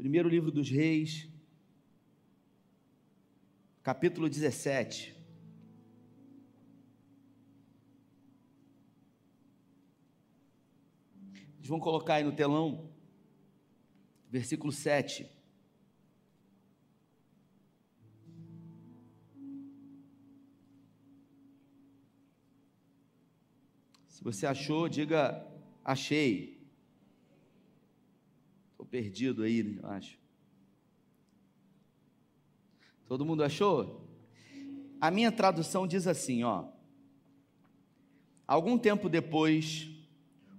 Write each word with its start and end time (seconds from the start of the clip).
Primeiro 0.00 0.30
livro 0.30 0.50
dos 0.50 0.70
Reis, 0.70 1.28
capítulo 3.82 4.30
17. 4.30 5.14
Eles 11.58 11.68
vão 11.68 11.78
colocar 11.78 12.14
aí 12.14 12.24
no 12.24 12.32
telão, 12.32 12.90
versículo 14.30 14.72
7. 14.72 15.30
Se 24.08 24.24
você 24.24 24.46
achou, 24.46 24.88
diga 24.88 25.46
achei. 25.84 26.59
Perdido 28.90 29.44
aí, 29.44 29.78
eu 29.80 29.88
acho. 29.88 30.18
Todo 33.06 33.24
mundo 33.24 33.42
achou? 33.42 34.06
A 35.00 35.10
minha 35.10 35.32
tradução 35.32 35.86
diz 35.86 36.06
assim, 36.06 36.42
ó. 36.42 36.64
Algum 38.46 38.76
tempo 38.76 39.08
depois, 39.08 39.88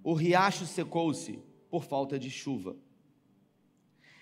o 0.03 0.13
riacho 0.13 0.65
secou-se 0.65 1.39
por 1.69 1.83
falta 1.83 2.17
de 2.17 2.29
chuva. 2.29 2.75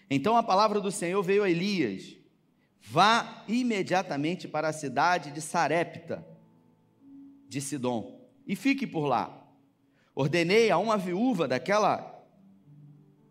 Então 0.09 0.35
a 0.35 0.43
palavra 0.43 0.81
do 0.81 0.91
Senhor 0.91 1.21
veio 1.21 1.43
a 1.43 1.49
Elias: 1.49 2.17
Vá 2.81 3.43
imediatamente 3.47 4.47
para 4.47 4.69
a 4.69 4.73
cidade 4.73 5.31
de 5.31 5.39
Sarepta, 5.39 6.25
de 7.47 7.61
Sidom 7.61 8.19
e 8.47 8.55
fique 8.55 8.87
por 8.87 9.05
lá. 9.05 9.47
Ordenei 10.15 10.71
a 10.71 10.77
uma 10.77 10.97
viúva 10.97 11.47
daquela 11.47 12.18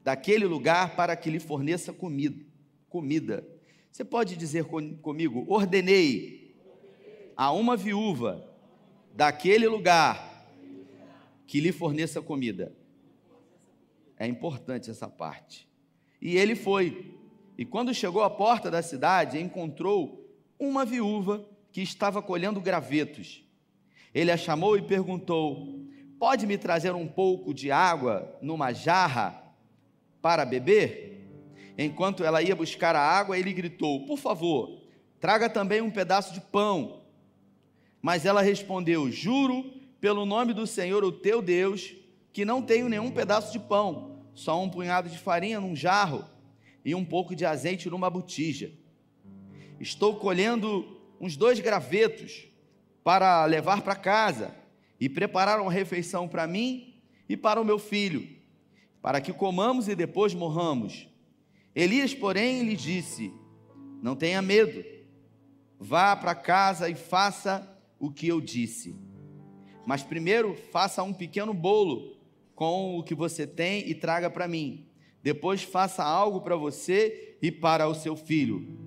daquele 0.09 0.47
lugar 0.47 0.97
para 0.97 1.15
que 1.15 1.29
lhe 1.29 1.39
forneça 1.39 1.93
comida. 1.93 2.43
comida. 2.89 3.47
Você 3.93 4.03
pode 4.03 4.37
dizer 4.37 4.65
comigo? 4.65 5.45
Ordenei 5.47 6.57
a 7.37 7.53
uma 7.53 7.77
viúva 7.77 8.43
daquele 9.15 9.69
lugar 9.69 10.49
que 11.47 11.61
lhe 11.61 11.73
forneça 11.73 12.23
comida. 12.23 12.75
É 14.17 14.27
importante 14.27 14.91
essa 14.91 15.11
parte. 15.11 15.69
E 16.23 16.39
ele 16.39 16.55
foi. 16.55 17.15
E 17.59 17.67
quando 17.67 17.93
chegou 17.93 18.23
à 18.23 18.31
porta 18.31 18.71
da 18.71 18.81
cidade, 18.81 19.39
encontrou 19.39 20.27
uma 20.59 20.87
viúva 20.87 21.47
que 21.71 21.83
estava 21.83 22.23
colhendo 22.23 22.63
gravetos. 22.63 23.45
Ele 24.15 24.31
a 24.31 24.39
chamou 24.39 24.75
e 24.75 24.81
perguntou: 24.81 25.85
Pode 26.19 26.47
me 26.47 26.57
trazer 26.57 26.95
um 26.95 27.07
pouco 27.07 27.53
de 27.53 27.71
água 27.71 28.39
numa 28.41 28.73
jarra 28.73 29.48
para 30.21 30.45
beber? 30.45 31.09
Enquanto 31.77 32.25
ela 32.25 32.43
ia 32.43 32.57
buscar 32.57 32.97
a 32.97 33.01
água, 33.01 33.39
ele 33.39 33.53
gritou: 33.53 34.05
Por 34.07 34.19
favor, 34.19 34.83
traga 35.21 35.49
também 35.49 35.81
um 35.81 35.91
pedaço 35.91 36.35
de 36.35 36.41
pão. 36.41 37.03
Mas 38.03 38.25
ela 38.27 38.43
respondeu: 38.43 39.11
Juro 39.11 39.73
pelo 40.01 40.25
nome 40.25 40.53
do 40.53 40.67
Senhor, 40.67 41.05
o 41.05 41.13
teu 41.13 41.43
Deus, 41.43 41.95
que 42.33 42.45
não 42.45 42.63
tenho 42.63 42.89
nenhum 42.89 43.11
pedaço 43.11 43.53
de 43.53 43.59
pão, 43.59 44.23
só 44.35 44.63
um 44.63 44.69
punhado 44.69 45.09
de 45.09 45.19
farinha 45.19 45.61
num 45.61 45.75
jarro 45.75 46.25
e 46.85 46.95
um 46.95 47.05
pouco 47.05 47.35
de 47.35 47.45
azeite 47.45 47.91
numa 47.91 48.09
botija. 48.09 48.73
Estou 49.81 50.17
colhendo 50.17 51.01
uns 51.21 51.37
dois 51.37 51.59
gravetos 51.61 52.47
para 53.03 53.45
levar 53.45 53.83
para 53.83 53.97
casa 53.97 54.55
e 55.01 55.09
preparar 55.09 55.61
uma 55.61 55.73
refeição 55.73 56.29
para 56.29 56.47
mim 56.47 56.95
e 57.29 57.37
para 57.37 57.61
o 57.61 57.65
meu 57.65 57.79
filho, 57.79 58.38
para 59.03 59.21
que 59.21 59.33
comamos 59.33 59.89
e 59.89 59.95
depois 59.95 60.35
morramos. 60.35 61.09
Elias, 61.75 62.15
porém, 62.15 62.63
lhe 62.63 62.77
disse: 62.77 63.33
Não 64.03 64.17
tenha 64.17 64.43
medo, 64.43 64.85
vá 65.79 66.15
para 66.17 66.35
casa 66.35 66.89
e 66.89 66.95
faça 66.95 67.67
o 67.99 68.11
que 68.11 68.29
eu 68.29 68.41
disse. 68.41 68.97
Mas 69.87 70.03
primeiro 70.03 70.55
faça 70.71 71.03
um 71.03 71.13
pequeno 71.13 71.55
bolo 71.55 72.17
com 72.55 72.99
o 72.99 73.03
que 73.03 73.15
você 73.15 73.47
tem 73.47 73.89
e 73.89 73.95
traga 73.95 74.29
para 74.29 74.49
mim. 74.49 74.87
Depois 75.23 75.63
faça 75.63 76.05
algo 76.05 76.41
para 76.41 76.57
você 76.57 77.37
e 77.41 77.51
para 77.51 77.89
o 77.89 77.95
seu 77.95 78.17
filho. 78.17 78.79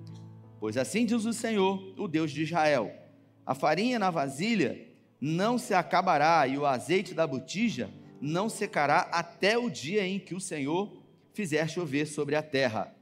Pois 0.60 0.76
assim 0.76 1.04
diz 1.04 1.24
o 1.24 1.32
Senhor, 1.32 1.94
o 1.98 2.06
Deus 2.06 2.30
de 2.30 2.42
Israel 2.42 3.02
a 3.44 3.54
farinha 3.54 3.98
na 3.98 4.10
vasilha 4.10 4.86
não 5.20 5.58
se 5.58 5.74
acabará 5.74 6.46
e 6.46 6.56
o 6.56 6.66
azeite 6.66 7.14
da 7.14 7.26
botija 7.26 7.90
não 8.22 8.48
secará 8.48 9.00
até 9.10 9.58
o 9.58 9.68
dia 9.68 10.06
em 10.06 10.20
que 10.20 10.32
o 10.32 10.40
Senhor 10.40 11.02
fizer 11.32 11.68
chover 11.68 12.06
sobre 12.06 12.36
a 12.36 12.42
terra. 12.42 12.94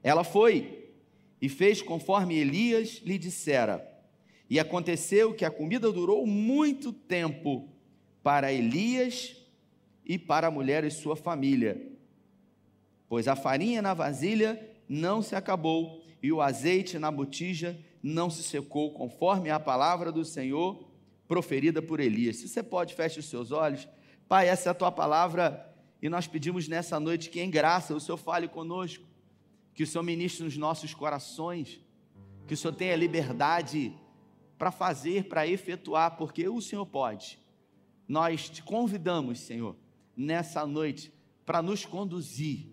Ela 0.00 0.22
foi 0.22 0.90
e 1.42 1.48
fez 1.48 1.82
conforme 1.82 2.38
Elias 2.38 3.02
lhe 3.04 3.18
dissera. 3.18 3.84
E 4.48 4.60
aconteceu 4.60 5.34
que 5.34 5.44
a 5.44 5.50
comida 5.50 5.90
durou 5.90 6.24
muito 6.24 6.92
tempo 6.92 7.68
para 8.22 8.52
Elias 8.52 9.36
e 10.06 10.16
para 10.16 10.46
a 10.46 10.50
mulher 10.50 10.84
e 10.84 10.90
sua 10.90 11.16
família, 11.16 11.90
pois 13.08 13.28
a 13.28 13.36
farinha 13.36 13.82
na 13.82 13.92
vasilha 13.92 14.58
não 14.88 15.20
se 15.20 15.34
acabou 15.34 16.02
e 16.22 16.32
o 16.32 16.40
azeite 16.40 16.98
na 16.98 17.10
botija 17.10 17.78
não 18.02 18.30
se 18.30 18.42
secou, 18.42 18.92
conforme 18.92 19.50
a 19.50 19.58
palavra 19.60 20.10
do 20.12 20.24
Senhor 20.24 20.88
proferida 21.26 21.82
por 21.82 22.00
Elias. 22.00 22.36
Se 22.36 22.48
você 22.48 22.62
pode, 22.62 22.94
feche 22.94 23.18
os 23.18 23.26
seus 23.26 23.50
olhos. 23.52 23.86
Pai, 24.28 24.46
essa 24.46 24.68
é 24.68 24.72
a 24.72 24.74
tua 24.74 24.92
palavra 24.92 25.74
e 26.02 26.08
nós 26.10 26.26
pedimos 26.26 26.68
nessa 26.68 27.00
noite 27.00 27.30
que, 27.30 27.40
em 27.40 27.50
graça, 27.50 27.94
o 27.94 28.00
Senhor 28.00 28.18
fale 28.18 28.46
conosco, 28.46 29.02
que 29.72 29.82
o 29.82 29.86
Senhor 29.86 30.04
ministre 30.04 30.44
nos 30.44 30.54
nossos 30.54 30.92
corações, 30.92 31.80
que 32.46 32.52
o 32.52 32.56
Senhor 32.56 32.74
tenha 32.74 32.94
liberdade 32.94 33.96
para 34.58 34.70
fazer, 34.70 35.28
para 35.28 35.46
efetuar, 35.46 36.18
porque 36.18 36.46
o 36.46 36.60
Senhor 36.60 36.84
pode. 36.84 37.38
Nós 38.06 38.50
te 38.50 38.62
convidamos, 38.62 39.40
Senhor, 39.40 39.74
nessa 40.14 40.66
noite, 40.66 41.10
para 41.46 41.62
nos 41.62 41.86
conduzir, 41.86 42.66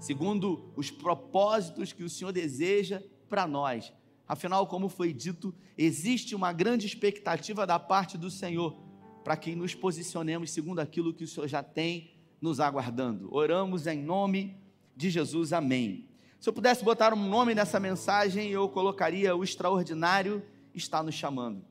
segundo 0.00 0.72
os 0.74 0.90
propósitos 0.90 1.92
que 1.92 2.02
o 2.02 2.08
Senhor 2.08 2.32
deseja 2.32 3.02
para 3.28 3.46
nós 3.46 3.92
Afinal, 4.32 4.66
como 4.66 4.88
foi 4.88 5.12
dito, 5.12 5.54
existe 5.76 6.34
uma 6.34 6.54
grande 6.54 6.86
expectativa 6.86 7.66
da 7.66 7.78
parte 7.78 8.16
do 8.16 8.30
Senhor 8.30 8.81
para 9.22 9.36
que 9.36 9.54
nos 9.54 9.74
posicionemos 9.74 10.50
segundo 10.50 10.80
aquilo 10.80 11.14
que 11.14 11.24
o 11.24 11.28
Senhor 11.28 11.46
já 11.48 11.62
tem 11.62 12.12
nos 12.40 12.60
aguardando. 12.60 13.28
Oramos 13.32 13.86
em 13.86 14.02
nome 14.02 14.56
de 14.96 15.10
Jesus, 15.10 15.52
amém. 15.52 16.08
Se 16.40 16.48
eu 16.48 16.52
pudesse 16.52 16.84
botar 16.84 17.14
um 17.14 17.28
nome 17.28 17.54
nessa 17.54 17.78
mensagem, 17.78 18.50
eu 18.50 18.68
colocaria: 18.68 19.34
O 19.36 19.44
extraordinário 19.44 20.42
está 20.74 21.02
nos 21.02 21.14
chamando. 21.14 21.64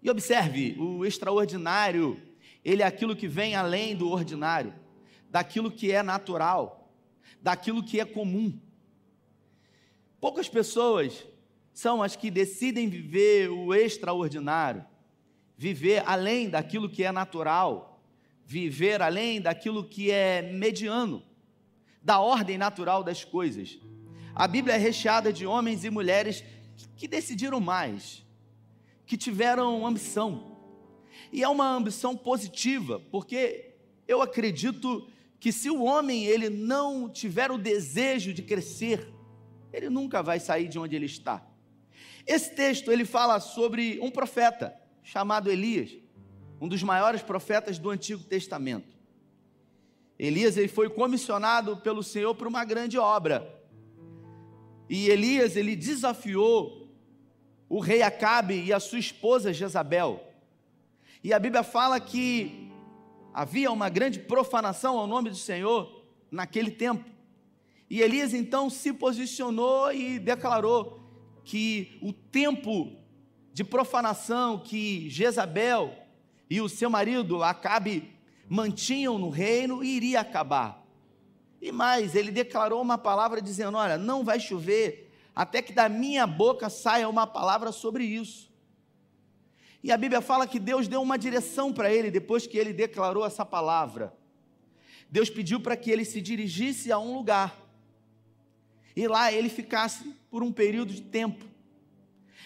E 0.00 0.10
observe, 0.10 0.76
o 0.78 1.04
extraordinário, 1.04 2.20
ele 2.64 2.82
é 2.82 2.86
aquilo 2.86 3.16
que 3.16 3.26
vem 3.26 3.56
além 3.56 3.96
do 3.96 4.08
ordinário, 4.08 4.74
daquilo 5.30 5.70
que 5.70 5.90
é 5.90 6.02
natural, 6.02 6.92
daquilo 7.42 7.82
que 7.82 7.98
é 7.98 8.04
comum. 8.04 8.56
Poucas 10.20 10.48
pessoas 10.48 11.26
são 11.72 12.02
as 12.02 12.14
que 12.14 12.30
decidem 12.30 12.88
viver 12.88 13.50
o 13.50 13.74
extraordinário, 13.74 14.84
viver 15.56 16.02
além 16.06 16.48
daquilo 16.48 16.88
que 16.88 17.04
é 17.04 17.12
natural, 17.12 18.02
viver 18.44 19.00
além 19.00 19.40
daquilo 19.40 19.84
que 19.84 20.10
é 20.10 20.42
mediano, 20.42 21.22
da 22.02 22.20
ordem 22.20 22.58
natural 22.58 23.02
das 23.02 23.24
coisas. 23.24 23.78
A 24.34 24.46
Bíblia 24.48 24.74
é 24.74 24.78
recheada 24.78 25.32
de 25.32 25.46
homens 25.46 25.84
e 25.84 25.90
mulheres 25.90 26.44
que 26.96 27.06
decidiram 27.06 27.60
mais, 27.60 28.24
que 29.06 29.16
tiveram 29.16 29.86
ambição. 29.86 30.56
E 31.32 31.42
é 31.42 31.48
uma 31.48 31.68
ambição 31.68 32.16
positiva, 32.16 33.00
porque 33.10 33.74
eu 34.06 34.20
acredito 34.20 35.08
que 35.38 35.52
se 35.52 35.70
o 35.70 35.82
homem 35.82 36.24
ele 36.24 36.50
não 36.50 37.08
tiver 37.08 37.50
o 37.50 37.58
desejo 37.58 38.32
de 38.34 38.42
crescer, 38.42 39.12
ele 39.72 39.88
nunca 39.88 40.22
vai 40.22 40.40
sair 40.40 40.68
de 40.68 40.78
onde 40.78 40.96
ele 40.96 41.06
está. 41.06 41.46
Esse 42.26 42.54
texto 42.54 42.90
ele 42.90 43.04
fala 43.04 43.38
sobre 43.40 43.98
um 44.00 44.10
profeta 44.10 44.74
chamado 45.04 45.50
Elias, 45.50 45.90
um 46.60 46.66
dos 46.66 46.82
maiores 46.82 47.22
profetas 47.22 47.78
do 47.78 47.90
Antigo 47.90 48.24
Testamento. 48.24 48.96
Elias 50.18 50.56
ele 50.56 50.68
foi 50.68 50.88
comissionado 50.88 51.76
pelo 51.76 52.02
Senhor 52.02 52.34
para 52.34 52.48
uma 52.48 52.64
grande 52.64 52.98
obra. 52.98 53.62
E 54.88 55.08
Elias 55.08 55.56
ele 55.56 55.76
desafiou 55.76 56.88
o 57.68 57.80
rei 57.80 58.02
Acabe 58.02 58.64
e 58.64 58.72
a 58.72 58.80
sua 58.80 58.98
esposa 58.98 59.52
Jezabel. 59.52 60.32
E 61.22 61.32
a 61.32 61.38
Bíblia 61.38 61.62
fala 61.62 62.00
que 62.00 62.70
havia 63.32 63.70
uma 63.70 63.88
grande 63.88 64.20
profanação 64.20 64.98
ao 64.98 65.06
nome 65.06 65.28
do 65.28 65.36
Senhor 65.36 66.04
naquele 66.30 66.70
tempo. 66.70 67.04
E 67.90 68.00
Elias 68.00 68.32
então 68.32 68.70
se 68.70 68.92
posicionou 68.92 69.92
e 69.92 70.18
declarou 70.18 71.00
que 71.44 71.98
o 72.00 72.12
tempo 72.12 73.03
de 73.54 73.62
profanação 73.62 74.58
que 74.58 75.08
Jezabel 75.08 75.96
e 76.50 76.60
o 76.60 76.68
seu 76.68 76.90
marido 76.90 77.40
Acabe 77.40 78.12
mantinham 78.48 79.16
no 79.16 79.30
reino 79.30 79.84
iria 79.84 80.20
acabar. 80.20 80.84
E 81.62 81.70
mais, 81.70 82.16
ele 82.16 82.32
declarou 82.32 82.82
uma 82.82 82.98
palavra 82.98 83.40
dizendo: 83.40 83.78
Olha, 83.78 83.96
não 83.96 84.24
vai 84.24 84.40
chover 84.40 85.08
até 85.34 85.62
que 85.62 85.72
da 85.72 85.88
minha 85.88 86.26
boca 86.26 86.68
saia 86.68 87.08
uma 87.08 87.28
palavra 87.28 87.70
sobre 87.70 88.04
isso. 88.04 88.52
E 89.84 89.92
a 89.92 89.96
Bíblia 89.96 90.20
fala 90.20 90.48
que 90.48 90.58
Deus 90.58 90.88
deu 90.88 91.00
uma 91.00 91.16
direção 91.16 91.72
para 91.72 91.92
ele 91.92 92.10
depois 92.10 92.48
que 92.48 92.58
ele 92.58 92.72
declarou 92.72 93.24
essa 93.24 93.46
palavra. 93.46 94.12
Deus 95.08 95.30
pediu 95.30 95.60
para 95.60 95.76
que 95.76 95.92
ele 95.92 96.04
se 96.04 96.20
dirigisse 96.20 96.90
a 96.90 96.98
um 96.98 97.14
lugar 97.14 97.56
e 98.96 99.06
lá 99.06 99.32
ele 99.32 99.48
ficasse 99.48 100.12
por 100.28 100.42
um 100.42 100.50
período 100.50 100.92
de 100.92 101.02
tempo. 101.02 101.53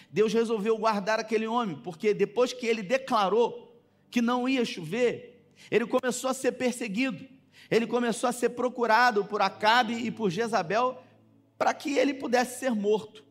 Deus 0.09 0.33
resolveu 0.33 0.77
guardar 0.77 1.19
aquele 1.19 1.47
homem, 1.47 1.75
porque 1.77 2.13
depois 2.13 2.51
que 2.51 2.65
ele 2.65 2.81
declarou 2.81 3.79
que 4.09 4.21
não 4.21 4.49
ia 4.49 4.65
chover, 4.65 5.45
ele 5.69 5.85
começou 5.85 6.29
a 6.29 6.33
ser 6.33 6.53
perseguido, 6.53 7.27
ele 7.69 7.85
começou 7.85 8.27
a 8.29 8.33
ser 8.33 8.49
procurado 8.49 9.25
por 9.25 9.41
Acabe 9.41 9.93
e 9.93 10.09
por 10.09 10.29
Jezabel 10.29 11.03
para 11.57 11.73
que 11.73 11.97
ele 11.97 12.13
pudesse 12.13 12.59
ser 12.59 12.71
morto. 12.71 13.23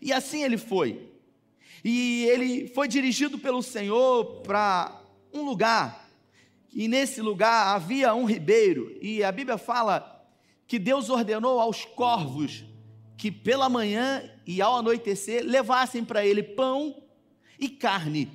E 0.00 0.12
assim 0.12 0.42
ele 0.42 0.56
foi. 0.56 1.12
E 1.84 2.24
ele 2.24 2.66
foi 2.68 2.88
dirigido 2.88 3.38
pelo 3.38 3.62
Senhor 3.62 4.40
para 4.42 5.00
um 5.32 5.42
lugar, 5.42 6.08
e 6.72 6.88
nesse 6.88 7.20
lugar 7.20 7.74
havia 7.74 8.14
um 8.14 8.24
ribeiro, 8.24 8.96
e 9.00 9.22
a 9.22 9.30
Bíblia 9.30 9.58
fala 9.58 10.26
que 10.66 10.78
Deus 10.78 11.10
ordenou 11.10 11.60
aos 11.60 11.84
corvos 11.84 12.64
que 13.16 13.30
pela 13.30 13.68
manhã 13.68 14.28
e 14.46 14.60
ao 14.60 14.76
anoitecer 14.76 15.44
levassem 15.44 16.04
para 16.04 16.24
ele 16.24 16.42
pão 16.42 17.02
e 17.58 17.68
carne. 17.68 18.30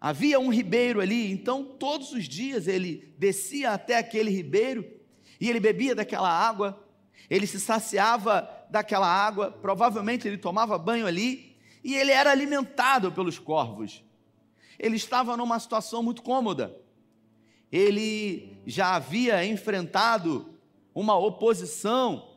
Havia 0.00 0.38
um 0.38 0.52
ribeiro 0.52 1.00
ali, 1.00 1.32
então 1.32 1.64
todos 1.64 2.12
os 2.12 2.28
dias 2.28 2.68
ele 2.68 3.14
descia 3.18 3.70
até 3.70 3.96
aquele 3.96 4.30
ribeiro 4.30 4.84
e 5.40 5.48
ele 5.48 5.58
bebia 5.58 5.94
daquela 5.94 6.28
água, 6.28 6.78
ele 7.30 7.46
se 7.46 7.58
saciava 7.58 8.48
daquela 8.70 9.06
água, 9.06 9.50
provavelmente 9.50 10.28
ele 10.28 10.36
tomava 10.36 10.78
banho 10.78 11.06
ali 11.06 11.56
e 11.82 11.94
ele 11.94 12.12
era 12.12 12.30
alimentado 12.30 13.12
pelos 13.12 13.38
corvos. 13.38 14.04
Ele 14.78 14.96
estava 14.96 15.36
numa 15.36 15.58
situação 15.58 16.02
muito 16.02 16.22
cômoda. 16.22 16.74
Ele 17.70 18.56
já 18.66 18.94
havia 18.94 19.44
enfrentado 19.44 20.54
uma 20.94 21.16
oposição 21.16 22.30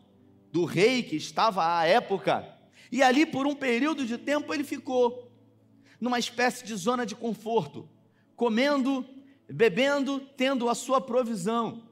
do 0.52 0.66
rei 0.66 1.04
que 1.04 1.16
estava 1.16 1.78
à 1.80 1.86
época. 1.86 2.57
E 2.92 3.04
ali, 3.04 3.26
por 3.26 3.46
um 3.46 3.56
período 3.56 4.06
de 4.06 4.18
tempo, 4.18 4.54
ele 4.54 4.64
ficou 4.64 5.32
numa 6.00 6.20
espécie 6.20 6.66
de 6.66 6.76
zona 6.76 7.06
de 7.06 7.16
conforto, 7.16 7.90
comendo, 8.36 9.06
bebendo, 9.50 10.20
tendo 10.20 10.70
a 10.70 10.76
sua 10.76 11.02
provisão. 11.02 11.84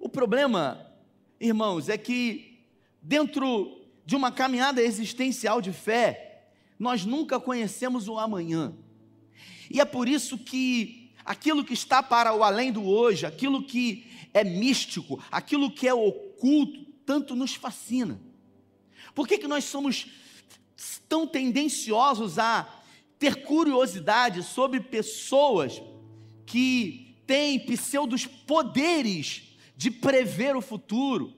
O 0.00 0.08
problema, 0.08 0.92
irmãos, 1.40 1.88
é 1.88 1.96
que 1.96 2.66
dentro 3.00 3.80
de 4.04 4.16
uma 4.16 4.32
caminhada 4.32 4.82
existencial 4.82 5.60
de 5.60 5.72
fé, 5.72 6.48
nós 6.78 7.04
nunca 7.04 7.38
conhecemos 7.38 8.08
o 8.08 8.18
amanhã. 8.18 8.74
E 9.70 9.80
é 9.80 9.84
por 9.84 10.08
isso 10.08 10.36
que 10.36 11.10
aquilo 11.24 11.64
que 11.64 11.74
está 11.74 12.02
para 12.02 12.34
o 12.34 12.42
além 12.42 12.72
do 12.72 12.84
hoje, 12.84 13.24
aquilo 13.24 13.62
que 13.62 14.06
é 14.34 14.42
místico, 14.42 15.22
aquilo 15.30 15.70
que 15.70 15.86
é 15.86 15.94
oculto, 15.94 16.84
tanto 17.06 17.36
nos 17.36 17.54
fascina. 17.54 18.20
Por 19.14 19.26
que, 19.28 19.38
que 19.38 19.48
nós 19.48 19.64
somos 19.64 20.06
tão 21.08 21.26
tendenciosos 21.26 22.38
a 22.38 22.68
ter 23.18 23.44
curiosidade 23.44 24.42
sobre 24.42 24.80
pessoas 24.80 25.82
que 26.46 27.16
têm 27.26 27.58
pseudos 27.60 28.26
poderes 28.26 29.56
de 29.76 29.90
prever 29.90 30.56
o 30.56 30.62
futuro? 30.62 31.34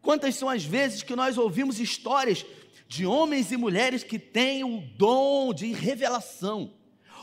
Quantas 0.00 0.34
são 0.34 0.48
as 0.48 0.64
vezes 0.64 1.02
que 1.02 1.16
nós 1.16 1.38
ouvimos 1.38 1.80
histórias 1.80 2.44
de 2.88 3.06
homens 3.06 3.50
e 3.52 3.56
mulheres 3.56 4.02
que 4.02 4.18
têm 4.18 4.64
o 4.64 4.80
dom 4.96 5.54
de 5.54 5.72
revelação, 5.72 6.74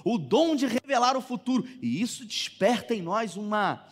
o 0.03 0.17
dom 0.17 0.55
de 0.55 0.65
revelar 0.65 1.15
o 1.15 1.21
futuro, 1.21 1.67
e 1.81 2.01
isso 2.01 2.25
desperta 2.25 2.95
em 2.95 3.01
nós 3.01 3.35
uma 3.35 3.85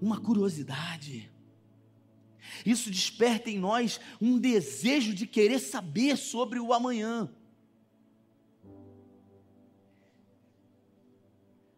uma 0.00 0.20
curiosidade. 0.20 1.30
Isso 2.64 2.90
desperta 2.90 3.50
em 3.50 3.58
nós 3.58 4.00
um 4.20 4.38
desejo 4.38 5.14
de 5.14 5.26
querer 5.26 5.58
saber 5.58 6.16
sobre 6.16 6.58
o 6.58 6.72
amanhã. 6.72 7.30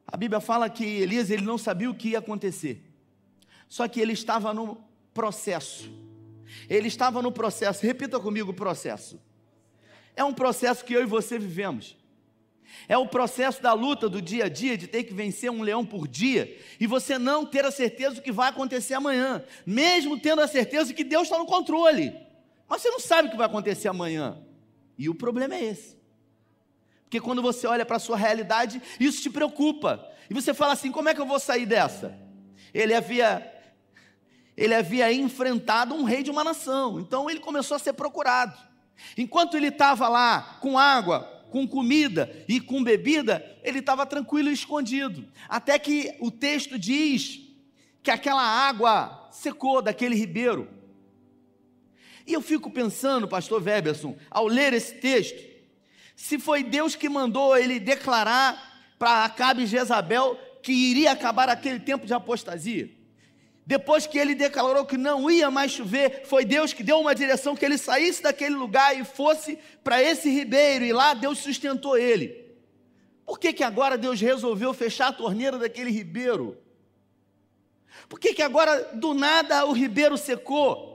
A 0.07 0.17
Bíblia 0.17 0.41
fala 0.41 0.71
que 0.71 0.85
Elias 0.85 1.31
ele 1.31 1.43
não 1.43 1.59
sabia 1.59 1.91
o 1.91 1.95
que 1.95 2.11
ia 2.11 2.19
acontecer. 2.19 2.83
Só 3.69 3.89
que 3.89 4.01
ele 4.01 4.13
estava 4.13 4.55
no 4.55 4.77
processo. 5.13 5.91
Ele 6.69 6.89
estava 6.89 7.21
no 7.21 7.33
processo. 7.33 7.85
Repita 7.85 8.21
comigo 8.21 8.53
o 8.53 8.55
processo. 8.55 9.21
É 10.15 10.23
um 10.23 10.33
processo 10.33 10.85
que 10.85 10.95
eu 10.95 11.03
e 11.03 11.07
você 11.07 11.39
vivemos. 11.39 11.97
É 12.89 12.97
o 12.97 13.07
processo 13.07 13.63
da 13.63 13.73
luta 13.73 14.09
do 14.09 14.21
dia 14.21 14.45
a 14.45 14.49
dia, 14.49 14.77
de 14.77 14.87
ter 14.87 15.05
que 15.05 15.15
vencer 15.15 15.51
um 15.51 15.63
leão 15.63 15.85
por 15.85 16.07
dia, 16.07 16.57
e 16.79 16.87
você 16.87 17.19
não 17.19 17.45
ter 17.45 17.65
a 17.65 17.71
certeza 17.71 18.17
do 18.17 18.23
que 18.23 18.33
vai 18.33 18.49
acontecer 18.49 18.95
amanhã, 18.95 19.45
mesmo 19.65 20.19
tendo 20.19 20.41
a 20.41 20.49
certeza 20.49 20.95
que 20.95 21.05
Deus 21.05 21.25
está 21.25 21.39
no 21.39 21.47
controle. 21.47 22.15
Mas 22.69 22.83
você 22.83 22.91
não 22.91 23.01
sabe 23.01 23.29
o 23.29 23.31
que 23.31 23.37
vai 23.37 23.47
acontecer 23.47 23.89
amanhã. 23.89 24.39
E 24.99 25.09
o 25.09 25.15
problema 25.15 25.55
é 25.55 25.65
esse. 25.65 25.97
Porque 27.05 27.21
quando 27.21 27.41
você 27.41 27.67
olha 27.67 27.87
para 27.87 27.97
a 27.97 28.01
sua 28.01 28.17
realidade, 28.17 28.83
isso 28.99 29.23
te 29.23 29.31
preocupa. 29.31 30.09
E 30.29 30.35
você 30.35 30.53
fala 30.53 30.73
assim: 30.73 30.91
como 30.91 31.09
é 31.09 31.15
que 31.15 31.21
eu 31.21 31.27
vou 31.27 31.39
sair 31.39 31.67
dessa? 31.67 32.19
Ele 32.75 32.95
havia 32.95 33.53
ele 34.57 34.75
havia 34.75 35.13
enfrentado 35.13 35.95
um 35.95 36.03
rei 36.03 36.23
de 36.23 36.31
uma 36.31 36.43
nação, 36.43 36.99
então 36.99 37.29
ele 37.29 37.41
começou 37.41 37.75
a 37.75 37.79
ser 37.79 37.93
procurado. 37.93 38.57
Enquanto 39.17 39.55
ele 39.57 39.69
estava 39.69 40.09
lá 40.09 40.57
com 40.61 40.79
água, 40.79 41.36
com 41.51 41.67
comida 41.67 42.31
e 42.49 42.61
com 42.61 42.83
bebida, 42.83 43.45
ele 43.63 43.79
estava 43.79 44.05
tranquilo 44.07 44.51
e 44.51 44.53
escondido. 44.53 45.27
Até 45.49 45.79
que 45.79 46.17
o 46.21 46.31
texto 46.31 46.79
diz 46.79 47.41
que 48.03 48.11
aquela 48.11 48.43
água 48.43 49.29
secou 49.31 49.83
daquele 49.83 50.15
ribeiro. 50.15 50.69
E 52.27 52.33
eu 52.33 52.41
fico 52.41 52.71
pensando, 52.71 53.29
pastor 53.29 53.63
Weberson, 53.63 54.17
ao 54.31 54.47
ler 54.47 54.73
esse 54.73 54.95
texto, 54.95 55.41
se 56.17 56.39
foi 56.39 56.65
Deus 56.65 56.97
que 56.97 57.09
mandou 57.09 57.57
ele 57.57 57.79
declarar 57.79 58.95
para 58.99 59.25
Acabe 59.25 59.63
e 59.63 59.67
Jezabel 59.67 60.39
que 60.63 60.73
iria 60.73 61.13
acabar 61.13 61.49
aquele 61.49 61.79
tempo 61.79 62.07
de 62.07 62.15
apostasia. 62.15 62.91
Depois 63.67 64.07
que 64.07 64.17
ele 64.17 64.37
declarou 64.37 64.87
que 64.87 64.97
não 64.97 65.29
ia 65.29 65.51
mais 65.51 65.73
chover, 65.73 66.23
foi 66.25 66.45
Deus 66.45 66.73
que 66.73 66.85
deu 66.85 67.01
uma 67.01 67.17
direção 67.17 67.57
que 67.57 67.65
ele 67.65 67.77
saísse 67.77 68.23
daquele 68.23 68.55
lugar 68.55 68.97
e 68.97 69.05
fosse 69.05 69.59
para 69.83 70.01
esse 70.01 70.31
ribeiro, 70.31 70.85
e 70.85 70.93
lá 70.93 71.15
Deus 71.15 71.39
sustentou 71.39 71.99
ele. 71.99 72.47
Por 73.25 73.41
que, 73.41 73.53
que 73.53 73.65
agora 73.65 73.99
Deus 73.99 74.21
resolveu 74.21 74.73
fechar 74.73 75.09
a 75.09 75.13
torneira 75.13 75.59
daquele 75.59 75.91
ribeiro? 75.91 76.57
Por 78.09 78.21
que, 78.21 78.35
que 78.35 78.43
agora 78.43 78.95
do 78.95 79.13
nada 79.13 79.67
o 79.67 79.73
ribeiro 79.73 80.17
secou? 80.17 80.95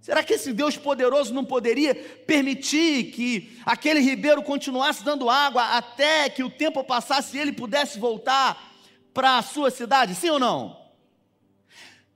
Será 0.00 0.22
que 0.22 0.34
esse 0.34 0.52
Deus 0.52 0.76
poderoso 0.76 1.34
não 1.34 1.44
poderia 1.44 1.96
permitir 1.96 3.10
que 3.10 3.58
aquele 3.66 3.98
ribeiro 3.98 4.40
continuasse 4.40 5.02
dando 5.02 5.28
água 5.28 5.76
até 5.76 6.28
que 6.28 6.44
o 6.44 6.50
tempo 6.50 6.84
passasse 6.84 7.36
e 7.36 7.40
ele 7.40 7.50
pudesse 7.50 7.98
voltar 7.98 8.72
para 9.12 9.38
a 9.38 9.42
sua 9.42 9.68
cidade? 9.68 10.14
Sim 10.14 10.30
ou 10.30 10.38
não? 10.38 10.85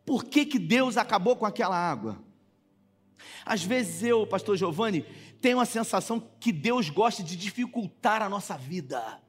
Por 0.05 0.25
que, 0.25 0.45
que 0.45 0.59
Deus 0.59 0.97
acabou 0.97 1.37
com 1.37 1.47
aquela 1.47 1.77
água? 1.77 2.19
Às 3.45 3.63
vezes 3.63 4.03
eu, 4.03 4.27
pastor 4.27 4.57
Giovanni, 4.57 5.05
tenho 5.41 5.61
a 5.61 5.65
sensação 5.65 6.23
que 6.39 6.53
Deus 6.53 6.91
gosta 6.91 7.23
de 7.23 7.37
dificultar 7.37 8.23
a 8.23 8.29
nossa 8.29 8.57
vida. 8.57 9.21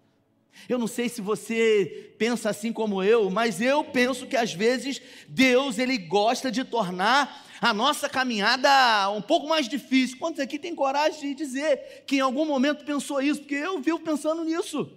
Eu 0.68 0.78
não 0.78 0.88
sei 0.88 1.10
se 1.10 1.22
você 1.22 2.14
pensa 2.18 2.50
assim 2.50 2.72
como 2.72 3.02
eu, 3.02 3.30
mas 3.30 3.62
eu 3.62 3.84
penso 3.84 4.28
que 4.28 4.36
às 4.36 4.54
vezes 4.54 5.02
Deus 5.28 5.78
ele 5.78 5.98
gosta 5.98 6.52
de 6.52 6.64
tornar 6.64 7.46
a 7.60 7.74
nossa 7.74 8.10
caminhada 8.10 9.10
um 9.12 9.22
pouco 9.22 9.48
mais 9.48 9.68
difícil. 9.68 10.18
Quantos 10.18 10.40
aqui 10.40 10.60
tem 10.60 10.76
coragem 10.76 11.20
de 11.20 11.36
dizer 11.36 12.04
que 12.06 12.18
em 12.18 12.22
algum 12.22 12.46
momento 12.46 12.86
pensou 12.86 13.22
isso? 13.22 13.42
Porque 13.42 13.56
eu 13.56 13.82
vivo 13.82 14.00
pensando 14.00 14.44
nisso. 14.44 14.92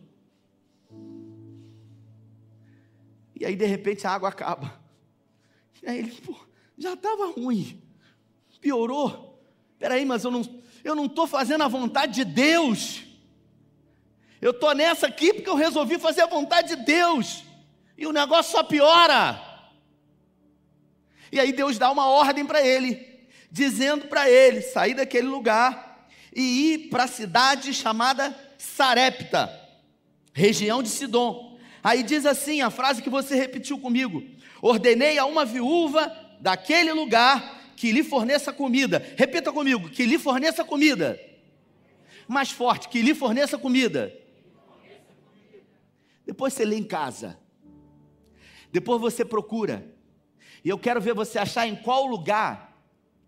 E 3.38 3.44
aí 3.44 3.56
de 3.56 3.66
repente 3.66 4.06
a 4.06 4.10
água 4.10 4.28
acaba. 4.28 4.83
Aí 5.86 5.98
ele, 5.98 6.10
pô, 6.12 6.34
já 6.76 6.94
estava 6.94 7.26
ruim, 7.26 7.82
piorou. 8.60 9.42
Peraí, 9.78 10.04
mas 10.04 10.24
eu 10.24 10.30
não 10.30 10.42
eu 10.84 10.94
não 10.94 11.06
estou 11.06 11.26
fazendo 11.26 11.64
a 11.64 11.68
vontade 11.68 12.12
de 12.12 12.24
Deus. 12.24 13.02
Eu 14.40 14.50
estou 14.50 14.74
nessa 14.74 15.06
aqui 15.06 15.32
porque 15.32 15.48
eu 15.48 15.54
resolvi 15.54 15.98
fazer 15.98 16.20
a 16.20 16.26
vontade 16.26 16.76
de 16.76 16.84
Deus. 16.84 17.42
E 17.96 18.06
o 18.06 18.12
negócio 18.12 18.52
só 18.52 18.62
piora. 18.62 19.40
E 21.32 21.40
aí 21.40 21.52
Deus 21.52 21.78
dá 21.78 21.90
uma 21.90 22.06
ordem 22.06 22.44
para 22.44 22.64
ele, 22.64 23.26
dizendo 23.50 24.06
para 24.06 24.30
ele 24.30 24.60
sair 24.60 24.92
daquele 24.94 25.26
lugar 25.26 26.06
e 26.34 26.74
ir 26.74 26.78
para 26.90 27.04
a 27.04 27.08
cidade 27.08 27.72
chamada 27.72 28.36
Sarepta, 28.58 29.50
região 30.34 30.82
de 30.82 30.90
Sidom. 30.90 31.58
Aí 31.82 32.02
diz 32.02 32.26
assim 32.26 32.60
a 32.60 32.70
frase 32.70 33.02
que 33.02 33.10
você 33.10 33.34
repetiu 33.34 33.78
comigo: 33.78 34.22
ordenei 34.68 35.18
a 35.18 35.26
uma 35.26 35.44
viúva 35.44 36.10
daquele 36.40 36.92
lugar 36.92 37.72
que 37.76 37.92
lhe 37.92 38.02
forneça 38.02 38.52
comida. 38.52 39.04
Repita 39.16 39.52
comigo: 39.52 39.90
que 39.90 40.04
lhe 40.06 40.18
forneça 40.18 40.64
comida. 40.64 41.20
Mais 42.26 42.50
forte, 42.50 42.88
que 42.88 43.02
lhe 43.02 43.14
forneça 43.14 43.58
comida. 43.58 44.12
Depois 46.26 46.54
você 46.54 46.64
lê 46.64 46.76
em 46.76 46.84
casa. 46.84 47.38
Depois 48.72 49.00
você 49.00 49.24
procura. 49.24 49.86
E 50.64 50.68
eu 50.68 50.78
quero 50.78 51.00
ver 51.00 51.14
você 51.14 51.38
achar 51.38 51.66
em 51.66 51.76
qual 51.76 52.06
lugar 52.06 52.74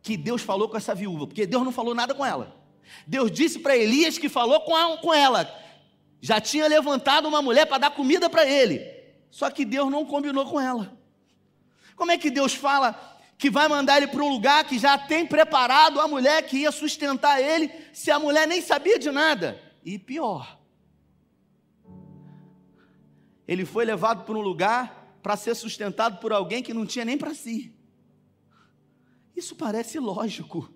que 0.02 0.16
Deus 0.16 0.40
falou 0.40 0.68
com 0.68 0.76
essa 0.76 0.94
viúva, 0.94 1.26
porque 1.26 1.44
Deus 1.44 1.62
não 1.62 1.72
falou 1.72 1.94
nada 1.94 2.14
com 2.14 2.24
ela. 2.24 2.56
Deus 3.06 3.30
disse 3.30 3.58
para 3.58 3.76
Elias 3.76 4.16
que 4.16 4.28
falou 4.28 4.60
com, 4.60 5.12
ela. 5.12 5.52
Já 6.20 6.40
tinha 6.40 6.66
levantado 6.66 7.28
uma 7.28 7.42
mulher 7.42 7.66
para 7.66 7.78
dar 7.78 7.90
comida 7.90 8.30
para 8.30 8.48
ele. 8.48 8.80
Só 9.30 9.50
que 9.50 9.64
Deus 9.64 9.90
não 9.90 10.06
combinou 10.06 10.46
com 10.46 10.58
ela. 10.58 10.95
Como 11.96 12.12
é 12.12 12.18
que 12.18 12.30
Deus 12.30 12.54
fala 12.54 13.16
que 13.38 13.50
vai 13.50 13.66
mandar 13.68 13.96
ele 13.96 14.06
para 14.06 14.22
um 14.22 14.28
lugar 14.28 14.64
que 14.64 14.78
já 14.78 14.96
tem 14.96 15.26
preparado 15.26 16.00
a 16.00 16.06
mulher 16.06 16.46
que 16.46 16.58
ia 16.58 16.70
sustentar 16.70 17.40
ele, 17.40 17.72
se 17.92 18.10
a 18.10 18.18
mulher 18.18 18.46
nem 18.46 18.60
sabia 18.62 18.98
de 18.98 19.10
nada? 19.10 19.60
E 19.84 19.98
pior, 19.98 20.58
ele 23.48 23.64
foi 23.64 23.84
levado 23.84 24.24
para 24.24 24.36
um 24.36 24.40
lugar 24.40 25.18
para 25.22 25.36
ser 25.36 25.54
sustentado 25.54 26.20
por 26.20 26.32
alguém 26.32 26.62
que 26.62 26.74
não 26.74 26.86
tinha 26.86 27.04
nem 27.04 27.16
para 27.16 27.34
si. 27.34 27.74
Isso 29.34 29.56
parece 29.56 29.98
lógico. 29.98 30.72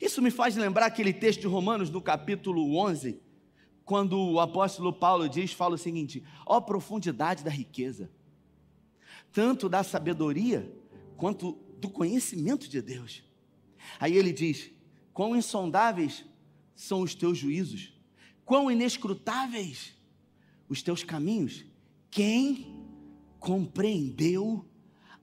Isso 0.00 0.20
me 0.20 0.30
faz 0.30 0.56
lembrar 0.56 0.86
aquele 0.86 1.12
texto 1.12 1.40
de 1.40 1.46
Romanos 1.46 1.90
no 1.90 2.00
capítulo 2.00 2.76
11, 2.76 3.20
quando 3.84 4.18
o 4.18 4.40
apóstolo 4.40 4.92
Paulo 4.92 5.28
diz, 5.28 5.52
fala 5.52 5.74
o 5.74 5.78
seguinte: 5.78 6.24
ó 6.46 6.60
profundidade 6.60 7.44
da 7.44 7.50
riqueza, 7.50 8.10
tanto 9.32 9.68
da 9.68 9.82
sabedoria 9.82 10.70
quanto 11.16 11.52
do 11.78 11.88
conhecimento 11.88 12.68
de 12.68 12.80
Deus. 12.80 13.22
Aí 13.98 14.16
ele 14.16 14.32
diz: 14.32 14.70
quão 15.12 15.34
insondáveis 15.36 16.24
são 16.74 17.00
os 17.00 17.14
teus 17.14 17.38
juízos, 17.38 17.92
quão 18.44 18.70
inescrutáveis 18.70 19.94
os 20.68 20.82
teus 20.82 21.04
caminhos. 21.04 21.64
Quem 22.10 22.82
compreendeu 23.38 24.68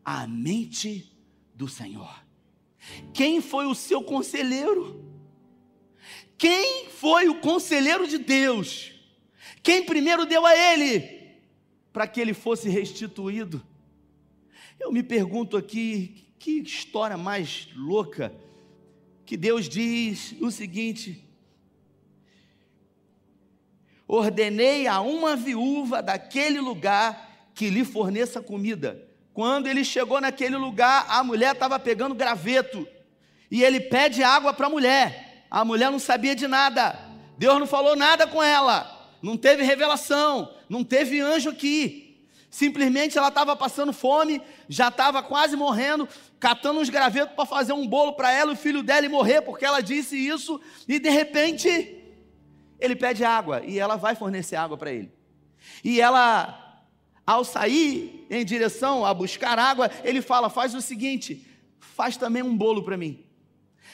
a 0.04 0.28
mente 0.28 1.16
do 1.54 1.68
Senhor? 1.68 2.24
Quem 3.14 3.42
foi 3.42 3.66
o 3.66 3.76
seu 3.76 4.04
conselheiro? 4.04 5.06
Quem 6.38 6.88
foi 6.90 7.28
o 7.28 7.42
conselheiro 7.42 8.08
de 8.08 8.18
Deus? 8.18 8.94
Quem 9.62 9.86
primeiro 9.86 10.26
deu 10.26 10.46
a 10.46 10.56
ele 10.56 11.40
para 11.92 12.08
que 12.08 12.22
ele 12.22 12.34
fosse 12.34 12.70
restituído? 12.70 13.66
Eu 14.80 14.92
me 14.92 15.04
pergunto 15.04 15.58
aqui, 15.58 16.34
que 16.40 16.62
história 16.62 17.18
mais 17.18 17.68
louca 17.76 18.34
que 19.26 19.36
Deus 19.36 19.68
diz 19.68 20.34
o 20.42 20.50
seguinte: 20.50 21.24
Ordenei 24.08 24.88
a 24.88 25.02
uma 25.02 25.36
viúva 25.36 26.02
daquele 26.02 26.60
lugar 26.60 27.52
que 27.54 27.70
lhe 27.70 27.84
forneça 27.84 28.42
comida. 28.42 29.08
Quando 29.34 29.68
ele 29.68 29.84
chegou 29.84 30.20
naquele 30.20 30.56
lugar, 30.56 31.06
a 31.10 31.24
mulher 31.24 31.54
estava 31.54 31.78
pegando 31.78 32.16
graveto 32.16 32.88
e 33.52 33.64
ele 33.64 33.80
pede 33.80 34.24
água 34.24 34.54
para 34.54 34.68
a 34.68 34.70
mulher. 34.70 35.46
A 35.52 35.64
mulher 35.66 35.92
não 35.92 36.00
sabia 36.00 36.36
de 36.36 36.48
nada, 36.48 37.00
Deus 37.38 37.60
não 37.60 37.68
falou 37.68 37.96
nada 37.96 38.28
com 38.28 38.42
ela, 38.42 39.10
não 39.22 39.36
teve 39.36 39.64
revelação, 39.64 40.54
não 40.68 40.84
teve 40.84 41.20
anjo 41.20 41.50
aqui. 41.50 42.09
Simplesmente 42.50 43.18
ela 43.18 43.28
estava 43.28 43.56
passando 43.56 43.94
fome, 43.94 44.42
já 44.68 44.88
estava 44.88 45.22
quase 45.22 45.56
morrendo, 45.56 46.08
catando 46.40 46.80
uns 46.80 46.90
gravetos 46.90 47.36
para 47.36 47.46
fazer 47.46 47.74
um 47.74 47.88
bolo 47.88 48.14
para 48.14 48.32
ela 48.32 48.52
e 48.52 48.54
o 48.56 48.58
filho 48.58 48.82
dela 48.82 49.06
e 49.06 49.10
morrer, 49.10 49.42
porque 49.42 49.66
ela 49.66 49.82
disse 49.82 50.16
isso, 50.18 50.60
e 50.88 51.00
de 51.00 51.10
repente 51.10 51.96
ele 52.80 52.96
pede 52.96 53.24
água 53.24 53.62
e 53.64 53.78
ela 53.78 53.98
vai 53.98 54.16
fornecer 54.16 54.56
água 54.56 54.78
para 54.78 54.92
ele. 54.92 55.12
E 55.84 56.02
ela, 56.02 56.86
ao 57.26 57.44
sair 57.44 58.26
em 58.30 58.44
direção 58.44 59.06
a 59.06 59.14
buscar 59.14 59.60
água, 59.60 59.92
ele 60.04 60.22
fala: 60.22 60.50
faz 60.50 60.74
o 60.74 60.82
seguinte, 60.82 61.46
faz 61.80 62.18
também 62.18 62.42
um 62.42 62.56
bolo 62.56 62.84
para 62.84 62.98
mim. 62.98 63.24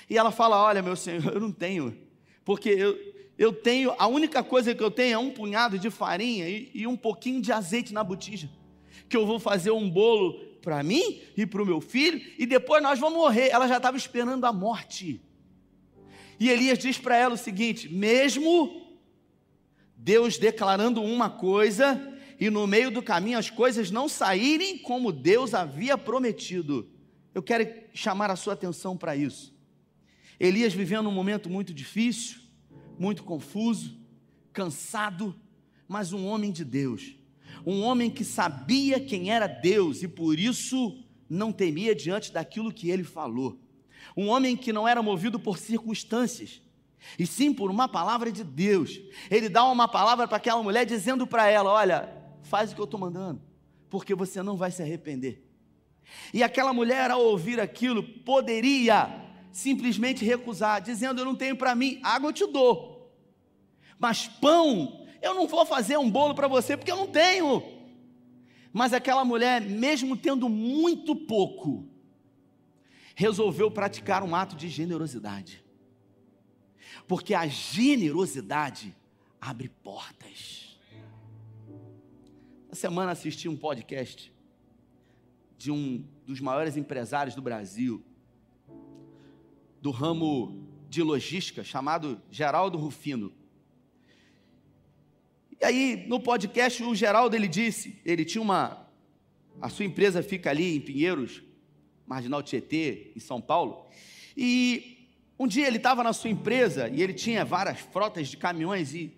E 0.09 0.17
ela 0.17 0.31
fala: 0.31 0.63
olha, 0.63 0.81
meu 0.81 0.95
senhor, 0.95 1.33
eu 1.33 1.39
não 1.39 1.51
tenho, 1.51 1.97
porque 2.45 2.69
eu, 2.69 3.14
eu 3.37 3.51
tenho, 3.51 3.93
a 3.97 4.07
única 4.07 4.43
coisa 4.43 4.73
que 4.73 4.81
eu 4.81 4.89
tenho 4.89 5.13
é 5.13 5.17
um 5.17 5.31
punhado 5.31 5.77
de 5.77 5.89
farinha 5.89 6.47
e, 6.47 6.71
e 6.73 6.87
um 6.87 6.95
pouquinho 6.95 7.41
de 7.41 7.51
azeite 7.51 7.93
na 7.93 8.03
botija. 8.03 8.49
Que 9.09 9.17
eu 9.17 9.25
vou 9.25 9.39
fazer 9.39 9.71
um 9.71 9.89
bolo 9.89 10.39
para 10.61 10.81
mim 10.81 11.21
e 11.35 11.45
para 11.45 11.61
o 11.61 11.65
meu 11.65 11.79
filho, 11.79 12.19
e 12.39 12.45
depois 12.45 12.81
nós 12.81 12.99
vamos 12.99 13.19
morrer. 13.19 13.49
Ela 13.49 13.67
já 13.67 13.77
estava 13.77 13.97
esperando 13.97 14.45
a 14.45 14.53
morte. 14.53 15.21
E 16.39 16.49
Elias 16.49 16.79
diz 16.79 16.97
para 16.97 17.15
ela 17.17 17.35
o 17.35 17.37
seguinte: 17.37 17.87
mesmo 17.93 18.85
Deus 19.95 20.37
declarando 20.37 21.03
uma 21.03 21.29
coisa, 21.29 22.01
e 22.39 22.49
no 22.49 22.65
meio 22.65 22.89
do 22.89 23.01
caminho 23.01 23.37
as 23.37 23.49
coisas 23.49 23.91
não 23.91 24.09
saírem 24.09 24.77
como 24.77 25.11
Deus 25.11 25.53
havia 25.53 25.97
prometido. 25.97 26.89
Eu 27.33 27.43
quero 27.43 27.67
chamar 27.93 28.31
a 28.31 28.35
sua 28.35 28.53
atenção 28.53 28.95
para 28.95 29.15
isso. 29.15 29.53
Elias 30.39 30.73
vivendo 30.73 31.09
um 31.09 31.11
momento 31.11 31.49
muito 31.49 31.73
difícil, 31.73 32.39
muito 32.97 33.23
confuso, 33.23 33.97
cansado, 34.53 35.35
mas 35.87 36.13
um 36.13 36.25
homem 36.25 36.51
de 36.51 36.63
Deus, 36.63 37.15
um 37.65 37.81
homem 37.81 38.09
que 38.09 38.23
sabia 38.23 38.99
quem 38.99 39.31
era 39.31 39.47
Deus 39.47 40.01
e 40.03 40.07
por 40.07 40.39
isso 40.39 41.03
não 41.29 41.51
temia 41.51 41.95
diante 41.95 42.31
daquilo 42.31 42.71
que 42.71 42.89
ele 42.89 43.03
falou, 43.03 43.59
um 44.15 44.27
homem 44.27 44.55
que 44.55 44.71
não 44.71 44.87
era 44.87 45.01
movido 45.01 45.39
por 45.39 45.57
circunstâncias, 45.57 46.61
e 47.19 47.27
sim 47.27 47.53
por 47.53 47.69
uma 47.69 47.87
palavra 47.87 48.31
de 48.31 48.43
Deus. 48.43 48.99
Ele 49.29 49.47
dá 49.47 49.63
uma 49.65 49.87
palavra 49.87 50.27
para 50.27 50.37
aquela 50.37 50.63
mulher 50.63 50.85
dizendo 50.85 51.27
para 51.27 51.47
ela: 51.47 51.71
Olha, 51.71 52.09
faz 52.43 52.71
o 52.71 52.75
que 52.75 52.81
eu 52.81 52.85
estou 52.85 52.99
mandando, 52.99 53.41
porque 53.89 54.15
você 54.15 54.41
não 54.41 54.57
vai 54.57 54.71
se 54.71 54.81
arrepender. 54.81 55.43
E 56.33 56.43
aquela 56.43 56.73
mulher, 56.73 57.11
ao 57.11 57.21
ouvir 57.21 57.59
aquilo, 57.59 58.03
poderia 58.03 59.24
simplesmente 59.55 60.25
recusar, 60.25 60.81
dizendo: 60.81 61.21
Eu 61.21 61.25
não 61.25 61.33
tenho 61.33 61.55
para 61.55 61.73
mim, 61.73 61.97
água 62.03 62.27
eu 62.27 62.33
te 62.33 62.45
dou, 62.45 63.09
mas 63.97 64.27
pão, 64.27 65.07
eu 65.21 65.33
não 65.33 65.47
vou 65.47 65.65
fazer 65.65 65.97
um 65.97 66.11
bolo 66.11 66.35
para 66.35 66.47
você 66.47 66.75
porque 66.75 66.91
eu 66.91 66.97
não 66.97 67.07
tenho. 67.07 67.63
Mas 68.73 68.91
aquela 68.91 69.23
mulher, 69.23 69.61
mesmo 69.61 70.17
tendo 70.17 70.49
muito 70.49 71.15
pouco, 71.15 71.87
resolveu 73.15 73.71
praticar 73.71 74.21
um 74.23 74.35
ato 74.35 74.57
de 74.57 74.67
generosidade, 74.67 75.63
porque 77.07 77.33
a 77.33 77.47
generosidade 77.47 78.93
abre 79.39 79.69
portas. 79.69 80.77
Na 82.67 82.75
semana 82.75 83.13
assisti 83.13 83.47
um 83.47 83.55
podcast 83.55 84.33
de 85.57 85.71
um 85.71 86.05
dos 86.25 86.41
maiores 86.41 86.75
empresários 86.75 87.33
do 87.33 87.41
Brasil, 87.41 88.03
do 89.85 89.91
ramo 89.91 90.67
de 90.89 91.03
logística, 91.03 91.63
chamado 91.63 92.19
Geraldo 92.31 92.75
Rufino. 92.75 93.31
E 95.61 95.63
aí, 95.63 96.05
no 96.07 96.19
podcast, 96.19 96.83
o 96.83 96.95
Geraldo 96.95 97.35
ele 97.35 97.47
disse, 97.47 98.01
ele 98.03 98.25
tinha 98.25 98.41
uma, 98.41 98.89
a 99.61 99.69
sua 99.69 99.85
empresa 99.85 100.23
fica 100.23 100.49
ali 100.49 100.75
em 100.75 100.81
Pinheiros, 100.81 101.43
Marginal 102.03 102.41
Tietê, 102.41 103.11
em 103.15 103.19
São 103.19 103.39
Paulo, 103.39 103.85
e 104.35 105.07
um 105.37 105.45
dia 105.45 105.67
ele 105.67 105.77
estava 105.77 106.03
na 106.03 106.13
sua 106.13 106.31
empresa 106.31 106.89
e 106.89 107.03
ele 107.03 107.13
tinha 107.13 107.45
várias 107.45 107.79
frotas 107.79 108.27
de 108.27 108.37
caminhões 108.37 108.91
e, 108.95 109.15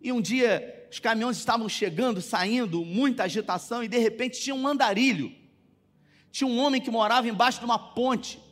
e 0.00 0.12
um 0.12 0.20
dia 0.20 0.86
os 0.88 1.00
caminhões 1.00 1.36
estavam 1.36 1.68
chegando, 1.68 2.22
saindo, 2.22 2.84
muita 2.84 3.24
agitação 3.24 3.82
e 3.82 3.88
de 3.88 3.98
repente 3.98 4.40
tinha 4.40 4.54
um 4.54 4.68
andarilho. 4.68 5.34
Tinha 6.30 6.46
um 6.46 6.60
homem 6.60 6.80
que 6.80 6.92
morava 6.92 7.28
embaixo 7.28 7.58
de 7.58 7.64
uma 7.64 7.76
ponte 7.76 8.45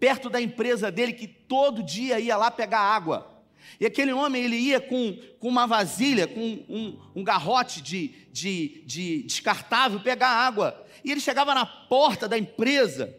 perto 0.00 0.30
da 0.30 0.40
empresa 0.40 0.90
dele 0.90 1.12
que 1.12 1.28
todo 1.28 1.82
dia 1.82 2.18
ia 2.18 2.36
lá 2.36 2.50
pegar 2.50 2.80
água. 2.80 3.44
E 3.78 3.86
aquele 3.86 4.12
homem 4.12 4.42
ele 4.42 4.56
ia 4.56 4.80
com, 4.80 5.16
com 5.38 5.48
uma 5.48 5.66
vasilha, 5.66 6.26
com 6.26 6.40
um, 6.68 6.98
um 7.14 7.22
garrote 7.22 7.80
de, 7.80 8.08
de, 8.32 8.82
de 8.84 9.22
descartável 9.22 10.00
pegar 10.00 10.30
água. 10.30 10.84
E 11.04 11.10
ele 11.12 11.20
chegava 11.20 11.54
na 11.54 11.64
porta 11.64 12.26
da 12.26 12.36
empresa 12.36 13.14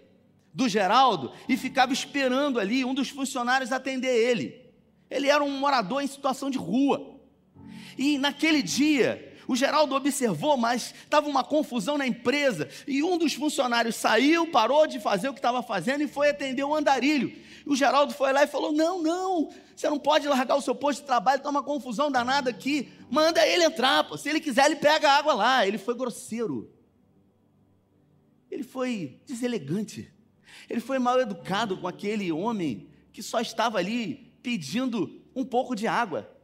do 0.54 0.68
Geraldo 0.68 1.32
e 1.48 1.56
ficava 1.56 1.94
esperando 1.94 2.60
ali 2.60 2.84
um 2.84 2.94
dos 2.94 3.10
funcionários 3.10 3.72
atender 3.72 4.14
ele. 4.14 4.60
Ele 5.10 5.30
era 5.30 5.44
um 5.44 5.52
morador 5.52 6.02
em 6.02 6.08
situação 6.08 6.50
de 6.50 6.58
rua. 6.58 7.20
E 7.98 8.18
naquele 8.18 8.62
dia, 8.62 9.31
o 9.52 9.56
Geraldo 9.56 9.94
observou, 9.94 10.56
mas 10.56 10.94
estava 11.04 11.28
uma 11.28 11.44
confusão 11.44 11.98
na 11.98 12.08
empresa. 12.08 12.70
E 12.88 13.04
um 13.04 13.18
dos 13.18 13.34
funcionários 13.34 13.98
saiu, 13.98 14.50
parou 14.50 14.88
de 14.88 14.98
fazer 14.98 15.28
o 15.28 15.34
que 15.34 15.40
estava 15.40 15.62
fazendo 15.62 16.02
e 16.02 16.08
foi 16.08 16.30
atender 16.30 16.64
o 16.64 16.74
andarilho. 16.74 17.38
O 17.66 17.76
Geraldo 17.76 18.14
foi 18.14 18.32
lá 18.32 18.44
e 18.44 18.48
falou: 18.48 18.72
Não, 18.72 19.04
não, 19.04 19.50
você 19.76 19.90
não 19.90 20.00
pode 20.00 20.26
largar 20.26 20.56
o 20.56 20.62
seu 20.62 20.74
posto 20.74 21.02
de 21.02 21.06
trabalho, 21.06 21.40
está 21.40 21.50
uma 21.50 21.62
confusão 21.62 22.10
danada 22.10 22.50
aqui. 22.50 22.94
Manda 23.10 23.46
ele 23.46 23.66
entrar, 23.66 24.06
pô. 24.06 24.18
se 24.18 24.30
ele 24.30 24.40
quiser, 24.40 24.68
ele 24.68 24.78
pega 24.78 25.10
a 25.10 25.18
água 25.18 25.34
lá. 25.34 25.68
Ele 25.68 25.78
foi 25.78 25.96
grosseiro. 25.96 26.72
ele 28.50 28.64
foi 28.64 29.20
deselegante, 29.26 30.14
ele 30.70 30.80
foi 30.80 30.98
mal 30.98 31.20
educado 31.20 31.76
com 31.76 31.90
aquele 31.90 32.32
homem 32.32 32.88
que 33.12 33.22
só 33.22 33.42
estava 33.42 33.80
ali 33.80 34.34
pedindo 34.42 35.22
um 35.36 35.44
pouco 35.44 35.76
de 35.76 35.88
água. 35.88 36.41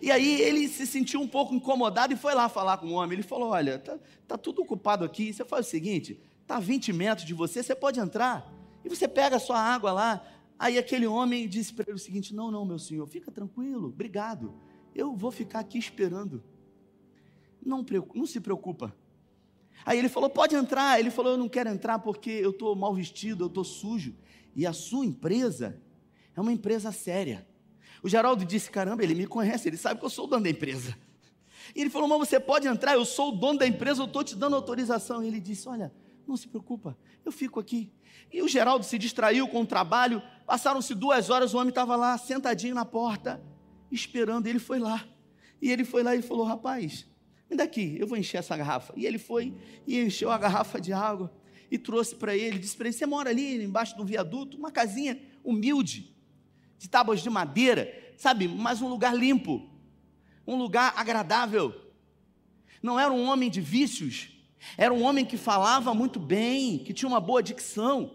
E 0.00 0.10
aí 0.10 0.40
ele 0.40 0.68
se 0.68 0.86
sentiu 0.86 1.20
um 1.20 1.28
pouco 1.28 1.54
incomodado 1.54 2.12
e 2.12 2.16
foi 2.16 2.34
lá 2.34 2.48
falar 2.48 2.78
com 2.78 2.88
o 2.88 2.92
homem. 2.92 3.16
Ele 3.16 3.22
falou: 3.22 3.50
Olha, 3.50 3.78
tá, 3.78 3.98
tá 4.26 4.38
tudo 4.38 4.62
ocupado 4.62 5.04
aqui. 5.04 5.32
Você 5.32 5.44
faz 5.44 5.66
o 5.66 5.70
seguinte: 5.70 6.20
tá 6.46 6.56
a 6.56 6.60
20 6.60 6.92
metros 6.92 7.26
de 7.26 7.34
você, 7.34 7.62
você 7.62 7.74
pode 7.74 8.00
entrar. 8.00 8.52
E 8.84 8.88
você 8.88 9.08
pega 9.08 9.36
a 9.36 9.40
sua 9.40 9.58
água 9.58 9.92
lá. 9.92 10.26
Aí 10.58 10.78
aquele 10.78 11.06
homem 11.06 11.48
disse 11.48 11.72
para 11.72 11.84
ele 11.88 11.96
o 11.96 11.98
seguinte: 11.98 12.34
Não, 12.34 12.50
não, 12.50 12.64
meu 12.64 12.78
senhor, 12.78 13.06
fica 13.06 13.30
tranquilo, 13.30 13.88
obrigado. 13.88 14.54
Eu 14.94 15.14
vou 15.16 15.30
ficar 15.30 15.60
aqui 15.60 15.78
esperando. 15.78 16.42
Não, 17.64 17.84
não 18.14 18.26
se 18.26 18.40
preocupa. 18.40 18.94
Aí 19.84 19.98
ele 19.98 20.08
falou: 20.08 20.30
Pode 20.30 20.54
entrar. 20.54 20.98
Ele 20.98 21.10
falou: 21.10 21.32
Eu 21.32 21.38
não 21.38 21.48
quero 21.48 21.70
entrar 21.70 21.98
porque 21.98 22.30
eu 22.30 22.50
estou 22.50 22.74
mal 22.76 22.94
vestido, 22.94 23.44
eu 23.44 23.48
estou 23.48 23.64
sujo. 23.64 24.14
E 24.54 24.66
a 24.66 24.72
sua 24.72 25.04
empresa 25.04 25.80
é 26.36 26.40
uma 26.40 26.52
empresa 26.52 26.92
séria. 26.92 27.46
O 28.04 28.08
Geraldo 28.08 28.44
disse: 28.44 28.70
Caramba, 28.70 29.02
ele 29.02 29.14
me 29.14 29.26
conhece, 29.26 29.66
ele 29.66 29.78
sabe 29.78 29.98
que 29.98 30.04
eu 30.04 30.10
sou 30.10 30.26
o 30.26 30.28
dono 30.28 30.42
da 30.42 30.50
empresa. 30.50 30.94
E 31.74 31.80
ele 31.80 31.88
falou: 31.88 32.06
Mas 32.06 32.28
você 32.28 32.38
pode 32.38 32.68
entrar, 32.68 32.92
eu 32.92 33.04
sou 33.06 33.30
o 33.30 33.32
dono 33.32 33.58
da 33.58 33.66
empresa, 33.66 34.02
eu 34.02 34.04
estou 34.04 34.22
te 34.22 34.36
dando 34.36 34.54
autorização. 34.54 35.24
E 35.24 35.26
ele 35.26 35.40
disse: 35.40 35.66
Olha, 35.66 35.90
não 36.26 36.36
se 36.36 36.46
preocupa, 36.46 36.98
eu 37.24 37.32
fico 37.32 37.58
aqui. 37.58 37.90
E 38.30 38.42
o 38.42 38.48
Geraldo 38.48 38.84
se 38.84 38.98
distraiu 38.98 39.48
com 39.48 39.62
o 39.62 39.66
trabalho. 39.66 40.22
Passaram-se 40.44 40.94
duas 40.94 41.30
horas, 41.30 41.54
o 41.54 41.56
homem 41.56 41.70
estava 41.70 41.96
lá, 41.96 42.18
sentadinho 42.18 42.74
na 42.74 42.84
porta, 42.84 43.42
esperando. 43.90 44.46
Ele 44.48 44.58
foi 44.58 44.78
lá. 44.78 45.02
E 45.62 45.70
ele 45.70 45.82
foi 45.82 46.02
lá 46.02 46.14
e 46.14 46.20
falou: 46.20 46.44
Rapaz, 46.44 47.06
me 47.50 47.56
daqui, 47.56 47.96
eu 47.98 48.06
vou 48.06 48.18
encher 48.18 48.36
essa 48.36 48.54
garrafa. 48.54 48.92
E 48.98 49.06
ele 49.06 49.18
foi 49.18 49.56
e 49.86 49.98
encheu 49.98 50.30
a 50.30 50.36
garrafa 50.36 50.78
de 50.78 50.92
água 50.92 51.32
e 51.70 51.78
trouxe 51.78 52.14
para 52.14 52.36
ele. 52.36 52.58
Disse 52.58 52.76
para 52.76 52.86
ele: 52.88 52.94
Você 52.98 53.06
mora 53.06 53.30
ali 53.30 53.64
embaixo 53.64 53.96
do 53.96 54.04
viaduto, 54.04 54.58
uma 54.58 54.70
casinha 54.70 55.18
humilde 55.42 56.13
de 56.78 56.88
tábuas 56.88 57.20
de 57.20 57.30
madeira, 57.30 57.92
sabe, 58.16 58.48
mas 58.48 58.82
um 58.82 58.88
lugar 58.88 59.14
limpo, 59.14 59.68
um 60.46 60.56
lugar 60.56 60.92
agradável. 60.96 61.74
Não 62.82 62.98
era 62.98 63.12
um 63.12 63.24
homem 63.24 63.50
de 63.50 63.60
vícios, 63.60 64.30
era 64.76 64.92
um 64.92 65.02
homem 65.02 65.24
que 65.24 65.36
falava 65.36 65.94
muito 65.94 66.18
bem, 66.18 66.78
que 66.78 66.92
tinha 66.92 67.08
uma 67.08 67.20
boa 67.20 67.42
dicção. 67.42 68.12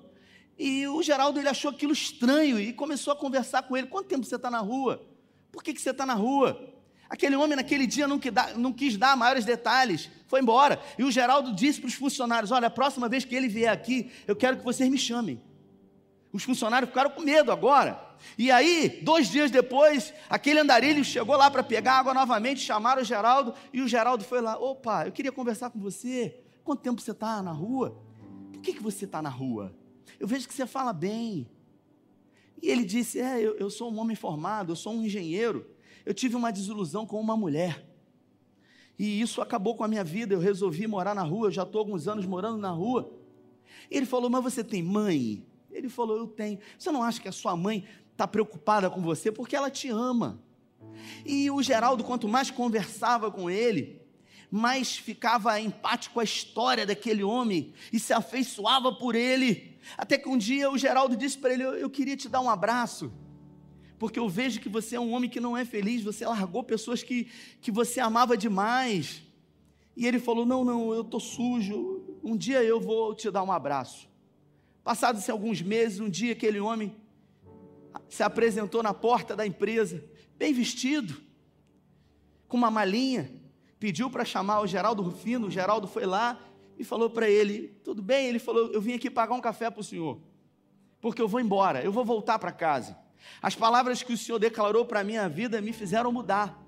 E 0.58 0.88
o 0.88 1.02
Geraldo 1.02 1.40
ele 1.40 1.48
achou 1.48 1.72
aquilo 1.72 1.94
estranho 1.94 2.60
e 2.60 2.74
começou 2.74 3.14
a 3.14 3.16
conversar 3.16 3.64
com 3.64 3.78
ele. 3.78 3.88
Quanto 3.88 4.08
tempo 4.08 4.26
você 4.26 4.36
está 4.36 4.52
na 4.52 4.60
rua? 4.60 5.06
Por 5.52 5.64
que, 5.64 5.74
que 5.74 5.82
você 5.82 5.92
está 5.92 6.06
na 6.06 6.14
rua? 6.14 6.70
Aquele 7.10 7.36
homem 7.36 7.56
naquele 7.56 7.88
dia 7.88 8.08
não, 8.08 8.20
não, 8.56 8.72
quis 8.72 8.96
dar 8.96 9.18
maiores 9.18 9.44
detalhes, 9.44 10.10
foi 10.28 10.42
embora. 10.42 10.80
E 10.98 11.04
o 11.04 11.10
Geraldo 11.10 11.56
disse 11.56 11.80
para 11.80 11.88
os 11.88 11.96
funcionários: 11.96 12.52
Olha, 12.52 12.68
a 12.68 12.70
próxima 12.72 13.10
vez 13.10 13.26
que 13.26 13.34
ele 13.34 13.48
vier 13.48 13.72
aqui, 13.72 14.12
eu 14.28 14.36
quero 14.36 14.58
que 14.58 14.64
vocês 14.64 14.88
me 14.90 14.98
chamem. 14.98 15.42
Os 16.32 16.44
funcionários 16.44 16.90
ficaram 16.90 17.10
com 17.10 17.22
medo 17.22 17.52
agora. 17.52 18.08
E 18.38 18.52
aí, 18.52 19.02
dois 19.02 19.30
dias 19.30 19.50
depois, 19.50 20.14
aquele 20.30 20.60
andarilho 20.60 21.04
chegou 21.04 21.36
lá 21.36 21.50
para 21.50 21.64
pegar 21.64 22.00
água 22.00 22.14
novamente, 22.14 22.60
chamaram 22.60 23.02
o 23.02 23.06
Geraldo, 23.06 23.54
e 23.74 23.82
o 23.82 23.88
Geraldo 23.88 24.24
foi 24.24 24.42
lá: 24.42 24.58
opa, 24.58 25.08
eu 25.08 25.12
queria 25.12 25.32
conversar 25.32 25.70
com 25.70 25.80
você. 25.80 26.40
Quanto 26.64 26.82
tempo 26.82 27.02
você 27.02 27.12
está 27.12 27.42
na 27.42 27.52
rua? 27.52 28.00
Por 28.52 28.62
que, 28.62 28.74
que 28.74 28.84
você 28.84 29.06
está 29.06 29.22
na 29.22 29.30
rua? 29.30 29.76
Eu 30.20 30.28
vejo 30.28 30.48
que 30.48 30.54
você 30.54 30.68
fala 30.68 30.94
bem. 30.94 31.50
E 32.62 32.70
ele 32.70 32.84
disse: 32.84 33.20
É, 33.20 33.40
eu, 33.40 33.56
eu 33.58 33.70
sou 33.70 33.92
um 33.92 34.00
homem 34.00 34.16
formado, 34.16 34.72
eu 34.72 34.76
sou 34.76 34.94
um 34.94 35.04
engenheiro. 35.04 35.66
Eu 36.06 36.14
tive 36.14 36.36
uma 36.36 36.52
desilusão 36.52 37.06
com 37.06 37.20
uma 37.20 37.36
mulher. 37.36 37.86
E 38.98 39.22
isso 39.22 39.42
acabou 39.42 39.76
com 39.76 39.84
a 39.84 39.88
minha 39.88 40.04
vida. 40.04 40.34
Eu 40.34 40.40
resolvi 40.40 40.86
morar 40.86 41.16
na 41.16 41.24
rua. 41.24 41.48
Eu 41.48 41.52
já 41.52 41.64
estou 41.64 41.80
alguns 41.80 42.08
anos 42.08 42.26
morando 42.26 42.58
na 42.58 42.70
rua. 42.70 43.12
Ele 43.90 44.06
falou: 44.06 44.30
Mas 44.30 44.44
você 44.44 44.64
tem 44.64 44.84
mãe? 44.84 45.46
Ele 45.72 45.90
falou: 45.90 46.18
Eu 46.18 46.28
tenho. 46.28 46.60
Você 46.78 46.92
não 46.92 47.04
acha 47.04 47.22
que 47.22 47.28
a 47.28 47.32
sua 47.32 47.56
mãe 47.56 47.86
está 48.12 48.28
preocupada 48.28 48.90
com 48.90 49.02
você? 49.02 49.32
Porque 49.32 49.56
ela 49.56 49.70
te 49.70 49.90
ama. 49.90 50.42
E 51.26 51.50
o 51.50 51.62
Geraldo, 51.62 52.04
quanto 52.04 52.28
mais 52.28 52.52
conversava 52.52 53.32
com 53.32 53.50
ele, 53.50 54.02
mais 54.52 54.98
ficava 54.98 55.60
empático 55.60 56.16
com 56.16 56.20
a 56.20 56.24
história 56.24 56.86
daquele 56.86 57.24
homem 57.24 57.74
e 57.94 58.00
se 58.00 58.14
afeiçoava 58.14 58.94
por 58.94 59.16
ele. 59.16 59.78
Até 59.98 60.18
que 60.18 60.28
um 60.28 60.38
dia 60.38 60.70
o 60.70 60.78
Geraldo 60.78 61.16
disse 61.16 61.38
para 61.38 61.54
ele: 61.54 61.64
eu, 61.64 61.74
eu 61.76 61.90
queria 61.90 62.18
te 62.18 62.28
dar 62.28 62.42
um 62.42 62.50
abraço 62.50 63.12
porque 64.00 64.18
eu 64.18 64.30
vejo 64.30 64.62
que 64.62 64.70
você 64.70 64.96
é 64.96 65.00
um 65.00 65.12
homem 65.14 65.30
que 65.30 65.42
não 65.42 65.58
é 65.58 65.66
feliz, 65.66 66.02
você 66.02 66.26
largou 66.26 66.64
pessoas 66.64 67.04
que, 67.04 67.28
que 67.60 67.70
você 67.70 68.00
amava 68.00 68.38
demais. 68.38 69.22
E 69.96 70.08
ele 70.08 70.18
falou: 70.18 70.46
Não, 70.46 70.64
não, 70.64 70.94
eu 70.94 71.02
estou 71.02 71.20
sujo, 71.20 72.02
um 72.24 72.38
dia 72.38 72.64
eu 72.64 72.80
vou 72.80 73.14
te 73.14 73.30
dar 73.30 73.44
um 73.44 73.52
abraço. 73.52 74.09
Passados 74.84 75.30
alguns 75.30 75.62
meses, 75.62 76.00
um 76.00 76.10
dia 76.10 76.34
aquele 76.34 76.60
homem 76.60 76.96
se 78.08 78.24
apresentou 78.24 78.82
na 78.82 78.94
porta 78.94 79.36
da 79.36 79.46
empresa, 79.46 80.04
bem 80.38 80.54
vestido, 80.54 81.16
com 82.48 82.58
uma 82.58 82.72
malinha, 82.72 83.32
pediu 83.80 84.10
para 84.10 84.26
chamar 84.26 84.62
o 84.62 84.68
Geraldo 84.68 85.02
Rufino. 85.02 85.48
O 85.48 85.52
Geraldo 85.52 85.88
foi 85.88 86.06
lá 86.06 86.40
e 86.78 86.84
falou 86.84 87.10
para 87.10 87.30
ele: 87.30 87.70
Tudo 87.84 88.02
bem? 88.02 88.28
Ele 88.28 88.40
falou: 88.40 88.72
Eu 88.72 88.82
vim 88.82 88.94
aqui 88.94 89.10
pagar 89.10 89.36
um 89.36 89.42
café 89.42 89.70
para 89.70 89.82
o 89.82 89.84
senhor, 89.84 90.20
porque 91.00 91.22
eu 91.22 91.28
vou 91.28 91.40
embora, 91.40 91.84
eu 91.84 91.92
vou 91.92 92.04
voltar 92.04 92.40
para 92.40 92.52
casa. 92.52 92.98
As 93.42 93.54
palavras 93.54 94.02
que 94.02 94.14
o 94.14 94.18
senhor 94.18 94.40
declarou 94.40 94.86
para 94.86 95.02
a 95.02 95.04
minha 95.04 95.28
vida 95.30 95.62
me 95.62 95.74
fizeram 95.74 96.12
mudar, 96.12 96.66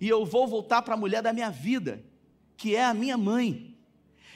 e 0.00 0.08
eu 0.08 0.24
vou 0.24 0.48
voltar 0.48 0.82
para 0.82 0.94
a 0.94 0.96
mulher 0.96 1.22
da 1.22 1.32
minha 1.32 1.50
vida, 1.50 2.04
que 2.56 2.74
é 2.74 2.84
a 2.84 2.94
minha 2.94 3.16
mãe. 3.16 3.69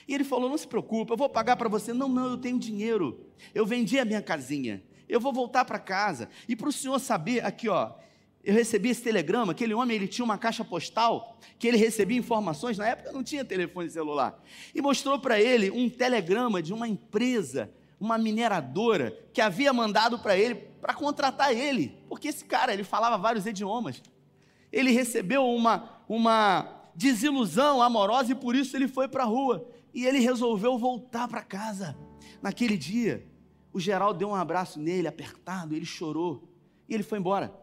E 0.07 0.13
ele 0.13 0.23
falou: 0.23 0.49
Não 0.49 0.57
se 0.57 0.67
preocupe, 0.67 1.11
eu 1.11 1.17
vou 1.17 1.29
pagar 1.29 1.55
para 1.55 1.69
você. 1.69 1.93
Não, 1.93 2.07
não, 2.07 2.31
eu 2.31 2.37
tenho 2.37 2.59
dinheiro. 2.59 3.25
Eu 3.53 3.65
vendi 3.65 3.99
a 3.99 4.05
minha 4.05 4.21
casinha. 4.21 4.83
Eu 5.07 5.19
vou 5.19 5.33
voltar 5.33 5.65
para 5.65 5.79
casa. 5.79 6.29
E 6.47 6.55
para 6.55 6.69
o 6.69 6.71
senhor 6.71 6.99
saber, 6.99 7.43
aqui 7.45 7.69
ó, 7.69 7.91
eu 8.43 8.53
recebi 8.53 8.89
esse 8.89 9.01
telegrama. 9.01 9.51
Aquele 9.51 9.73
homem 9.73 9.95
ele 9.95 10.07
tinha 10.07 10.25
uma 10.25 10.37
caixa 10.37 10.63
postal 10.63 11.39
que 11.57 11.67
ele 11.67 11.77
recebia 11.77 12.17
informações. 12.17 12.77
Na 12.77 12.87
época 12.87 13.11
não 13.11 13.23
tinha 13.23 13.43
telefone 13.43 13.89
celular. 13.89 14.39
E 14.73 14.81
mostrou 14.81 15.19
para 15.19 15.39
ele 15.39 15.71
um 15.71 15.89
telegrama 15.89 16.61
de 16.61 16.73
uma 16.73 16.87
empresa, 16.87 17.71
uma 17.99 18.17
mineradora, 18.17 19.17
que 19.33 19.41
havia 19.41 19.73
mandado 19.73 20.19
para 20.19 20.37
ele 20.37 20.55
para 20.55 20.93
contratar 20.93 21.55
ele. 21.55 21.97
Porque 22.07 22.27
esse 22.27 22.45
cara 22.45 22.73
ele 22.73 22.83
falava 22.83 23.17
vários 23.17 23.47
idiomas. 23.47 24.01
Ele 24.71 24.91
recebeu 24.91 25.47
uma, 25.47 26.01
uma 26.07 26.83
desilusão 26.93 27.81
amorosa 27.81 28.31
e 28.31 28.35
por 28.35 28.55
isso 28.55 28.75
ele 28.75 28.87
foi 28.87 29.07
para 29.07 29.23
a 29.23 29.27
rua 29.27 29.67
e 29.95 30.05
ele 30.05 30.19
resolveu 30.19 30.77
voltar 30.77 31.25
para 31.25 31.41
casa. 31.41 31.97
Naquele 32.41 32.77
dia, 32.77 33.25
o 33.71 33.79
Geraldo 33.79 34.19
deu 34.19 34.27
um 34.27 34.35
abraço 34.35 34.77
nele, 34.77 35.07
apertado, 35.07 35.73
ele 35.73 35.85
chorou 35.85 36.49
e 36.87 36.93
ele 36.93 37.01
foi 37.01 37.17
embora. 37.17 37.55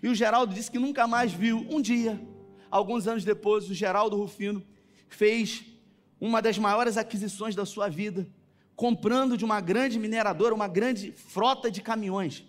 E 0.00 0.08
o 0.08 0.14
Geraldo 0.14 0.54
disse 0.54 0.70
que 0.70 0.78
nunca 0.78 1.08
mais 1.08 1.32
viu. 1.32 1.66
Um 1.68 1.80
dia, 1.80 2.22
alguns 2.70 3.08
anos 3.08 3.24
depois, 3.24 3.68
o 3.68 3.74
Geraldo 3.74 4.16
Rufino 4.16 4.64
fez 5.08 5.64
uma 6.20 6.40
das 6.40 6.56
maiores 6.56 6.96
aquisições 6.96 7.56
da 7.56 7.66
sua 7.66 7.88
vida, 7.88 8.28
comprando 8.76 9.36
de 9.36 9.44
uma 9.44 9.60
grande 9.60 9.98
mineradora 9.98 10.54
uma 10.54 10.68
grande 10.68 11.10
frota 11.10 11.68
de 11.68 11.82
caminhões. 11.82 12.44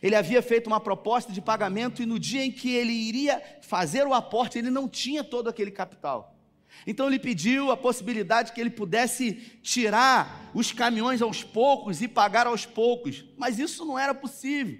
Ele 0.00 0.14
havia 0.14 0.40
feito 0.40 0.68
uma 0.68 0.78
proposta 0.78 1.32
de 1.32 1.40
pagamento 1.40 2.00
e 2.00 2.06
no 2.06 2.16
dia 2.16 2.44
em 2.44 2.52
que 2.52 2.70
ele 2.72 2.92
iria 2.92 3.42
fazer 3.60 4.06
o 4.06 4.14
aporte, 4.14 4.56
ele 4.56 4.70
não 4.70 4.88
tinha 4.88 5.24
todo 5.24 5.48
aquele 5.48 5.72
capital. 5.72 6.37
Então 6.86 7.06
ele 7.06 7.18
pediu 7.18 7.70
a 7.70 7.76
possibilidade 7.76 8.52
que 8.52 8.60
ele 8.60 8.70
pudesse 8.70 9.32
tirar 9.62 10.50
os 10.54 10.72
caminhões 10.72 11.20
aos 11.20 11.42
poucos 11.42 12.00
e 12.00 12.08
pagar 12.08 12.46
aos 12.46 12.64
poucos, 12.64 13.24
mas 13.36 13.58
isso 13.58 13.84
não 13.84 13.98
era 13.98 14.14
possível. 14.14 14.78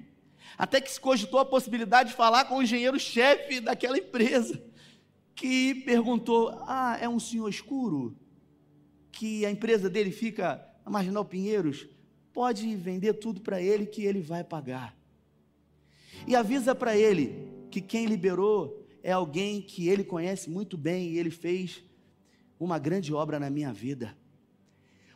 Até 0.56 0.80
que 0.80 0.90
se 0.90 1.00
cogitou 1.00 1.38
a 1.38 1.44
possibilidade 1.44 2.10
de 2.10 2.16
falar 2.16 2.46
com 2.46 2.56
o 2.56 2.62
engenheiro-chefe 2.62 3.60
daquela 3.60 3.98
empresa, 3.98 4.60
que 5.34 5.74
perguntou: 5.74 6.50
Ah, 6.66 6.98
é 7.00 7.08
um 7.08 7.20
senhor 7.20 7.48
escuro? 7.48 8.16
Que 9.12 9.46
a 9.46 9.50
empresa 9.50 9.88
dele 9.88 10.10
fica 10.10 10.64
na 10.84 10.90
Marginal 10.90 11.24
Pinheiros? 11.24 11.86
Pode 12.32 12.74
vender 12.74 13.14
tudo 13.14 13.40
para 13.40 13.60
ele 13.62 13.86
que 13.86 14.02
ele 14.04 14.20
vai 14.20 14.42
pagar. 14.42 14.96
E 16.26 16.34
avisa 16.34 16.74
para 16.74 16.96
ele 16.96 17.48
que 17.70 17.80
quem 17.80 18.06
liberou 18.06 18.84
é 19.02 19.12
alguém 19.12 19.62
que 19.62 19.88
ele 19.88 20.02
conhece 20.02 20.50
muito 20.50 20.76
bem 20.76 21.10
e 21.10 21.18
ele 21.18 21.30
fez 21.30 21.82
uma 22.58 22.78
grande 22.78 23.12
obra 23.12 23.38
na 23.38 23.50
minha 23.50 23.72
vida. 23.72 24.16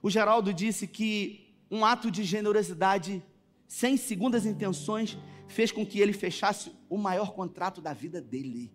O 0.02 0.10
Geraldo 0.10 0.52
disse 0.52 0.86
que 0.86 1.54
um 1.70 1.84
ato 1.84 2.10
de 2.10 2.24
generosidade, 2.24 3.22
sem 3.66 3.96
segundas 3.96 4.44
intenções, 4.44 5.16
fez 5.46 5.70
com 5.70 5.86
que 5.86 6.00
ele 6.00 6.12
fechasse 6.12 6.72
o 6.88 6.98
maior 6.98 7.32
contrato 7.32 7.80
da 7.80 7.92
vida 7.92 8.20
dele. 8.20 8.72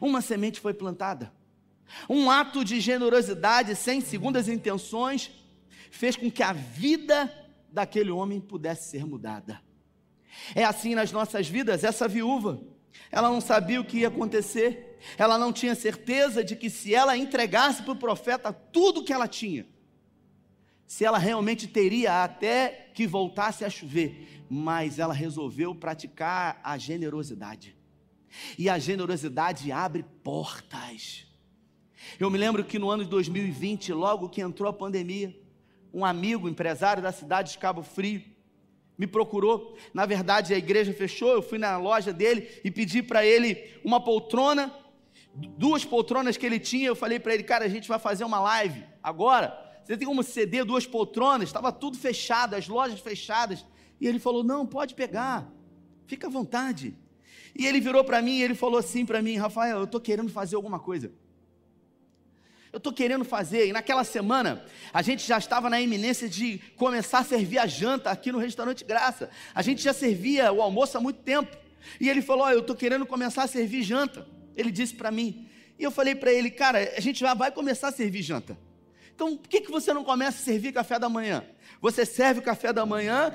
Uma 0.00 0.20
semente 0.20 0.60
foi 0.60 0.74
plantada. 0.74 1.32
Um 2.08 2.30
ato 2.30 2.64
de 2.64 2.80
generosidade, 2.80 3.74
sem 3.76 4.00
segundas 4.00 4.48
intenções, 4.48 5.30
fez 5.90 6.16
com 6.16 6.30
que 6.30 6.42
a 6.42 6.52
vida 6.52 7.32
daquele 7.70 8.10
homem 8.10 8.40
pudesse 8.40 8.90
ser 8.90 9.06
mudada. 9.06 9.60
É 10.54 10.64
assim 10.64 10.94
nas 10.94 11.12
nossas 11.12 11.48
vidas, 11.48 11.84
essa 11.84 12.08
viúva, 12.08 12.60
ela 13.10 13.28
não 13.28 13.40
sabia 13.40 13.80
o 13.80 13.84
que 13.84 13.98
ia 13.98 14.08
acontecer, 14.08 14.98
ela 15.16 15.38
não 15.38 15.52
tinha 15.52 15.74
certeza 15.74 16.42
de 16.42 16.56
que 16.56 16.68
se 16.68 16.94
ela 16.94 17.16
entregasse 17.16 17.82
para 17.82 17.92
o 17.92 17.96
profeta 17.96 18.52
tudo 18.52 19.04
que 19.04 19.12
ela 19.12 19.28
tinha, 19.28 19.66
se 20.86 21.04
ela 21.04 21.18
realmente 21.18 21.66
teria 21.66 22.24
até 22.24 22.90
que 22.94 23.06
voltasse 23.06 23.64
a 23.64 23.70
chover, 23.70 24.44
mas 24.48 24.98
ela 24.98 25.14
resolveu 25.14 25.74
praticar 25.74 26.60
a 26.62 26.76
generosidade. 26.76 27.76
E 28.58 28.68
a 28.68 28.78
generosidade 28.78 29.70
abre 29.70 30.04
portas. 30.22 31.26
Eu 32.18 32.30
me 32.30 32.38
lembro 32.38 32.64
que 32.64 32.78
no 32.78 32.90
ano 32.90 33.04
de 33.04 33.10
2020, 33.10 33.92
logo 33.92 34.28
que 34.28 34.40
entrou 34.40 34.68
a 34.68 34.72
pandemia, 34.72 35.34
um 35.92 36.04
amigo, 36.04 36.48
empresário 36.48 37.02
da 37.02 37.12
cidade 37.12 37.52
de 37.52 37.58
Cabo 37.58 37.82
Frio, 37.82 38.22
me 38.98 39.06
procurou. 39.06 39.76
Na 39.92 40.06
verdade, 40.06 40.54
a 40.54 40.58
igreja 40.58 40.92
fechou. 40.92 41.30
Eu 41.30 41.42
fui 41.42 41.58
na 41.58 41.76
loja 41.76 42.12
dele 42.12 42.48
e 42.64 42.70
pedi 42.70 43.02
para 43.02 43.24
ele 43.24 43.78
uma 43.84 44.02
poltrona, 44.02 44.74
duas 45.34 45.84
poltronas 45.84 46.36
que 46.36 46.46
ele 46.46 46.58
tinha. 46.58 46.88
Eu 46.88 46.96
falei 46.96 47.18
para 47.18 47.34
ele, 47.34 47.42
cara, 47.42 47.64
a 47.64 47.68
gente 47.68 47.88
vai 47.88 47.98
fazer 47.98 48.24
uma 48.24 48.40
live 48.40 48.84
agora. 49.02 49.60
Você 49.84 49.96
tem 49.96 50.08
como 50.08 50.22
ceder 50.22 50.64
duas 50.64 50.86
poltronas? 50.86 51.48
Estava 51.48 51.70
tudo 51.70 51.98
fechado, 51.98 52.54
as 52.54 52.68
lojas 52.68 53.00
fechadas. 53.00 53.64
E 54.00 54.06
ele 54.06 54.18
falou: 54.18 54.42
Não, 54.42 54.66
pode 54.66 54.94
pegar, 54.94 55.50
fica 56.06 56.26
à 56.26 56.30
vontade. 56.30 56.96
E 57.56 57.66
ele 57.66 57.80
virou 57.80 58.02
para 58.02 58.20
mim 58.20 58.38
e 58.38 58.42
ele 58.42 58.54
falou 58.54 58.78
assim 58.78 59.04
para 59.04 59.20
mim: 59.20 59.36
Rafael, 59.36 59.78
eu 59.78 59.84
estou 59.84 60.00
querendo 60.00 60.30
fazer 60.30 60.56
alguma 60.56 60.80
coisa. 60.80 61.12
Eu 62.74 62.78
estou 62.78 62.92
querendo 62.92 63.24
fazer. 63.24 63.68
E 63.68 63.72
naquela 63.72 64.02
semana, 64.02 64.64
a 64.92 65.00
gente 65.00 65.24
já 65.24 65.38
estava 65.38 65.70
na 65.70 65.80
iminência 65.80 66.28
de 66.28 66.58
começar 66.76 67.20
a 67.20 67.24
servir 67.24 67.56
a 67.56 67.68
janta 67.68 68.10
aqui 68.10 68.32
no 68.32 68.38
restaurante 68.38 68.84
Graça. 68.84 69.30
A 69.54 69.62
gente 69.62 69.80
já 69.80 69.92
servia 69.92 70.52
o 70.52 70.60
almoço 70.60 70.98
há 70.98 71.00
muito 71.00 71.20
tempo. 71.20 71.56
E 72.00 72.10
ele 72.10 72.20
falou: 72.20 72.46
oh, 72.46 72.50
Eu 72.50 72.58
estou 72.58 72.74
querendo 72.74 73.06
começar 73.06 73.44
a 73.44 73.46
servir 73.46 73.84
janta. 73.84 74.26
Ele 74.56 74.72
disse 74.72 74.92
para 74.92 75.12
mim. 75.12 75.48
E 75.78 75.84
eu 75.84 75.92
falei 75.92 76.16
para 76.16 76.32
ele: 76.32 76.50
Cara, 76.50 76.94
a 76.96 77.00
gente 77.00 77.20
já 77.20 77.32
vai 77.32 77.52
começar 77.52 77.90
a 77.90 77.92
servir 77.92 78.22
janta. 78.22 78.58
Então, 79.14 79.36
por 79.36 79.48
que, 79.48 79.60
que 79.60 79.70
você 79.70 79.94
não 79.94 80.02
começa 80.02 80.38
a 80.38 80.44
servir 80.44 80.72
café 80.72 80.98
da 80.98 81.08
manhã? 81.08 81.44
Você 81.80 82.04
serve 82.04 82.40
o 82.40 82.42
café 82.42 82.72
da 82.72 82.84
manhã, 82.84 83.32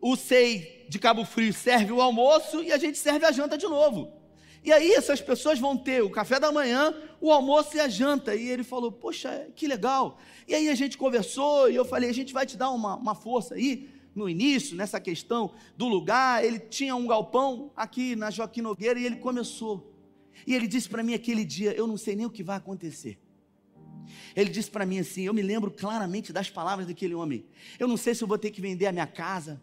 o 0.00 0.16
SEI 0.16 0.86
de 0.88 0.98
Cabo 0.98 1.26
Frio 1.26 1.52
serve 1.52 1.92
o 1.92 2.00
almoço 2.00 2.62
e 2.62 2.72
a 2.72 2.78
gente 2.78 2.96
serve 2.96 3.26
a 3.26 3.32
janta 3.32 3.58
de 3.58 3.66
novo. 3.66 4.17
E 4.64 4.72
aí 4.72 4.92
essas 4.92 5.20
pessoas 5.20 5.58
vão 5.58 5.76
ter 5.76 6.02
o 6.02 6.10
café 6.10 6.38
da 6.40 6.50
manhã, 6.50 6.94
o 7.20 7.32
almoço 7.32 7.76
e 7.76 7.80
a 7.80 7.88
janta. 7.88 8.34
E 8.34 8.48
ele 8.48 8.64
falou, 8.64 8.90
poxa, 8.90 9.48
que 9.54 9.66
legal. 9.66 10.18
E 10.46 10.54
aí 10.54 10.68
a 10.68 10.74
gente 10.74 10.98
conversou 10.98 11.70
e 11.70 11.76
eu 11.76 11.84
falei, 11.84 12.10
a 12.10 12.14
gente 12.14 12.32
vai 12.32 12.44
te 12.44 12.56
dar 12.56 12.70
uma, 12.70 12.96
uma 12.96 13.14
força 13.14 13.54
aí 13.54 13.88
no 14.14 14.28
início, 14.28 14.76
nessa 14.76 15.00
questão 15.00 15.52
do 15.76 15.86
lugar. 15.86 16.44
Ele 16.44 16.58
tinha 16.58 16.94
um 16.96 17.06
galpão 17.06 17.70
aqui 17.76 18.16
na 18.16 18.30
Joaquim 18.30 18.62
Nogueira 18.62 18.98
e 18.98 19.06
ele 19.06 19.16
começou. 19.16 19.94
E 20.46 20.54
ele 20.54 20.66
disse 20.66 20.88
para 20.88 21.02
mim 21.02 21.14
aquele 21.14 21.44
dia, 21.44 21.72
eu 21.72 21.86
não 21.86 21.96
sei 21.96 22.16
nem 22.16 22.26
o 22.26 22.30
que 22.30 22.42
vai 22.42 22.56
acontecer. 22.56 23.18
Ele 24.34 24.50
disse 24.50 24.70
para 24.70 24.86
mim 24.86 24.98
assim: 24.98 25.22
Eu 25.22 25.34
me 25.34 25.42
lembro 25.42 25.70
claramente 25.70 26.32
das 26.32 26.48
palavras 26.48 26.86
daquele 26.86 27.14
homem. 27.14 27.44
Eu 27.78 27.86
não 27.86 27.96
sei 27.96 28.14
se 28.14 28.24
eu 28.24 28.28
vou 28.28 28.38
ter 28.38 28.50
que 28.50 28.60
vender 28.60 28.86
a 28.86 28.92
minha 28.92 29.06
casa 29.06 29.60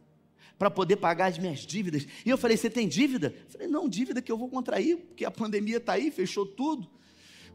para 0.58 0.72
poder 0.72 0.98
pagar 0.98 1.28
as 1.28 1.38
minhas 1.38 1.60
dívidas. 1.60 2.08
E 2.26 2.30
eu 2.30 2.38
falei: 2.38 2.58
Você 2.58 2.70
tem 2.70 2.88
dívida? 2.88 3.34
Eu 3.46 3.52
falei: 3.52 3.68
Não, 3.68 3.88
dívida 3.88 4.22
que 4.22 4.32
eu 4.32 4.38
vou 4.38 4.50
contrair, 4.50 4.98
porque 4.98 5.26
a 5.26 5.32
pandemia 5.32 5.78
está 5.78 5.94
aí, 5.94 6.12
fechou 6.12 6.46
tudo. 6.46 6.90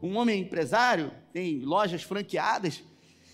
Um 0.01 0.17
homem 0.17 0.41
empresário, 0.41 1.11
tem 1.31 1.59
lojas 1.59 2.03
franqueadas. 2.03 2.83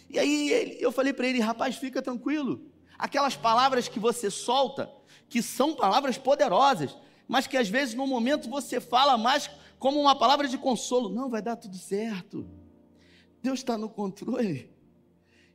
E 0.09 0.17
aí 0.17 0.77
eu 0.79 0.91
falei 0.91 1.13
para 1.13 1.27
ele: 1.27 1.39
Rapaz, 1.39 1.75
fica 1.75 2.01
tranquilo. 2.01 2.61
Aquelas 2.97 3.35
palavras 3.35 3.87
que 3.87 3.99
você 3.99 4.31
solta, 4.31 4.91
que 5.29 5.41
são 5.41 5.75
palavras 5.75 6.17
poderosas, 6.17 6.95
mas 7.27 7.45
que 7.45 7.57
às 7.57 7.69
vezes 7.69 7.93
no 7.93 8.07
momento 8.07 8.49
você 8.49 8.79
fala 8.79 9.17
mais 9.17 9.49
como 9.77 9.99
uma 9.99 10.17
palavra 10.17 10.47
de 10.47 10.57
consolo. 10.57 11.09
Não, 11.09 11.29
vai 11.29 11.41
dar 11.41 11.55
tudo 11.55 11.77
certo. 11.77 12.47
Deus 13.41 13.59
está 13.59 13.77
no 13.77 13.89
controle. 13.89 14.69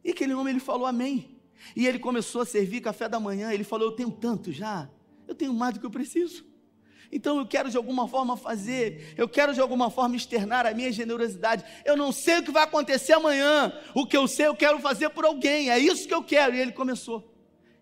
E 0.05 0.11
aquele 0.11 0.35
homem 0.35 0.53
ele 0.53 0.61
falou 0.61 0.87
amém. 0.87 1.32
E 1.75 1.87
ele 1.87 1.99
começou 1.99 2.43
a 2.43 2.47
servir 2.47 2.81
café 2.81 3.09
da 3.09 3.21
manhã. 3.21 3.53
Ele 3.53 3.65
falou: 3.65 3.89
Eu 3.89 3.93
tenho 3.93 4.11
tanto 4.11 4.53
já, 4.53 4.89
eu 5.27 5.35
tenho 5.35 5.53
mais 5.53 5.75
do 5.75 5.81
que 5.81 5.87
eu 5.87 5.91
preciso. 5.91 6.45
Então 7.11 7.39
eu 7.39 7.47
quero 7.47 7.69
de 7.69 7.77
alguma 7.77 8.09
forma 8.09 8.39
fazer, 8.39 9.13
eu 9.19 9.29
quero 9.29 9.53
de 9.53 9.61
alguma 9.61 9.91
forma 9.91 10.17
externar 10.17 10.65
a 10.65 10.73
minha 10.73 10.91
generosidade. 10.91 11.63
Eu 11.85 11.95
não 11.95 12.11
sei 12.11 12.39
o 12.39 12.43
que 12.43 12.51
vai 12.51 12.63
acontecer 12.63 13.13
amanhã, 13.13 13.71
o 13.95 14.07
que 14.07 14.17
eu 14.17 14.27
sei 14.27 14.47
eu 14.47 14.57
quero 14.57 14.79
fazer 14.79 15.11
por 15.11 15.27
alguém, 15.27 15.71
é 15.71 15.79
isso 15.79 16.09
que 16.09 16.15
eu 16.15 16.23
quero. 16.23 16.55
E 16.55 16.61
ele 16.61 16.73
começou. 16.73 17.31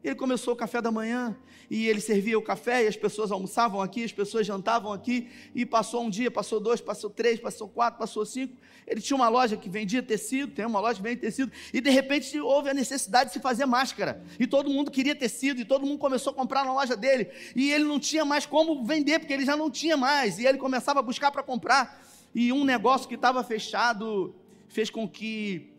Ele 0.03 0.17
começou 0.17 0.55
o 0.55 0.57
café 0.57 0.83
da 0.83 0.91
manhã 0.91 1.37
e 1.71 1.87
ele 1.87 2.01
servia 2.01 2.37
o 2.37 2.43
café 2.43 2.83
e 2.83 2.89
as 2.89 2.97
pessoas 2.97 3.31
almoçavam 3.31 3.81
aqui, 3.81 4.03
as 4.03 4.11
pessoas 4.11 4.45
jantavam 4.45 4.93
aqui 4.93 5.31
e 5.55 5.65
passou 5.65 6.03
um 6.03 6.11
dia, 6.11 6.29
passou 6.29 6.59
dois, 6.59 6.81
passou 6.81 7.09
três, 7.09 7.39
passou 7.39 7.69
quatro, 7.69 8.01
passou 8.01 8.27
cinco. 8.27 8.57
Ele 8.85 9.01
tinha 9.01 9.17
uma 9.17 9.29
loja 9.29 9.57
que 9.57 9.69
vendia 9.69 10.03
tecido, 10.03 10.53
tem 10.53 10.67
uma 10.67 10.81
loja 10.81 10.97
que 10.97 11.03
vende 11.03 11.21
tecido 11.21 11.53
e 11.73 11.81
de 11.81 11.89
repente 11.89 12.41
houve 12.41 12.71
a 12.71 12.75
necessidade 12.75 13.31
de 13.31 13.35
se 13.35 13.41
fazer 13.41 13.67
máscara 13.67 14.21
e 14.39 14.49
todo 14.49 14.69
mundo 14.69 14.91
queria 14.91 15.15
tecido 15.15 15.61
e 15.61 15.65
todo 15.65 15.87
mundo 15.87 15.99
começou 15.99 16.33
a 16.33 16.35
comprar 16.35 16.65
na 16.65 16.73
loja 16.73 16.97
dele 16.97 17.31
e 17.55 17.71
ele 17.71 17.85
não 17.85 18.01
tinha 18.01 18.25
mais 18.25 18.45
como 18.45 18.85
vender 18.85 19.21
porque 19.21 19.33
ele 19.33 19.45
já 19.45 19.57
não 19.57 19.71
tinha 19.71 19.97
mais 19.97 20.41
e 20.41 20.47
ele 20.47 20.59
começava 20.59 20.99
a 20.99 21.03
buscar 21.03 21.31
para 21.31 21.43
comprar 21.43 22.05
e 22.35 22.53
um 22.53 22.65
negócio 22.65 23.09
que 23.09 23.15
estava 23.15 23.45
fechado 23.45 24.35
fez 24.69 24.91
com 24.91 25.09
que 25.09 25.73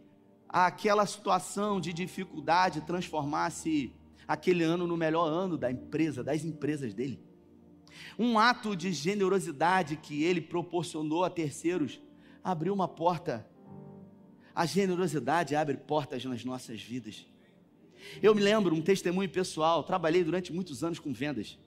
aquela 0.48 1.06
situação 1.06 1.82
de 1.82 1.92
dificuldade 1.92 2.82
transformasse 2.82 3.94
aquele 4.28 4.64
ano 4.64 4.88
no 4.88 4.98
melhor 4.98 5.28
ano 5.28 5.58
da 5.58 5.72
empresa, 5.72 6.24
das 6.24 6.44
empresas 6.44 6.94
dele. 6.94 7.20
Um 8.18 8.40
ato 8.40 8.76
de 8.76 8.92
generosidade 8.92 9.96
que 9.98 10.24
ele 10.24 10.42
proporcionou 10.42 11.24
a 11.24 11.30
terceiros 11.30 12.02
abriu 12.44 12.74
uma 12.74 12.88
porta. 12.88 13.48
A 14.54 14.66
generosidade 14.66 15.56
abre 15.56 15.78
portas 15.78 16.24
nas 16.26 16.44
nossas 16.44 16.82
vidas. 16.82 17.26
Eu 18.22 18.34
me 18.34 18.42
lembro 18.42 18.76
um 18.76 18.82
testemunho 18.82 19.30
pessoal, 19.30 19.84
trabalhei 19.84 20.24
durante 20.24 20.52
muitos 20.52 20.84
anos 20.84 21.00
com 21.00 21.14
vendas. 21.14 21.58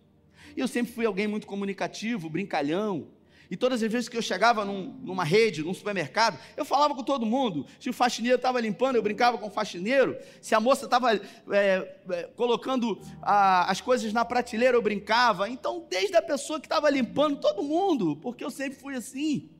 E 0.57 0.61
eu 0.61 0.69
sempre 0.69 0.93
fui 0.93 1.07
alguém 1.07 1.27
muito 1.27 1.47
comunicativo, 1.47 2.29
brincalhão, 2.29 3.09
e 3.51 3.57
todas 3.57 3.83
as 3.83 3.93
vezes 3.93 4.09
que 4.09 4.17
eu 4.17 4.23
chegava 4.23 4.65
num, 4.65 4.99
numa 5.03 5.25
rede, 5.25 5.63
num 5.63 5.75
supermercado, 5.75 6.39
eu 6.57 6.65
falava 6.65 6.95
com 6.95 7.03
todo 7.03 7.27
mundo. 7.27 7.67
Se 7.79 7.91
o 7.91 7.93
faxineiro 7.93 8.37
estava 8.37 8.61
limpando, 8.61 8.97
eu 8.97 9.03
brincava 9.03 9.37
com 9.37 9.49
o 9.49 9.51
faxineiro. 9.51 10.17
Se 10.41 10.55
a 10.55 10.61
moça 10.61 10.87
estava 10.87 11.15
é, 11.15 11.21
é, 11.51 12.23
colocando 12.35 12.99
a, 13.23 13.71
as 13.71 13.81
coisas 13.81 14.13
na 14.13 14.25
prateleira, 14.25 14.77
eu 14.77 14.83
brincava. 14.83 15.49
Então, 15.49 15.87
desde 15.91 16.17
a 16.17 16.23
pessoa 16.23 16.59
que 16.59 16.67
estava 16.67 16.89
limpando, 16.89 17.41
todo 17.41 17.63
mundo, 17.63 18.17
porque 18.17 18.45
eu 18.45 18.51
sempre 18.51 18.79
fui 18.79 18.95
assim. 18.95 19.51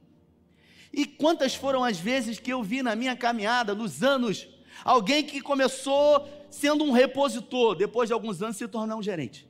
E 0.93 1.07
quantas 1.07 1.55
foram 1.55 1.85
as 1.85 1.99
vezes 1.99 2.39
que 2.39 2.53
eu 2.53 2.63
vi 2.63 2.83
na 2.83 2.95
minha 2.97 3.17
caminhada, 3.17 3.75
nos 3.75 4.03
anos, 4.03 4.49
alguém 4.85 5.25
que 5.25 5.41
começou 5.41 6.27
sendo 6.51 6.85
um 6.85 6.93
repositor, 6.93 7.75
depois 7.75 8.09
de 8.09 8.13
alguns 8.13 8.41
anos 8.41 8.57
se 8.57 8.67
tornar 8.69 8.97
um 8.97 9.03
gerente. 9.03 9.47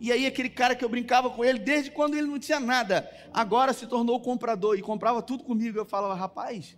E 0.00 0.12
aí 0.12 0.26
aquele 0.26 0.50
cara 0.50 0.74
que 0.74 0.84
eu 0.84 0.88
brincava 0.88 1.30
com 1.30 1.44
ele 1.44 1.58
desde 1.58 1.90
quando 1.90 2.16
ele 2.16 2.26
não 2.26 2.38
tinha 2.38 2.60
nada, 2.60 3.10
agora 3.32 3.72
se 3.72 3.86
tornou 3.86 4.20
comprador 4.20 4.78
e 4.78 4.82
comprava 4.82 5.22
tudo 5.22 5.42
comigo. 5.42 5.78
Eu 5.78 5.86
falava, 5.86 6.14
rapaz, 6.14 6.76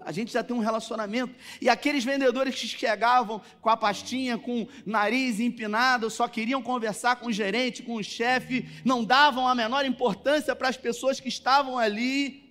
a 0.00 0.12
gente 0.12 0.32
já 0.32 0.42
tem 0.42 0.56
um 0.56 0.60
relacionamento. 0.60 1.34
E 1.60 1.68
aqueles 1.68 2.04
vendedores 2.04 2.58
que 2.58 2.66
chegavam 2.66 3.42
com 3.60 3.68
a 3.68 3.76
pastinha, 3.76 4.38
com 4.38 4.62
o 4.62 4.68
nariz 4.86 5.40
empinado, 5.40 6.08
só 6.08 6.26
queriam 6.26 6.62
conversar 6.62 7.16
com 7.16 7.26
o 7.26 7.32
gerente, 7.32 7.82
com 7.82 7.96
o 7.96 8.02
chefe, 8.02 8.66
não 8.84 9.04
davam 9.04 9.46
a 9.46 9.54
menor 9.54 9.84
importância 9.84 10.56
para 10.56 10.68
as 10.68 10.76
pessoas 10.76 11.20
que 11.20 11.28
estavam 11.28 11.78
ali. 11.78 12.48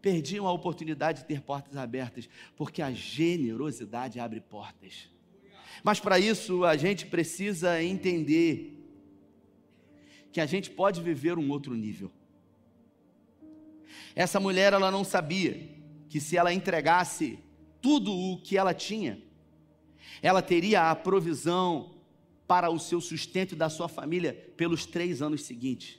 Perdiam 0.00 0.46
a 0.46 0.52
oportunidade 0.52 1.20
de 1.20 1.26
ter 1.26 1.42
portas 1.42 1.76
abertas, 1.76 2.28
porque 2.56 2.80
a 2.80 2.90
generosidade 2.92 4.18
abre 4.18 4.40
portas. 4.40 5.10
Mas 5.82 6.00
para 6.00 6.18
isso 6.18 6.64
a 6.64 6.76
gente 6.76 7.06
precisa 7.06 7.82
entender 7.82 8.74
que 10.32 10.40
a 10.40 10.46
gente 10.46 10.70
pode 10.70 11.00
viver 11.00 11.38
um 11.38 11.50
outro 11.50 11.74
nível. 11.74 12.10
Essa 14.14 14.40
mulher 14.40 14.72
ela 14.72 14.90
não 14.90 15.04
sabia 15.04 15.68
que 16.08 16.20
se 16.20 16.36
ela 16.36 16.52
entregasse 16.52 17.38
tudo 17.80 18.12
o 18.12 18.40
que 18.40 18.56
ela 18.56 18.74
tinha, 18.74 19.22
ela 20.22 20.42
teria 20.42 20.90
a 20.90 20.96
provisão 20.96 21.94
para 22.46 22.70
o 22.70 22.78
seu 22.78 23.00
sustento 23.00 23.54
da 23.54 23.68
sua 23.68 23.88
família 23.88 24.32
pelos 24.56 24.86
três 24.86 25.20
anos 25.20 25.42
seguintes. 25.42 25.98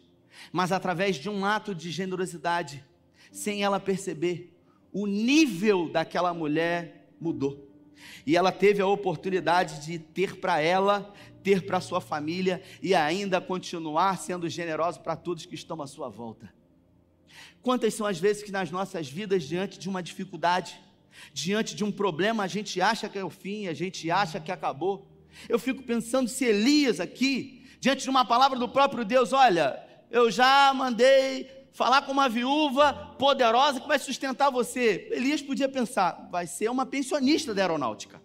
Mas 0.51 0.71
através 0.71 1.15
de 1.15 1.29
um 1.29 1.45
ato 1.45 1.75
de 1.75 1.91
generosidade, 1.91 2.83
sem 3.31 3.63
ela 3.63 3.79
perceber, 3.79 4.53
o 4.91 5.05
nível 5.05 5.89
daquela 5.89 6.33
mulher 6.33 7.13
mudou. 7.19 7.68
E 8.25 8.35
ela 8.35 8.51
teve 8.51 8.81
a 8.81 8.87
oportunidade 8.87 9.85
de 9.85 9.99
ter 9.99 10.37
para 10.37 10.61
ela, 10.61 11.13
ter 11.43 11.65
para 11.65 11.81
sua 11.81 12.01
família 12.01 12.61
e 12.81 12.93
ainda 12.93 13.39
continuar 13.39 14.17
sendo 14.17 14.49
generosa 14.49 14.99
para 14.99 15.15
todos 15.15 15.45
que 15.45 15.55
estão 15.55 15.81
à 15.81 15.87
sua 15.87 16.09
volta. 16.09 16.53
Quantas 17.61 17.93
são 17.93 18.05
as 18.05 18.19
vezes 18.19 18.43
que 18.43 18.51
nas 18.51 18.71
nossas 18.71 19.09
vidas, 19.09 19.43
diante 19.43 19.77
de 19.77 19.89
uma 19.89 20.01
dificuldade, 20.01 20.79
diante 21.33 21.75
de 21.75 21.83
um 21.83 21.91
problema, 21.91 22.43
a 22.43 22.47
gente 22.47 22.79
acha 22.81 23.09
que 23.09 23.17
é 23.17 23.23
o 23.23 23.29
fim, 23.29 23.67
a 23.67 23.73
gente 23.73 24.09
acha 24.09 24.39
que 24.39 24.51
acabou. 24.51 25.07
Eu 25.47 25.59
fico 25.59 25.83
pensando 25.83 26.29
se 26.29 26.45
Elias 26.45 26.99
aqui, 26.99 27.67
diante 27.79 28.03
de 28.03 28.09
uma 28.09 28.25
palavra 28.25 28.57
do 28.57 28.69
próprio 28.69 29.05
Deus, 29.05 29.33
olha, 29.33 29.81
eu 30.09 30.31
já 30.31 30.73
mandei 30.73 31.58
falar 31.71 32.01
com 32.03 32.11
uma 32.11 32.29
viúva 32.29 32.93
poderosa 33.17 33.79
que 33.79 33.87
vai 33.87 33.99
sustentar 33.99 34.49
você. 34.49 35.07
Elias 35.11 35.41
podia 35.41 35.69
pensar: 35.69 36.27
vai 36.31 36.47
ser 36.47 36.69
uma 36.69 36.85
pensionista 36.85 37.53
da 37.53 37.61
aeronáutica, 37.61 38.21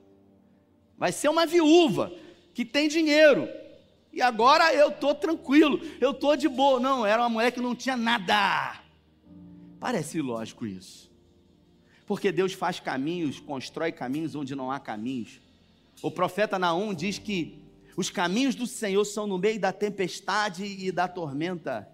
vai 0.97 1.13
ser 1.13 1.29
uma 1.29 1.47
viúva 1.47 2.13
que 2.53 2.65
tem 2.65 2.89
dinheiro. 2.89 3.49
E 4.13 4.23
agora 4.23 4.73
eu 4.73 4.91
estou 4.91 5.15
tranquilo, 5.15 5.81
eu 6.01 6.13
estou 6.13 6.37
de 6.37 6.49
boa. 6.49 6.79
Não, 6.79 7.05
era 7.05 7.21
uma 7.23 7.29
mulher 7.29 7.51
que 7.51 7.61
não 7.61 7.75
tinha 7.75 7.97
nada. 7.97 8.81
Parece 9.81 10.19
ilógico 10.19 10.65
isso. 10.65 11.13
Porque 12.07 12.31
Deus 12.31 12.53
faz 12.53 12.79
caminhos, 12.79 13.41
constrói 13.41 13.91
caminhos 13.91 14.35
onde 14.35 14.55
não 14.55 14.71
há 14.71 14.79
caminhos. 14.79 15.41
O 16.01 16.11
profeta 16.11 16.59
Naum 16.59 16.95
diz 16.95 17.19
que 17.19 17.65
os 17.97 18.11
caminhos 18.11 18.55
do 18.55 18.67
Senhor 18.67 19.05
são 19.05 19.27
no 19.27 19.39
meio 19.39 19.59
da 19.59 19.73
tempestade 19.73 20.65
e 20.65 20.93
da 20.93 21.09
tormenta. 21.09 21.89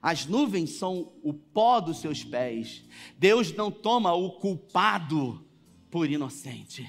As 0.00 0.26
nuvens 0.26 0.70
são 0.70 1.12
o 1.22 1.32
pó 1.32 1.80
dos 1.80 2.00
seus 2.00 2.22
pés. 2.22 2.84
Deus 3.18 3.52
não 3.52 3.70
toma 3.70 4.12
o 4.12 4.32
culpado 4.32 5.44
por 5.90 6.10
inocente. 6.10 6.88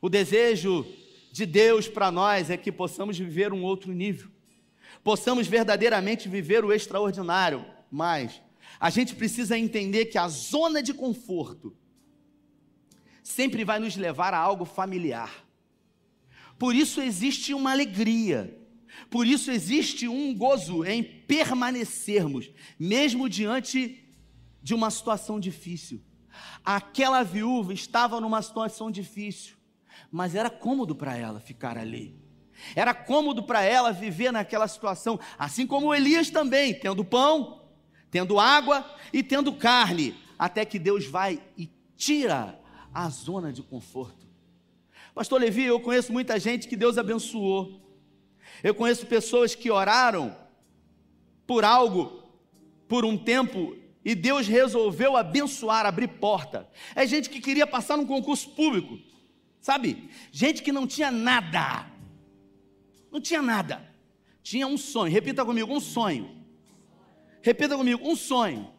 O 0.00 0.08
desejo 0.08 0.86
de 1.32 1.46
Deus 1.46 1.88
para 1.88 2.10
nós 2.10 2.50
é 2.50 2.56
que 2.56 2.72
possamos 2.72 3.18
viver 3.18 3.52
um 3.52 3.62
outro 3.62 3.92
nível, 3.92 4.30
possamos 5.04 5.46
verdadeiramente 5.46 6.28
viver 6.28 6.64
o 6.64 6.72
extraordinário, 6.72 7.64
mas 7.90 8.40
a 8.78 8.90
gente 8.90 9.14
precisa 9.14 9.58
entender 9.58 10.06
que 10.06 10.18
a 10.18 10.28
zona 10.28 10.82
de 10.82 10.92
conforto 10.92 11.76
sempre 13.22 13.64
vai 13.64 13.78
nos 13.78 13.96
levar 13.96 14.34
a 14.34 14.38
algo 14.38 14.64
familiar. 14.64 15.44
Por 16.58 16.74
isso 16.74 17.00
existe 17.00 17.54
uma 17.54 17.70
alegria, 17.70 18.59
por 19.08 19.26
isso 19.26 19.50
existe 19.50 20.08
um 20.08 20.34
gozo 20.34 20.84
em 20.84 21.02
permanecermos, 21.02 22.50
mesmo 22.78 23.28
diante 23.28 24.04
de 24.62 24.74
uma 24.74 24.90
situação 24.90 25.40
difícil. 25.40 26.02
Aquela 26.64 27.22
viúva 27.22 27.72
estava 27.72 28.20
numa 28.20 28.42
situação 28.42 28.90
difícil, 28.90 29.56
mas 30.10 30.34
era 30.34 30.50
cômodo 30.50 30.94
para 30.94 31.16
ela 31.16 31.40
ficar 31.40 31.78
ali. 31.78 32.18
Era 32.74 32.92
cômodo 32.92 33.42
para 33.42 33.62
ela 33.62 33.92
viver 33.92 34.32
naquela 34.32 34.68
situação, 34.68 35.18
assim 35.38 35.66
como 35.66 35.94
Elias 35.94 36.30
também, 36.30 36.74
tendo 36.74 37.04
pão, 37.04 37.62
tendo 38.10 38.38
água 38.38 38.84
e 39.12 39.22
tendo 39.22 39.52
carne, 39.52 40.14
até 40.38 40.64
que 40.64 40.78
Deus 40.78 41.06
vai 41.06 41.40
e 41.56 41.70
tira 41.96 42.60
a 42.92 43.08
zona 43.08 43.52
de 43.52 43.62
conforto. 43.62 44.26
Pastor 45.14 45.40
Levi, 45.40 45.64
eu 45.64 45.80
conheço 45.80 46.12
muita 46.12 46.38
gente 46.38 46.68
que 46.68 46.76
Deus 46.76 46.98
abençoou. 46.98 47.80
Eu 48.62 48.74
conheço 48.74 49.06
pessoas 49.06 49.54
que 49.54 49.70
oraram 49.70 50.36
por 51.46 51.64
algo, 51.64 52.22
por 52.88 53.04
um 53.04 53.16
tempo, 53.16 53.76
e 54.04 54.14
Deus 54.14 54.46
resolveu 54.46 55.16
abençoar, 55.16 55.86
abrir 55.86 56.08
porta. 56.08 56.68
É 56.94 57.06
gente 57.06 57.28
que 57.28 57.40
queria 57.40 57.66
passar 57.66 57.96
num 57.96 58.06
concurso 58.06 58.50
público. 58.50 58.98
Sabe? 59.60 60.08
Gente 60.32 60.62
que 60.62 60.72
não 60.72 60.86
tinha 60.86 61.10
nada. 61.10 61.86
Não 63.10 63.20
tinha 63.20 63.42
nada. 63.42 63.86
Tinha 64.42 64.66
um 64.66 64.78
sonho. 64.78 65.12
Repita 65.12 65.44
comigo, 65.44 65.72
um 65.72 65.80
sonho. 65.80 66.34
Repita 67.42 67.76
comigo, 67.76 68.08
um 68.08 68.16
sonho. 68.16 68.72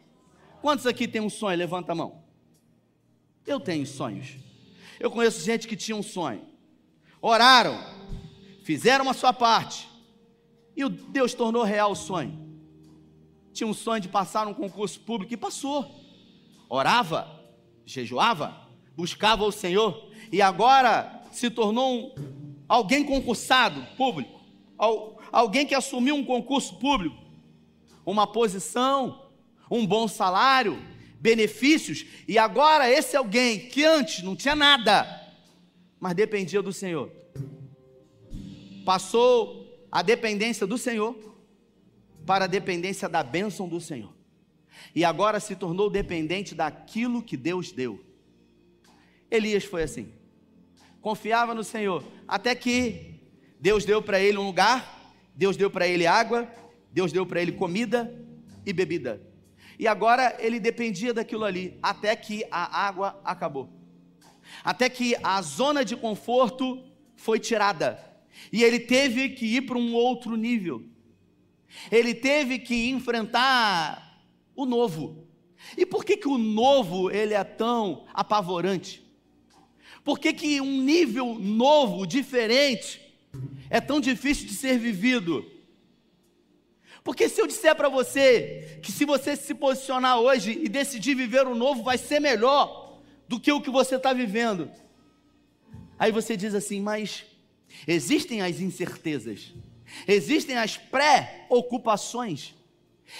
Quantos 0.62 0.88
aqui 0.88 1.08
tem 1.08 1.22
um 1.22 1.30
sonho? 1.30 1.58
Levanta 1.58 1.91
a 1.91 1.96
mão. 1.96 2.24
Eu 3.46 3.60
tenho 3.60 3.86
sonhos. 3.86 4.38
Eu 5.00 5.12
conheço 5.12 5.44
gente 5.44 5.67
que 5.67 5.76
tinha 5.76 5.96
um 5.96 6.04
sonho. 6.04 6.46
Oraram, 7.22 7.78
fizeram 8.63 9.10
a 9.10 9.13
sua 9.13 9.34
parte. 9.34 9.89
E 10.76 10.88
Deus 10.88 11.34
tornou 11.34 11.63
real 11.63 11.91
o 11.91 11.95
sonho. 11.95 12.39
Tinha 13.54 13.67
um 13.67 13.74
sonho 13.74 14.02
de 14.02 14.08
passar 14.08 14.45
num 14.45 14.54
concurso 14.54 15.00
público 15.02 15.34
e 15.34 15.38
passou. 15.38 16.00
Orava, 16.69 17.28
jejuava, 17.86 18.56
buscava 18.95 19.43
o 19.43 19.52
Senhor 19.52 20.10
e 20.32 20.41
agora 20.41 21.21
se 21.32 21.50
tornou 21.50 21.93
um, 21.93 22.54
alguém 22.67 23.04
concursado 23.04 23.86
público, 23.97 24.39
alguém 25.32 25.65
que 25.65 25.76
assumiu 25.76 26.15
um 26.15 26.24
concurso 26.24 26.76
público, 26.76 27.17
uma 28.06 28.26
posição, 28.26 29.30
um 29.69 29.86
bom 29.86 30.08
salário, 30.08 30.82
benefícios, 31.19 32.06
e 32.28 32.38
agora 32.38 32.89
esse 32.89 33.15
alguém 33.15 33.60
que 33.60 33.84
antes 33.84 34.24
não 34.24 34.36
tinha 34.36 34.56
nada, 34.56 35.06
mas 36.00 36.15
dependia 36.15 36.62
do 36.62 36.74
Senhor, 36.74 37.12
passou 38.86 39.88
a 39.91 40.02
dependência 40.02 40.65
do 40.67 40.78
Senhor 40.78 41.15
para 42.26 42.46
a 42.46 42.48
dependência 42.48 43.10
da 43.10 43.24
bênção 43.24 43.67
do 43.67 43.82
Senhor, 43.82 44.13
e 44.94 45.04
agora 45.04 45.39
se 45.39 45.56
tornou 45.56 45.89
dependente 45.89 46.54
daquilo 46.54 47.22
que 47.22 47.36
Deus 47.36 47.72
deu. 47.72 48.00
Elias 49.30 49.63
foi 49.63 49.84
assim 49.84 50.22
confiava 51.02 51.54
no 51.54 51.63
Senhor, 51.63 52.04
até 52.28 52.54
que 52.54 53.20
Deus 53.60 53.84
deu 53.84 54.02
para 54.02 54.20
ele 54.20 54.38
um 54.38 54.46
lugar, 54.46 55.13
Deus 55.36 55.58
deu 55.58 55.70
para 55.70 55.88
ele 55.88 56.06
água, 56.06 56.48
Deus 56.91 57.12
deu 57.12 57.26
para 57.26 57.41
ele 57.41 57.52
comida 57.54 58.13
e 58.65 58.72
bebida. 58.72 59.22
E 59.80 59.88
agora 59.88 60.36
ele 60.39 60.60
dependia 60.60 61.13
daquilo 61.13 61.44
ali, 61.44 61.78
até 61.82 62.15
que 62.15 62.46
a 62.52 62.86
água 62.86 63.20
acabou. 63.26 63.70
Até 64.63 64.89
que 64.89 65.15
a 65.24 65.41
zona 65.41 65.84
de 65.84 65.96
conforto 65.96 66.84
foi 67.15 67.39
tirada. 67.39 68.00
E 68.52 68.63
ele 68.63 68.80
teve 68.80 69.30
que 69.30 69.46
ir 69.46 69.62
para 69.62 69.78
um 69.78 69.94
outro 69.94 70.36
nível. 70.36 70.84
Ele 71.91 72.13
teve 72.13 72.60
que 72.60 72.89
enfrentar 72.89 74.24
o 74.56 74.65
novo. 74.65 75.28
E 75.78 75.86
por 75.86 76.04
que, 76.04 76.17
que 76.17 76.28
o 76.28 76.38
novo 76.38 77.10
ele 77.12 77.34
é 77.34 77.44
tão 77.44 78.06
apavorante? 78.13 79.04
Por 80.04 80.20
que, 80.20 80.34
que 80.34 80.60
um 80.60 80.82
nível 80.82 81.36
novo, 81.36 82.06
diferente, 82.06 83.00
é 83.70 83.80
tão 83.80 84.00
difícil 84.00 84.48
de 84.48 84.54
ser 84.54 84.78
vivido? 84.78 85.46
Porque 87.04 87.30
se 87.30 87.41
eu 87.41 87.48
disser 87.48 87.76
para 87.76 87.89
você 87.89 88.80
que 88.82 88.91
se 88.91 89.06
você 89.06 89.36
se 89.36 89.54
posicionar 89.54 90.20
hoje 90.20 90.52
e 90.52 90.67
decidir 90.67 91.15
viver 91.15 91.48
o 91.48 91.56
novo, 91.56 91.84
vai 91.84 91.98
ser 91.98 92.20
melhor 92.20 93.00
do 93.28 93.39
que 93.39 93.52
o 93.52 93.62
que 93.62 93.70
você 93.70 93.96
está 93.96 94.13
vivendo. 94.13 94.70
Aí 95.98 96.12
você 96.12 96.36
diz 96.36 96.54
assim, 96.54 96.82
mas 96.82 97.26
existem 97.88 98.41
as 98.41 98.60
incertezas, 98.60 99.53
existem 100.07 100.57
as 100.57 100.77
pré-ocupações, 100.77 102.55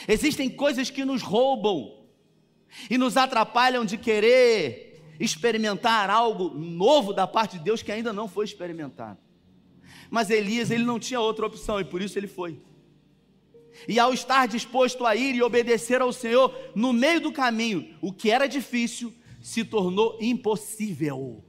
existem 0.07 0.49
coisas 0.49 0.89
que 0.89 1.05
nos 1.05 1.21
roubam 1.21 2.01
e 2.89 2.97
nos 2.97 3.17
atrapalham 3.17 3.83
de 3.83 3.97
querer 3.97 5.03
experimentar 5.19 6.09
algo 6.09 6.49
novo 6.49 7.13
da 7.13 7.27
parte 7.27 7.57
de 7.57 7.63
Deus 7.63 7.81
que 7.81 7.91
ainda 7.91 8.11
não 8.11 8.27
foi 8.27 8.45
experimentado. 8.45 9.19
Mas 10.09 10.29
Elias, 10.29 10.71
ele 10.71 10.83
não 10.83 10.99
tinha 10.99 11.19
outra 11.19 11.45
opção 11.45 11.79
e 11.79 11.85
por 11.85 12.01
isso 12.01 12.17
ele 12.17 12.27
foi. 12.27 12.59
E 13.87 13.99
ao 13.99 14.13
estar 14.13 14.47
disposto 14.47 15.05
a 15.05 15.15
ir 15.15 15.35
e 15.35 15.41
obedecer 15.41 16.01
ao 16.01 16.11
Senhor, 16.11 16.53
no 16.75 16.91
meio 16.91 17.21
do 17.21 17.31
caminho, 17.31 17.95
o 18.01 18.11
que 18.11 18.29
era 18.29 18.47
difícil 18.47 19.13
se 19.41 19.63
tornou 19.63 20.17
impossível. 20.21 21.43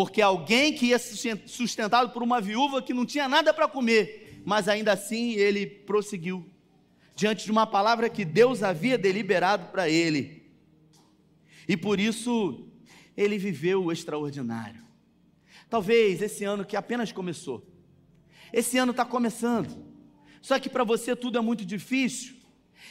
Porque 0.00 0.22
alguém 0.22 0.72
que 0.72 0.86
ia 0.86 0.98
sustentado 0.98 2.08
por 2.08 2.22
uma 2.22 2.40
viúva 2.40 2.80
que 2.80 2.94
não 2.94 3.04
tinha 3.04 3.28
nada 3.28 3.52
para 3.52 3.68
comer, 3.68 4.40
mas 4.46 4.66
ainda 4.66 4.94
assim 4.94 5.32
ele 5.32 5.66
prosseguiu, 5.66 6.42
diante 7.14 7.44
de 7.44 7.50
uma 7.50 7.66
palavra 7.66 8.08
que 8.08 8.24
Deus 8.24 8.62
havia 8.62 8.96
deliberado 8.96 9.66
para 9.66 9.90
ele. 9.90 10.50
E 11.68 11.76
por 11.76 12.00
isso 12.00 12.66
ele 13.14 13.36
viveu 13.36 13.84
o 13.84 13.92
extraordinário. 13.92 14.82
Talvez 15.68 16.22
esse 16.22 16.44
ano 16.44 16.64
que 16.64 16.76
apenas 16.76 17.12
começou, 17.12 17.62
esse 18.54 18.78
ano 18.78 18.92
está 18.92 19.04
começando, 19.04 19.84
só 20.40 20.58
que 20.58 20.70
para 20.70 20.82
você 20.82 21.14
tudo 21.14 21.36
é 21.36 21.42
muito 21.42 21.62
difícil, 21.62 22.36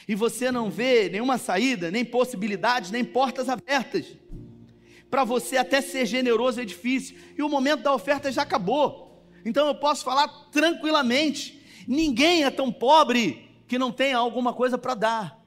e 0.06 0.14
você 0.14 0.52
não 0.52 0.70
vê 0.70 1.08
nenhuma 1.08 1.38
saída, 1.38 1.90
nem 1.90 2.04
possibilidades, 2.04 2.92
nem 2.92 3.04
portas 3.04 3.48
abertas. 3.48 4.16
Para 5.10 5.24
você 5.24 5.56
até 5.56 5.80
ser 5.80 6.06
generoso 6.06 6.60
é 6.60 6.64
difícil, 6.64 7.16
e 7.36 7.42
o 7.42 7.48
momento 7.48 7.82
da 7.82 7.92
oferta 7.92 8.30
já 8.30 8.42
acabou. 8.42 9.24
Então 9.44 9.66
eu 9.66 9.74
posso 9.74 10.04
falar 10.04 10.28
tranquilamente: 10.50 11.60
ninguém 11.86 12.44
é 12.44 12.50
tão 12.50 12.72
pobre 12.72 13.50
que 13.66 13.78
não 13.78 13.90
tenha 13.90 14.16
alguma 14.16 14.52
coisa 14.52 14.78
para 14.78 14.94
dar. 14.94 15.40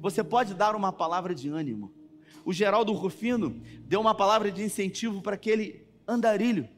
Você 0.00 0.24
pode 0.24 0.54
dar 0.54 0.74
uma 0.74 0.92
palavra 0.92 1.34
de 1.34 1.48
ânimo 1.48 2.00
o 2.44 2.52
Geraldo 2.52 2.92
Rufino 2.92 3.60
deu 3.86 4.00
uma 4.00 4.14
palavra 4.14 4.50
de 4.50 4.62
incentivo 4.62 5.20
para 5.20 5.34
aquele 5.34 5.86
andarilho. 6.06 6.68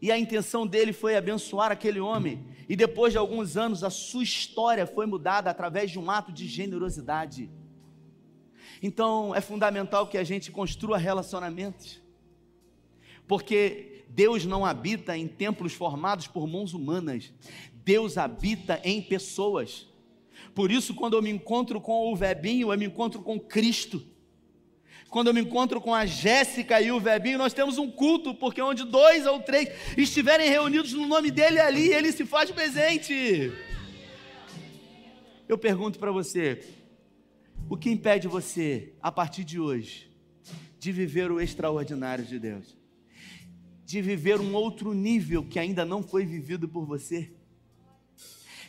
E 0.00 0.10
a 0.10 0.18
intenção 0.18 0.66
dele 0.66 0.92
foi 0.92 1.16
abençoar 1.16 1.70
aquele 1.70 2.00
homem. 2.00 2.44
E 2.68 2.76
depois 2.76 3.12
de 3.12 3.18
alguns 3.18 3.56
anos, 3.56 3.84
a 3.84 3.90
sua 3.90 4.22
história 4.22 4.86
foi 4.86 5.06
mudada 5.06 5.50
através 5.50 5.90
de 5.90 5.98
um 5.98 6.10
ato 6.10 6.32
de 6.32 6.46
generosidade. 6.46 7.50
Então, 8.86 9.34
é 9.34 9.40
fundamental 9.40 10.06
que 10.06 10.18
a 10.18 10.22
gente 10.22 10.52
construa 10.52 10.98
relacionamentos. 10.98 12.02
Porque 13.26 14.04
Deus 14.10 14.44
não 14.44 14.62
habita 14.66 15.16
em 15.16 15.26
templos 15.26 15.72
formados 15.72 16.26
por 16.26 16.46
mãos 16.46 16.74
humanas. 16.74 17.32
Deus 17.72 18.18
habita 18.18 18.78
em 18.84 19.00
pessoas. 19.00 19.88
Por 20.54 20.70
isso, 20.70 20.94
quando 20.94 21.16
eu 21.16 21.22
me 21.22 21.30
encontro 21.30 21.80
com 21.80 22.12
o 22.12 22.14
Vebinho, 22.14 22.70
eu 22.70 22.78
me 22.78 22.84
encontro 22.84 23.22
com 23.22 23.40
Cristo. 23.40 24.04
Quando 25.08 25.28
eu 25.28 25.34
me 25.34 25.40
encontro 25.40 25.80
com 25.80 25.94
a 25.94 26.04
Jéssica 26.04 26.78
e 26.78 26.92
o 26.92 27.00
Vebinho, 27.00 27.38
nós 27.38 27.54
temos 27.54 27.78
um 27.78 27.90
culto, 27.90 28.34
porque 28.34 28.60
onde 28.60 28.84
dois 28.84 29.24
ou 29.24 29.40
três 29.40 29.70
estiverem 29.96 30.50
reunidos 30.50 30.92
no 30.92 31.06
nome 31.06 31.30
dele 31.30 31.58
ali, 31.58 31.88
ele 31.88 32.12
se 32.12 32.26
faz 32.26 32.50
presente. 32.50 33.50
Eu 35.48 35.56
pergunto 35.56 35.98
para 35.98 36.12
você: 36.12 36.83
o 37.68 37.76
que 37.76 37.90
impede 37.90 38.28
você, 38.28 38.92
a 39.02 39.10
partir 39.10 39.44
de 39.44 39.58
hoje, 39.58 40.10
de 40.78 40.92
viver 40.92 41.30
o 41.30 41.40
extraordinário 41.40 42.24
de 42.24 42.38
Deus? 42.38 42.76
De 43.84 44.02
viver 44.02 44.40
um 44.40 44.54
outro 44.54 44.92
nível 44.92 45.44
que 45.44 45.58
ainda 45.58 45.84
não 45.84 46.02
foi 46.02 46.24
vivido 46.24 46.68
por 46.68 46.84
você? 46.84 47.32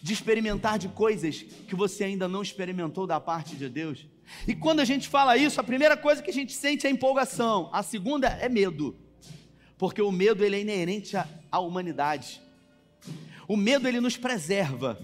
De 0.01 0.13
experimentar 0.13 0.77
de 0.77 0.87
coisas 0.87 1.41
que 1.41 1.75
você 1.75 2.03
ainda 2.03 2.27
não 2.27 2.41
experimentou 2.41 3.05
da 3.07 3.19
parte 3.19 3.55
de 3.55 3.67
Deus? 3.67 4.07
E 4.47 4.55
quando 4.55 4.79
a 4.79 4.85
gente 4.85 5.07
fala 5.07 5.37
isso, 5.37 5.59
a 5.59 5.63
primeira 5.63 5.97
coisa 5.97 6.21
que 6.21 6.29
a 6.29 6.33
gente 6.33 6.53
sente 6.53 6.87
é 6.87 6.89
empolgação, 6.89 7.69
a 7.73 7.83
segunda 7.83 8.27
é 8.27 8.49
medo. 8.49 8.95
Porque 9.77 10.01
o 10.01 10.11
medo 10.11 10.43
ele 10.43 10.55
é 10.55 10.61
inerente 10.61 11.15
à 11.51 11.59
humanidade. 11.59 12.41
O 13.47 13.57
medo 13.57 13.87
ele 13.87 13.99
nos 13.99 14.17
preserva. 14.17 14.97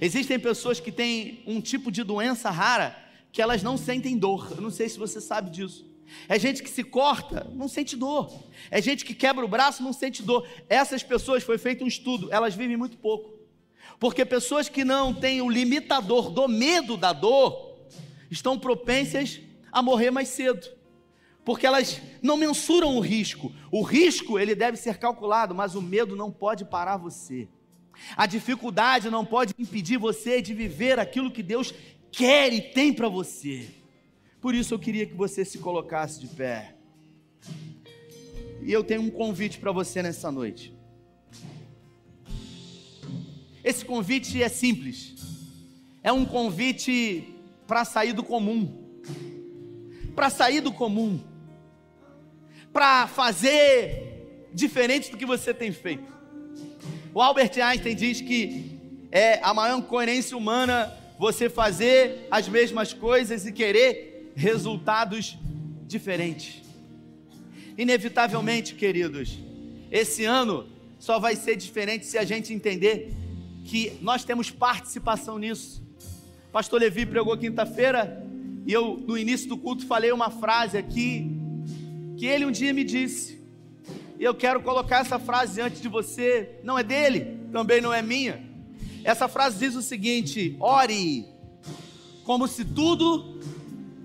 Existem 0.00 0.38
pessoas 0.38 0.80
que 0.80 0.90
têm 0.90 1.42
um 1.46 1.60
tipo 1.60 1.90
de 1.90 2.02
doença 2.02 2.50
rara 2.50 2.96
que 3.32 3.42
elas 3.42 3.62
não 3.62 3.76
sentem 3.76 4.16
dor. 4.16 4.52
Eu 4.52 4.60
não 4.60 4.70
sei 4.70 4.88
se 4.88 4.98
você 4.98 5.20
sabe 5.20 5.50
disso. 5.50 5.88
É 6.28 6.38
gente 6.38 6.62
que 6.62 6.70
se 6.70 6.82
corta, 6.82 7.46
não 7.54 7.68
sente 7.68 7.96
dor. 7.96 8.32
É 8.70 8.80
gente 8.80 9.04
que 9.04 9.14
quebra 9.14 9.44
o 9.44 9.48
braço, 9.48 9.82
não 9.82 9.92
sente 9.92 10.22
dor. 10.22 10.46
Essas 10.68 11.02
pessoas, 11.02 11.42
foi 11.42 11.58
feito 11.58 11.84
um 11.84 11.88
estudo, 11.88 12.28
elas 12.32 12.54
vivem 12.54 12.76
muito 12.76 12.96
pouco. 12.96 13.38
Porque 13.98 14.24
pessoas 14.24 14.68
que 14.68 14.84
não 14.84 15.12
têm 15.12 15.42
o 15.42 15.50
limitador 15.50 16.30
do 16.30 16.48
medo 16.48 16.96
da 16.96 17.12
dor, 17.12 17.78
estão 18.30 18.58
propensas 18.58 19.40
a 19.70 19.82
morrer 19.82 20.10
mais 20.10 20.28
cedo. 20.28 20.66
Porque 21.44 21.66
elas 21.66 22.00
não 22.22 22.36
mensuram 22.36 22.96
o 22.96 23.00
risco. 23.00 23.52
O 23.70 23.82
risco, 23.82 24.38
ele 24.38 24.54
deve 24.54 24.76
ser 24.76 24.98
calculado, 24.98 25.54
mas 25.54 25.74
o 25.74 25.82
medo 25.82 26.16
não 26.16 26.30
pode 26.30 26.64
parar 26.64 26.96
você. 26.96 27.48
A 28.16 28.26
dificuldade 28.26 29.10
não 29.10 29.24
pode 29.24 29.54
impedir 29.58 29.98
você 29.98 30.40
de 30.40 30.54
viver 30.54 30.98
aquilo 30.98 31.30
que 31.30 31.42
Deus 31.42 31.74
quer 32.10 32.52
e 32.52 32.60
tem 32.60 32.92
para 32.92 33.08
você. 33.08 33.68
Por 34.40 34.54
isso 34.54 34.74
eu 34.74 34.78
queria 34.78 35.06
que 35.06 35.14
você 35.14 35.44
se 35.44 35.58
colocasse 35.58 36.18
de 36.20 36.26
pé. 36.28 36.74
E 38.62 38.72
eu 38.72 38.82
tenho 38.82 39.02
um 39.02 39.10
convite 39.10 39.58
para 39.58 39.72
você 39.72 40.02
nessa 40.02 40.30
noite. 40.30 40.74
Esse 43.62 43.84
convite 43.84 44.42
é 44.42 44.48
simples. 44.48 45.14
É 46.02 46.10
um 46.12 46.24
convite 46.24 47.34
para 47.66 47.84
sair 47.84 48.12
do 48.12 48.22
comum. 48.22 49.00
Para 50.14 50.30
sair 50.30 50.60
do 50.60 50.72
comum. 50.72 51.20
Para 52.72 53.06
fazer 53.06 54.48
diferente 54.52 55.10
do 55.10 55.16
que 55.16 55.26
você 55.26 55.52
tem 55.52 55.72
feito. 55.72 56.19
O 57.12 57.20
Albert 57.20 57.50
Einstein 57.60 57.96
diz 57.96 58.20
que 58.20 58.78
é 59.10 59.40
a 59.42 59.52
maior 59.52 59.78
incoerência 59.78 60.36
humana 60.36 60.96
você 61.18 61.50
fazer 61.50 62.28
as 62.30 62.48
mesmas 62.48 62.92
coisas 62.92 63.44
e 63.44 63.52
querer 63.52 64.32
resultados 64.36 65.36
diferentes. 65.88 66.62
Inevitavelmente, 67.76 68.76
queridos, 68.76 69.38
esse 69.90 70.24
ano 70.24 70.68
só 71.00 71.18
vai 71.18 71.34
ser 71.34 71.56
diferente 71.56 72.06
se 72.06 72.16
a 72.16 72.24
gente 72.24 72.54
entender 72.54 73.12
que 73.64 73.98
nós 74.00 74.24
temos 74.24 74.50
participação 74.50 75.36
nisso. 75.36 75.82
Pastor 76.52 76.80
Levi 76.80 77.04
pregou 77.06 77.36
quinta-feira 77.36 78.24
e 78.64 78.72
eu, 78.72 79.02
no 79.04 79.18
início 79.18 79.48
do 79.48 79.58
culto, 79.58 79.84
falei 79.84 80.12
uma 80.12 80.30
frase 80.30 80.78
aqui 80.78 81.28
que 82.16 82.24
ele 82.26 82.46
um 82.46 82.52
dia 82.52 82.72
me 82.72 82.84
disse. 82.84 83.39
E 84.20 84.24
eu 84.24 84.34
quero 84.34 84.60
colocar 84.60 84.98
essa 84.98 85.18
frase 85.18 85.54
diante 85.54 85.80
de 85.80 85.88
você, 85.88 86.60
não 86.62 86.78
é 86.78 86.82
dele, 86.82 87.38
também 87.50 87.80
não 87.80 87.90
é 87.90 88.02
minha. 88.02 88.44
Essa 89.02 89.26
frase 89.28 89.58
diz 89.58 89.74
o 89.74 89.80
seguinte: 89.80 90.58
ore 90.60 91.24
como 92.22 92.46
se 92.46 92.62
tudo 92.62 93.40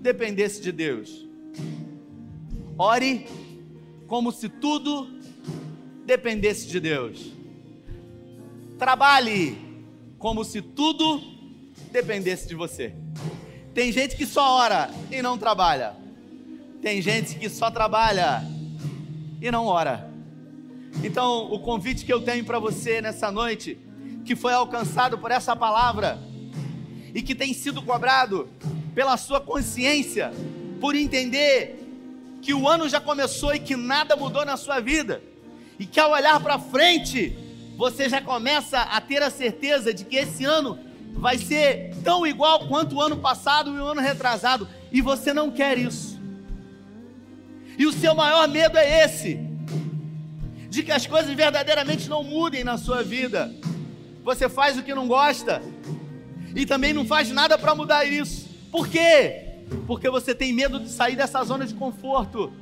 dependesse 0.00 0.62
de 0.62 0.72
Deus. 0.72 1.28
Ore 2.78 3.26
como 4.06 4.32
se 4.32 4.48
tudo 4.48 5.06
dependesse 6.06 6.66
de 6.66 6.80
Deus. 6.80 7.30
Trabalhe 8.78 9.58
como 10.18 10.44
se 10.46 10.62
tudo 10.62 11.20
dependesse 11.92 12.48
de 12.48 12.54
você. 12.54 12.94
Tem 13.74 13.92
gente 13.92 14.16
que 14.16 14.24
só 14.24 14.60
ora 14.60 14.88
e 15.12 15.20
não 15.20 15.36
trabalha. 15.36 15.94
Tem 16.80 17.02
gente 17.02 17.34
que 17.34 17.50
só 17.50 17.70
trabalha 17.70 18.55
e 19.40 19.50
não 19.50 19.66
ora. 19.66 20.10
Então, 21.02 21.52
o 21.52 21.58
convite 21.58 22.04
que 22.04 22.12
eu 22.12 22.20
tenho 22.20 22.44
para 22.44 22.58
você 22.58 23.00
nessa 23.00 23.30
noite, 23.30 23.78
que 24.24 24.34
foi 24.34 24.52
alcançado 24.52 25.18
por 25.18 25.30
essa 25.30 25.54
palavra 25.54 26.18
e 27.14 27.22
que 27.22 27.34
tem 27.34 27.52
sido 27.54 27.82
cobrado 27.82 28.48
pela 28.94 29.16
sua 29.16 29.40
consciência, 29.40 30.32
por 30.80 30.94
entender 30.94 31.82
que 32.42 32.54
o 32.54 32.68
ano 32.68 32.88
já 32.88 33.00
começou 33.00 33.54
e 33.54 33.58
que 33.58 33.76
nada 33.76 34.16
mudou 34.16 34.44
na 34.44 34.56
sua 34.56 34.80
vida, 34.80 35.22
e 35.78 35.84
que 35.84 36.00
ao 36.00 36.12
olhar 36.12 36.40
para 36.40 36.58
frente, 36.58 37.36
você 37.76 38.08
já 38.08 38.22
começa 38.22 38.80
a 38.80 39.00
ter 39.00 39.22
a 39.22 39.30
certeza 39.30 39.92
de 39.92 40.04
que 40.04 40.16
esse 40.16 40.44
ano 40.44 40.78
vai 41.12 41.38
ser 41.38 41.94
tão 42.02 42.26
igual 42.26 42.66
quanto 42.68 42.96
o 42.96 43.02
ano 43.02 43.16
passado 43.16 43.74
e 43.74 43.78
o 43.78 43.86
ano 43.86 44.00
retrasado, 44.00 44.68
e 44.90 45.00
você 45.00 45.32
não 45.32 45.50
quer 45.50 45.76
isso. 45.78 46.15
E 47.78 47.86
o 47.86 47.92
seu 47.92 48.14
maior 48.14 48.48
medo 48.48 48.78
é 48.78 49.04
esse: 49.04 49.38
de 50.68 50.82
que 50.82 50.92
as 50.92 51.06
coisas 51.06 51.32
verdadeiramente 51.34 52.08
não 52.08 52.22
mudem 52.22 52.64
na 52.64 52.76
sua 52.78 53.02
vida. 53.02 53.54
Você 54.24 54.48
faz 54.48 54.76
o 54.76 54.82
que 54.82 54.94
não 54.94 55.06
gosta 55.06 55.62
e 56.54 56.66
também 56.66 56.92
não 56.92 57.06
faz 57.06 57.30
nada 57.30 57.56
para 57.56 57.74
mudar 57.74 58.04
isso. 58.04 58.48
Por 58.70 58.88
quê? 58.88 59.44
Porque 59.86 60.10
você 60.10 60.34
tem 60.34 60.52
medo 60.52 60.80
de 60.80 60.90
sair 60.90 61.16
dessa 61.16 61.42
zona 61.44 61.66
de 61.66 61.74
conforto. 61.74 62.52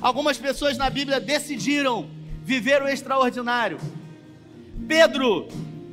Algumas 0.00 0.36
pessoas 0.36 0.76
na 0.76 0.90
Bíblia 0.90 1.18
decidiram 1.20 2.08
viver 2.44 2.82
o 2.82 2.88
extraordinário. 2.88 3.78
Pedro 4.86 5.48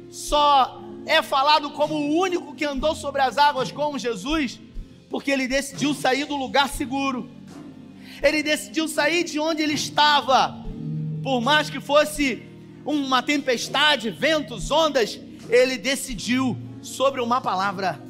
só 0.09 0.81
é 1.05 1.21
falado 1.21 1.71
como 1.71 1.95
o 1.95 2.19
único 2.19 2.53
que 2.53 2.65
andou 2.65 2.95
sobre 2.95 3.21
as 3.21 3.37
águas 3.37 3.71
com 3.71 3.97
Jesus, 3.97 4.59
porque 5.09 5.31
ele 5.31 5.47
decidiu 5.47 5.93
sair 5.93 6.25
do 6.25 6.35
lugar 6.35 6.67
seguro 6.69 7.29
ele 8.21 8.43
decidiu 8.43 8.88
sair 8.88 9.23
de 9.23 9.39
onde 9.39 9.62
ele 9.62 9.73
estava, 9.73 10.65
por 11.23 11.41
mais 11.41 11.69
que 11.69 11.79
fosse 11.79 12.43
uma 12.86 13.21
tempestade, 13.21 14.10
ventos, 14.10 14.71
ondas, 14.71 15.19
ele 15.49 15.77
decidiu 15.77 16.58
sobre 16.82 17.21
uma 17.21 17.41
palavra, 17.41 18.01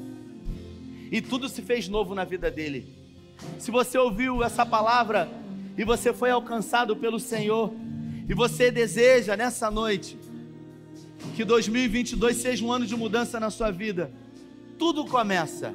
e 1.11 1.21
tudo 1.21 1.49
se 1.49 1.61
fez 1.61 1.87
novo 1.87 2.13
na 2.13 2.23
vida 2.23 2.51
dele. 2.51 2.95
Se 3.57 3.71
você 3.71 3.97
ouviu 3.97 4.43
essa 4.43 4.65
palavra 4.65 5.29
e 5.77 5.83
você 5.83 6.13
foi 6.13 6.29
alcançado 6.29 6.95
pelo 6.95 7.19
Senhor, 7.19 7.73
e 8.27 8.33
você 8.33 8.69
deseja 8.69 9.35
nessa 9.35 9.71
noite 9.71 10.17
que 11.35 11.43
2022 11.43 12.37
seja 12.37 12.63
um 12.63 12.71
ano 12.71 12.85
de 12.85 12.95
mudança 12.95 13.39
na 13.39 13.49
sua 13.49 13.71
vida, 13.71 14.11
tudo 14.77 15.03
começa 15.05 15.73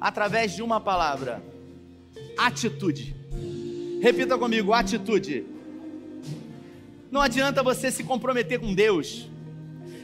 através 0.00 0.54
de 0.54 0.62
uma 0.62 0.80
palavra: 0.80 1.42
atitude. 2.38 3.14
Repita 4.06 4.38
comigo: 4.38 4.72
atitude. 4.72 5.44
Não 7.10 7.20
adianta 7.20 7.60
você 7.60 7.90
se 7.90 8.04
comprometer 8.04 8.60
com 8.60 8.72
Deus. 8.72 9.28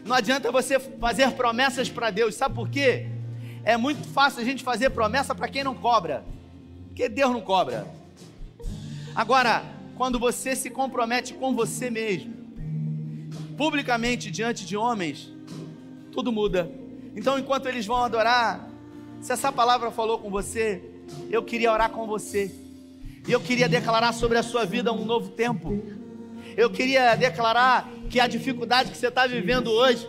Não 0.04 0.16
adianta 0.16 0.50
você 0.50 0.80
fazer 0.80 1.30
promessas 1.34 1.88
para 1.88 2.10
Deus. 2.10 2.34
Sabe 2.34 2.52
por 2.52 2.68
quê? 2.68 3.06
É 3.62 3.76
muito 3.76 4.02
fácil 4.08 4.40
a 4.40 4.44
gente 4.44 4.64
fazer 4.64 4.90
promessa 4.90 5.36
para 5.36 5.46
quem 5.46 5.62
não 5.62 5.76
cobra. 5.76 6.24
Porque 6.88 7.08
Deus 7.08 7.30
não 7.30 7.40
cobra. 7.40 7.86
Agora, 9.14 9.62
quando 9.94 10.18
você 10.18 10.56
se 10.56 10.68
compromete 10.68 11.32
com 11.34 11.54
você 11.54 11.88
mesmo, 11.88 12.34
publicamente 13.56 14.32
diante 14.32 14.66
de 14.66 14.76
homens, 14.76 15.32
tudo 16.10 16.32
muda. 16.32 16.68
Então, 17.14 17.38
enquanto 17.38 17.66
eles 17.66 17.86
vão 17.86 17.98
adorar, 18.02 18.68
se 19.20 19.30
essa 19.30 19.52
palavra 19.52 19.92
falou 19.92 20.18
com 20.18 20.28
você, 20.28 20.82
eu 21.30 21.44
queria 21.44 21.72
orar 21.72 21.90
com 21.90 22.04
você. 22.04 22.61
E 23.26 23.32
eu 23.32 23.40
queria 23.40 23.68
declarar 23.68 24.12
sobre 24.12 24.36
a 24.38 24.42
sua 24.42 24.64
vida 24.64 24.92
um 24.92 25.04
novo 25.04 25.30
tempo. 25.30 25.82
Eu 26.56 26.70
queria 26.70 27.14
declarar 27.14 27.88
que 28.10 28.20
a 28.20 28.26
dificuldade 28.26 28.90
que 28.90 28.96
você 28.96 29.08
está 29.08 29.26
vivendo 29.26 29.68
hoje 29.68 30.08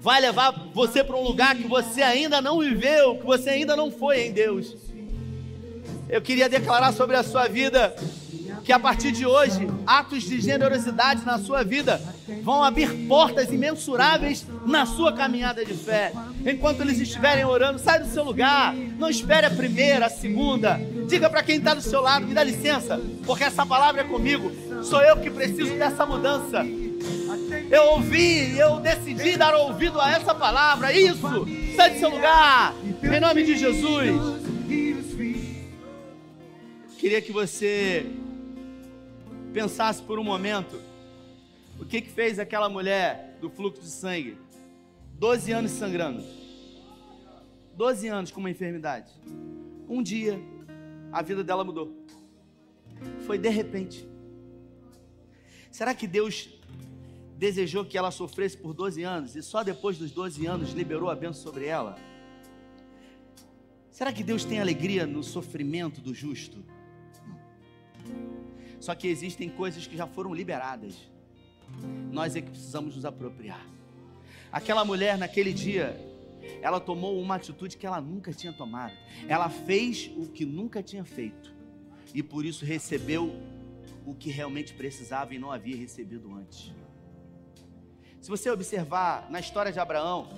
vai 0.00 0.20
levar 0.20 0.50
você 0.74 1.02
para 1.02 1.16
um 1.16 1.22
lugar 1.22 1.56
que 1.56 1.66
você 1.66 2.02
ainda 2.02 2.40
não 2.40 2.58
viveu, 2.58 3.16
que 3.16 3.24
você 3.24 3.50
ainda 3.50 3.76
não 3.76 3.90
foi 3.90 4.26
em 4.26 4.32
Deus. 4.32 4.76
Eu 6.08 6.20
queria 6.20 6.48
declarar 6.48 6.92
sobre 6.92 7.16
a 7.16 7.22
sua 7.22 7.48
vida 7.48 7.94
que 8.64 8.72
a 8.72 8.78
partir 8.78 9.12
de 9.12 9.24
hoje, 9.26 9.68
atos 9.86 10.22
de 10.22 10.40
generosidade 10.40 11.24
na 11.24 11.38
sua 11.38 11.62
vida 11.62 12.00
vão 12.42 12.62
abrir 12.62 13.06
portas 13.06 13.50
imensuráveis 13.50 14.46
na 14.66 14.86
sua 14.86 15.12
caminhada 15.12 15.64
de 15.64 15.74
fé. 15.74 16.12
Enquanto 16.44 16.80
eles 16.80 17.00
estiverem 17.00 17.44
orando, 17.44 17.78
sai 17.78 17.98
do 18.00 18.08
seu 18.08 18.24
lugar, 18.24 18.74
não 18.74 19.08
espere 19.08 19.46
a 19.46 19.50
primeira, 19.50 20.06
a 20.06 20.10
segunda. 20.10 20.80
Diga 21.08 21.30
para 21.30 21.42
quem 21.42 21.56
está 21.56 21.74
do 21.74 21.82
seu 21.82 22.00
lado, 22.00 22.26
me 22.26 22.34
dá 22.34 22.42
licença, 22.42 23.00
porque 23.24 23.44
essa 23.44 23.64
palavra 23.64 24.02
é 24.02 24.04
comigo. 24.04 24.52
Sou 24.82 25.00
eu 25.02 25.16
que 25.16 25.30
preciso 25.30 25.74
dessa 25.76 26.04
mudança. 26.04 26.64
Eu 27.70 27.92
ouvi, 27.92 28.56
eu 28.58 28.80
decidi 28.80 29.36
dar 29.36 29.54
ouvido 29.54 30.00
a 30.00 30.10
essa 30.10 30.34
palavra. 30.34 30.92
Isso, 30.92 31.46
sai 31.76 31.90
do 31.90 31.98
seu 31.98 32.10
lugar, 32.10 32.74
em 33.02 33.20
nome 33.20 33.42
de 33.42 33.56
Jesus. 33.56 34.38
Queria 36.98 37.22
que 37.22 37.30
você 37.30 38.06
pensasse 39.52 40.02
por 40.02 40.18
um 40.18 40.24
momento 40.24 40.80
o 41.80 41.84
que, 41.84 42.00
que 42.00 42.10
fez 42.10 42.38
aquela 42.38 42.68
mulher 42.68 43.38
do 43.40 43.48
fluxo 43.48 43.80
de 43.80 43.88
sangue. 43.88 44.36
12 45.14 45.52
anos 45.52 45.70
sangrando. 45.70 46.22
12 47.74 48.08
anos 48.08 48.30
com 48.30 48.40
uma 48.40 48.50
enfermidade. 48.50 49.12
Um 49.88 50.02
dia, 50.02 50.40
a 51.12 51.22
vida 51.22 51.44
dela 51.44 51.64
mudou. 51.64 51.96
Foi 53.20 53.38
de 53.38 53.48
repente. 53.48 54.06
Será 55.70 55.94
que 55.94 56.06
Deus 56.06 56.48
desejou 57.36 57.84
que 57.84 57.96
ela 57.96 58.10
sofresse 58.10 58.56
por 58.56 58.74
12 58.74 59.02
anos 59.04 59.36
e 59.36 59.42
só 59.42 59.62
depois 59.62 59.96
dos 59.96 60.10
12 60.10 60.44
anos 60.46 60.72
liberou 60.72 61.08
a 61.08 61.14
bênção 61.14 61.42
sobre 61.42 61.66
ela? 61.66 61.96
Será 63.92 64.12
que 64.12 64.24
Deus 64.24 64.44
tem 64.44 64.60
alegria 64.60 65.06
no 65.06 65.22
sofrimento 65.22 66.00
do 66.00 66.14
justo? 66.14 66.64
Só 68.80 68.94
que 68.94 69.08
existem 69.08 69.48
coisas 69.48 69.86
que 69.86 69.96
já 69.96 70.06
foram 70.06 70.34
liberadas. 70.34 70.94
Nós 72.10 72.36
é 72.36 72.40
que 72.40 72.50
precisamos 72.50 72.96
nos 72.96 73.04
apropriar. 73.04 73.64
Aquela 74.50 74.84
mulher 74.84 75.18
naquele 75.18 75.52
dia, 75.52 75.98
ela 76.62 76.80
tomou 76.80 77.20
uma 77.20 77.34
atitude 77.34 77.76
que 77.76 77.86
ela 77.86 78.00
nunca 78.00 78.32
tinha 78.32 78.52
tomado. 78.52 78.94
Ela 79.26 79.48
fez 79.48 80.10
o 80.16 80.26
que 80.26 80.44
nunca 80.44 80.82
tinha 80.82 81.04
feito. 81.04 81.54
E 82.14 82.22
por 82.22 82.44
isso 82.44 82.64
recebeu 82.64 83.34
o 84.06 84.14
que 84.14 84.30
realmente 84.30 84.72
precisava 84.72 85.34
e 85.34 85.38
não 85.38 85.52
havia 85.52 85.76
recebido 85.76 86.32
antes. 86.34 86.72
Se 88.20 88.30
você 88.30 88.50
observar 88.50 89.30
na 89.30 89.38
história 89.38 89.70
de 89.70 89.78
Abraão, 89.78 90.28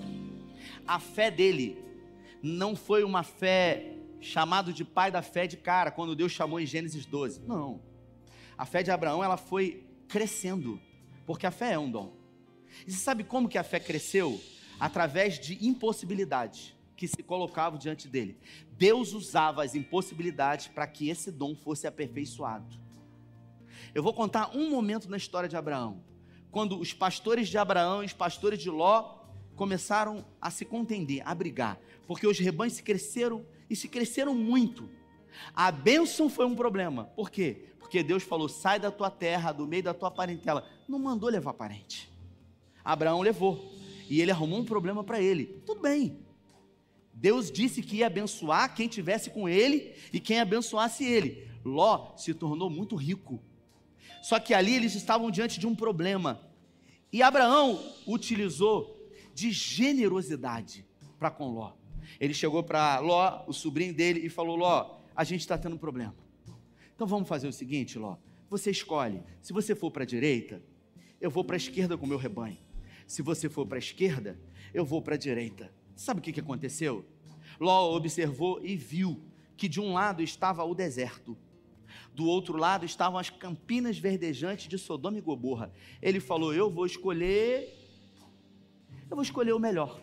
a 0.85 0.99
fé 0.99 1.31
dele 1.31 1.77
não 2.43 2.75
foi 2.75 3.03
uma 3.03 3.23
fé 3.23 3.95
chamado 4.19 4.71
de 4.71 4.83
pai 4.83 5.09
da 5.09 5.21
fé 5.21 5.47
de 5.47 5.57
cara, 5.57 5.89
quando 5.89 6.15
Deus 6.15 6.31
chamou 6.31 6.59
em 6.59 6.65
Gênesis 6.65 7.05
12. 7.05 7.41
Não. 7.41 7.81
A 8.61 8.65
fé 8.67 8.83
de 8.83 8.91
Abraão, 8.91 9.23
ela 9.23 9.37
foi 9.37 9.83
crescendo, 10.07 10.79
porque 11.25 11.47
a 11.47 11.51
fé 11.51 11.71
é 11.71 11.79
um 11.79 11.89
dom. 11.89 12.13
E 12.85 12.91
você 12.91 12.99
sabe 12.99 13.23
como 13.23 13.49
que 13.49 13.57
a 13.57 13.63
fé 13.63 13.79
cresceu? 13.79 14.39
Através 14.79 15.39
de 15.39 15.65
impossibilidades 15.65 16.75
que 16.95 17.07
se 17.07 17.23
colocavam 17.23 17.79
diante 17.79 18.07
dele. 18.07 18.37
Deus 18.73 19.13
usava 19.13 19.63
as 19.63 19.73
impossibilidades 19.73 20.67
para 20.67 20.85
que 20.85 21.09
esse 21.09 21.31
dom 21.31 21.55
fosse 21.55 21.87
aperfeiçoado. 21.87 22.67
Eu 23.95 24.03
vou 24.03 24.13
contar 24.13 24.55
um 24.55 24.69
momento 24.69 25.09
na 25.09 25.17
história 25.17 25.49
de 25.49 25.57
Abraão, 25.57 26.03
quando 26.51 26.79
os 26.79 26.93
pastores 26.93 27.49
de 27.49 27.57
Abraão 27.57 28.03
e 28.03 28.05
os 28.05 28.13
pastores 28.13 28.59
de 28.59 28.69
Ló 28.69 29.21
começaram 29.55 30.23
a 30.39 30.51
se 30.51 30.65
contender, 30.65 31.23
a 31.25 31.33
brigar, 31.33 31.79
porque 32.05 32.27
os 32.27 32.37
rebanhos 32.37 32.73
se 32.73 32.83
cresceram 32.83 33.43
e 33.67 33.75
se 33.75 33.87
cresceram 33.87 34.35
muito. 34.35 34.87
A 35.53 35.71
bênção 35.71 36.29
foi 36.29 36.45
um 36.45 36.55
problema. 36.55 37.05
Por 37.15 37.29
quê? 37.29 37.65
Porque 37.79 38.03
Deus 38.03 38.23
falou: 38.23 38.47
sai 38.47 38.79
da 38.79 38.91
tua 38.91 39.09
terra, 39.09 39.51
do 39.51 39.67
meio 39.67 39.83
da 39.83 39.93
tua 39.93 40.09
parentela. 40.09 40.67
Não 40.87 40.99
mandou 40.99 41.29
levar 41.29 41.53
parente. 41.53 42.11
Abraão 42.83 43.21
levou. 43.21 43.73
E 44.09 44.21
ele 44.21 44.31
arrumou 44.31 44.59
um 44.59 44.65
problema 44.65 45.03
para 45.03 45.21
ele. 45.21 45.61
Tudo 45.65 45.81
bem. 45.81 46.17
Deus 47.13 47.51
disse 47.51 47.81
que 47.81 47.97
ia 47.97 48.07
abençoar 48.07 48.73
quem 48.75 48.87
tivesse 48.87 49.29
com 49.29 49.47
ele 49.47 49.93
e 50.11 50.19
quem 50.19 50.39
abençoasse 50.39 51.03
ele. 51.03 51.47
Ló 51.63 52.15
se 52.17 52.33
tornou 52.33 52.69
muito 52.69 52.95
rico. 52.95 53.39
Só 54.21 54.39
que 54.39 54.53
ali 54.53 54.75
eles 54.75 54.95
estavam 54.95 55.29
diante 55.29 55.59
de 55.59 55.67
um 55.67 55.75
problema. 55.75 56.41
E 57.11 57.21
Abraão 57.21 57.79
utilizou 58.07 59.09
de 59.33 59.51
generosidade 59.51 60.85
para 61.19 61.29
com 61.29 61.49
Ló. 61.49 61.73
Ele 62.19 62.33
chegou 62.33 62.63
para 62.63 62.99
Ló, 62.99 63.43
o 63.47 63.53
sobrinho 63.53 63.93
dele, 63.93 64.25
e 64.25 64.29
falou: 64.29 64.55
Ló, 64.55 65.00
a 65.15 65.23
gente 65.23 65.41
está 65.41 65.57
tendo 65.57 65.75
um 65.75 65.79
problema. 65.79 66.15
Então 66.95 67.07
vamos 67.07 67.27
fazer 67.27 67.47
o 67.47 67.53
seguinte, 67.53 67.97
Ló. 67.97 68.17
Você 68.49 68.69
escolhe. 68.69 69.23
Se 69.41 69.53
você 69.53 69.73
for 69.73 69.91
para 69.91 70.03
a 70.03 70.05
direita, 70.05 70.61
eu 71.19 71.29
vou 71.29 71.43
para 71.43 71.55
a 71.55 71.57
esquerda 71.57 71.97
com 71.97 72.05
o 72.05 72.09
meu 72.09 72.17
rebanho. 72.17 72.57
Se 73.07 73.21
você 73.21 73.49
for 73.49 73.65
para 73.65 73.77
a 73.77 73.79
esquerda, 73.79 74.39
eu 74.73 74.85
vou 74.85 75.01
para 75.01 75.15
a 75.15 75.17
direita. 75.17 75.73
Sabe 75.95 76.19
o 76.19 76.23
que, 76.23 76.31
que 76.31 76.39
aconteceu? 76.39 77.05
Ló 77.59 77.95
observou 77.95 78.63
e 78.63 78.75
viu 78.75 79.21
que 79.55 79.67
de 79.67 79.79
um 79.79 79.93
lado 79.93 80.23
estava 80.23 80.63
o 80.63 80.73
deserto, 80.73 81.37
do 82.13 82.25
outro 82.25 82.57
lado 82.57 82.85
estavam 82.85 83.19
as 83.19 83.29
campinas 83.29 83.97
verdejantes 83.97 84.67
de 84.67 84.77
Sodoma 84.77 85.17
e 85.17 85.21
Gomorra. 85.21 85.71
Ele 86.01 86.19
falou: 86.19 86.53
Eu 86.53 86.69
vou 86.69 86.85
escolher, 86.85 87.73
eu 89.09 89.15
vou 89.15 89.21
escolher 89.21 89.53
o 89.53 89.59
melhor. 89.59 90.01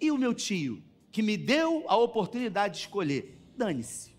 E 0.00 0.10
o 0.10 0.18
meu 0.18 0.32
tio, 0.32 0.82
que 1.12 1.22
me 1.22 1.36
deu 1.36 1.84
a 1.86 1.96
oportunidade 1.96 2.74
de 2.74 2.80
escolher, 2.80 3.39
dane-se. 3.56 4.14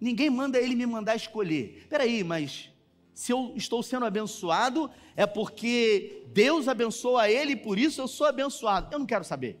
Ninguém 0.00 0.30
manda 0.30 0.58
ele 0.58 0.74
me 0.74 0.86
mandar 0.86 1.16
escolher. 1.16 1.86
Peraí, 1.88 2.22
mas 2.22 2.70
se 3.12 3.32
eu 3.32 3.52
estou 3.56 3.82
sendo 3.82 4.04
abençoado, 4.04 4.90
é 5.16 5.26
porque 5.26 6.24
Deus 6.28 6.68
abençoa 6.68 7.28
ele 7.30 7.52
e 7.52 7.56
por 7.56 7.78
isso 7.78 8.00
eu 8.00 8.06
sou 8.06 8.26
abençoado. 8.26 8.94
Eu 8.94 8.98
não 9.00 9.06
quero 9.06 9.24
saber. 9.24 9.58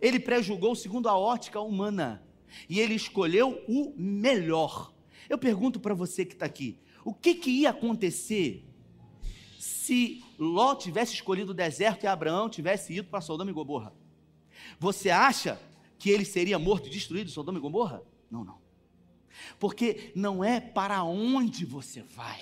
Ele 0.00 0.18
pré-julgou 0.18 0.74
segundo 0.74 1.08
a 1.08 1.16
ótica 1.16 1.60
humana 1.60 2.22
e 2.68 2.80
ele 2.80 2.94
escolheu 2.94 3.62
o 3.68 3.92
melhor. 3.96 4.94
Eu 5.28 5.36
pergunto 5.36 5.78
para 5.80 5.94
você 5.94 6.24
que 6.24 6.32
está 6.32 6.46
aqui: 6.46 6.78
o 7.04 7.12
que, 7.12 7.34
que 7.34 7.50
ia 7.50 7.70
acontecer 7.70 8.64
se 9.58 10.22
Ló 10.38 10.74
tivesse 10.74 11.14
escolhido 11.14 11.52
o 11.52 11.54
deserto 11.54 12.04
e 12.04 12.06
Abraão 12.06 12.48
tivesse 12.48 12.92
ido 12.94 13.08
para 13.08 13.20
Sodoma 13.20 13.50
e 13.50 13.54
Gomorra? 13.54 13.92
Você 14.78 15.10
acha 15.10 15.60
que 15.98 16.10
ele 16.10 16.24
seria 16.24 16.58
morto 16.58 16.86
e 16.88 16.90
destruído 16.90 17.30
Sodoma 17.30 17.58
e 17.58 17.60
Gomorra? 17.60 18.02
Não, 18.30 18.44
não. 18.44 18.58
Porque 19.58 20.12
não 20.14 20.42
é 20.42 20.60
para 20.60 21.02
onde 21.04 21.64
você 21.64 22.02
vai. 22.02 22.40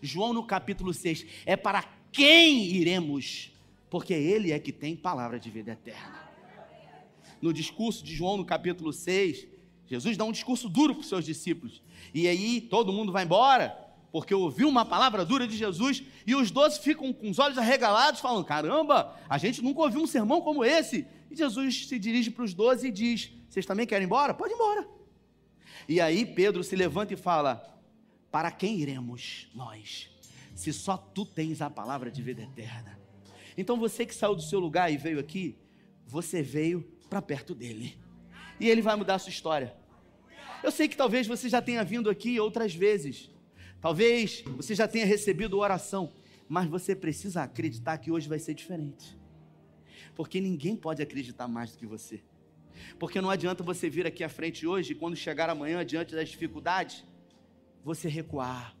João 0.00 0.32
no 0.32 0.44
capítulo 0.44 0.92
6, 0.92 1.26
é 1.46 1.56
para 1.56 1.82
quem 2.12 2.66
iremos, 2.66 3.50
porque 3.88 4.12
ele 4.12 4.52
é 4.52 4.58
que 4.58 4.72
tem 4.72 4.94
palavra 4.94 5.40
de 5.40 5.50
vida 5.50 5.72
eterna. 5.72 6.22
No 7.40 7.52
discurso 7.52 8.04
de 8.04 8.14
João 8.14 8.36
no 8.36 8.44
capítulo 8.44 8.92
6, 8.92 9.48
Jesus 9.86 10.16
dá 10.16 10.24
um 10.24 10.32
discurso 10.32 10.68
duro 10.68 10.94
para 10.94 11.02
os 11.02 11.08
seus 11.08 11.24
discípulos. 11.24 11.82
E 12.12 12.28
aí 12.28 12.60
todo 12.60 12.92
mundo 12.92 13.12
vai 13.12 13.24
embora, 13.24 13.70
porque 14.12 14.34
ouviu 14.34 14.68
uma 14.68 14.84
palavra 14.84 15.24
dura 15.24 15.46
de 15.46 15.56
Jesus, 15.56 16.02
e 16.26 16.34
os 16.34 16.50
doze 16.50 16.80
ficam 16.80 17.12
com 17.12 17.28
os 17.28 17.38
olhos 17.38 17.58
arregalados, 17.58 18.20
falando: 18.20 18.44
caramba, 18.44 19.18
a 19.28 19.38
gente 19.38 19.62
nunca 19.62 19.80
ouviu 19.80 20.00
um 20.00 20.06
sermão 20.06 20.40
como 20.40 20.64
esse. 20.64 21.06
E 21.34 21.36
Jesus 21.36 21.88
se 21.88 21.98
dirige 21.98 22.30
para 22.30 22.44
os 22.44 22.54
doze 22.54 22.86
e 22.86 22.92
diz: 22.92 23.32
Vocês 23.48 23.66
também 23.66 23.84
querem 23.84 24.04
ir 24.04 24.06
embora? 24.06 24.32
Pode 24.32 24.52
ir 24.52 24.54
embora. 24.54 24.88
E 25.88 26.00
aí 26.00 26.24
Pedro 26.24 26.62
se 26.62 26.76
levanta 26.76 27.12
e 27.12 27.16
fala: 27.16 27.76
Para 28.30 28.52
quem 28.52 28.78
iremos 28.78 29.50
nós, 29.52 30.08
se 30.54 30.72
só 30.72 30.96
tu 30.96 31.26
tens 31.26 31.60
a 31.60 31.68
palavra 31.68 32.08
de 32.08 32.22
vida 32.22 32.40
eterna? 32.40 32.96
Então 33.58 33.76
você 33.76 34.06
que 34.06 34.14
saiu 34.14 34.36
do 34.36 34.42
seu 34.42 34.60
lugar 34.60 34.92
e 34.92 34.96
veio 34.96 35.18
aqui, 35.18 35.58
você 36.06 36.40
veio 36.40 36.88
para 37.10 37.20
perto 37.20 37.52
dele, 37.52 37.98
e 38.60 38.70
ele 38.70 38.80
vai 38.80 38.94
mudar 38.94 39.16
a 39.16 39.18
sua 39.18 39.30
história. 39.30 39.74
Eu 40.62 40.70
sei 40.70 40.86
que 40.86 40.96
talvez 40.96 41.26
você 41.26 41.48
já 41.48 41.60
tenha 41.60 41.82
vindo 41.82 42.08
aqui 42.08 42.38
outras 42.38 42.72
vezes, 42.72 43.28
talvez 43.80 44.44
você 44.56 44.72
já 44.72 44.86
tenha 44.86 45.04
recebido 45.04 45.58
oração, 45.58 46.12
mas 46.48 46.68
você 46.68 46.94
precisa 46.94 47.42
acreditar 47.42 47.98
que 47.98 48.12
hoje 48.12 48.28
vai 48.28 48.38
ser 48.38 48.54
diferente 48.54 49.16
porque 50.14 50.40
ninguém 50.40 50.76
pode 50.76 51.02
acreditar 51.02 51.48
mais 51.48 51.72
do 51.72 51.78
que 51.78 51.86
você. 51.86 52.22
Porque 52.98 53.20
não 53.20 53.30
adianta 53.30 53.62
você 53.62 53.88
vir 53.88 54.06
aqui 54.06 54.22
à 54.22 54.28
frente 54.28 54.66
hoje 54.66 54.92
e 54.92 54.94
quando 54.94 55.16
chegar 55.16 55.50
amanhã 55.50 55.84
diante 55.84 56.14
das 56.14 56.28
dificuldades, 56.28 57.04
você 57.84 58.08
recuar, 58.08 58.74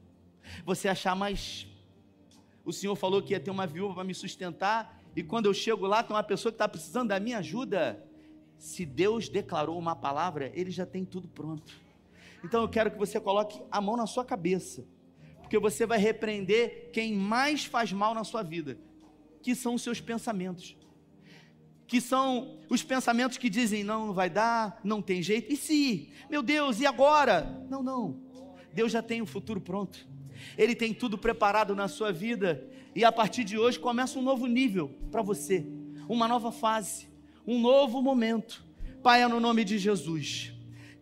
você 0.64 0.88
achar 0.88 1.14
mais. 1.14 1.66
O 2.64 2.72
Senhor 2.72 2.94
falou 2.96 3.22
que 3.22 3.32
ia 3.32 3.40
ter 3.40 3.50
uma 3.50 3.66
viúva 3.66 3.94
para 3.94 4.04
me 4.04 4.14
sustentar, 4.14 5.02
e 5.14 5.22
quando 5.22 5.46
eu 5.46 5.54
chego 5.54 5.86
lá, 5.86 6.02
tem 6.02 6.16
uma 6.16 6.22
pessoa 6.22 6.50
que 6.50 6.56
está 6.56 6.68
precisando 6.68 7.08
da 7.08 7.20
minha 7.20 7.38
ajuda. 7.38 8.02
Se 8.58 8.84
Deus 8.86 9.28
declarou 9.28 9.78
uma 9.78 9.94
palavra, 9.94 10.50
Ele 10.54 10.70
já 10.70 10.86
tem 10.86 11.04
tudo 11.04 11.28
pronto. 11.28 11.78
Então 12.42 12.62
eu 12.62 12.68
quero 12.68 12.90
que 12.90 12.98
você 12.98 13.20
coloque 13.20 13.60
a 13.70 13.80
mão 13.80 13.96
na 13.96 14.06
sua 14.06 14.24
cabeça, 14.24 14.84
porque 15.40 15.58
você 15.58 15.86
vai 15.86 15.98
repreender 15.98 16.90
quem 16.92 17.14
mais 17.14 17.64
faz 17.64 17.92
mal 17.92 18.14
na 18.14 18.24
sua 18.24 18.42
vida, 18.42 18.78
que 19.42 19.54
são 19.54 19.74
os 19.74 19.82
seus 19.82 20.00
pensamentos 20.00 20.76
que 21.86 22.00
são 22.00 22.58
os 22.68 22.82
pensamentos 22.82 23.38
que 23.38 23.50
dizem: 23.50 23.84
não, 23.84 24.06
não 24.06 24.14
vai 24.14 24.30
dar, 24.30 24.80
não 24.82 25.02
tem 25.02 25.22
jeito. 25.22 25.52
E 25.52 25.56
se? 25.56 26.12
Meu 26.30 26.42
Deus, 26.42 26.80
e 26.80 26.86
agora? 26.86 27.64
Não, 27.68 27.82
não. 27.82 28.20
Deus 28.72 28.90
já 28.90 29.02
tem 29.02 29.22
o 29.22 29.26
futuro 29.26 29.60
pronto. 29.60 30.06
Ele 30.58 30.74
tem 30.74 30.92
tudo 30.92 31.16
preparado 31.16 31.74
na 31.74 31.88
sua 31.88 32.12
vida. 32.12 32.66
E 32.94 33.04
a 33.04 33.10
partir 33.10 33.44
de 33.44 33.58
hoje 33.58 33.78
começa 33.78 34.18
um 34.18 34.22
novo 34.22 34.46
nível 34.46 34.88
para 35.10 35.20
você, 35.20 35.66
uma 36.08 36.28
nova 36.28 36.52
fase, 36.52 37.08
um 37.46 37.58
novo 37.60 38.00
momento. 38.00 38.64
Pai, 39.02 39.22
é 39.22 39.28
no 39.28 39.40
nome 39.40 39.64
de 39.64 39.78
Jesus, 39.78 40.52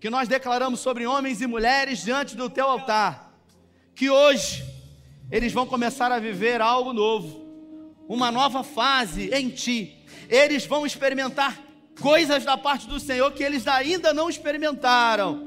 que 0.00 0.08
nós 0.08 0.26
declaramos 0.26 0.80
sobre 0.80 1.06
homens 1.06 1.40
e 1.40 1.46
mulheres 1.46 2.02
diante 2.02 2.34
do 2.34 2.48
teu 2.48 2.66
altar, 2.66 3.38
que 3.94 4.08
hoje 4.10 4.64
eles 5.30 5.52
vão 5.52 5.66
começar 5.66 6.10
a 6.10 6.18
viver 6.18 6.60
algo 6.60 6.92
novo, 6.92 7.46
uma 8.08 8.30
nova 8.30 8.64
fase 8.64 9.30
em 9.32 9.50
ti. 9.50 10.01
Eles 10.32 10.64
vão 10.64 10.86
experimentar 10.86 11.62
coisas 12.00 12.42
da 12.42 12.56
parte 12.56 12.86
do 12.86 12.98
Senhor 12.98 13.30
que 13.32 13.44
eles 13.44 13.68
ainda 13.68 14.14
não 14.14 14.30
experimentaram. 14.30 15.46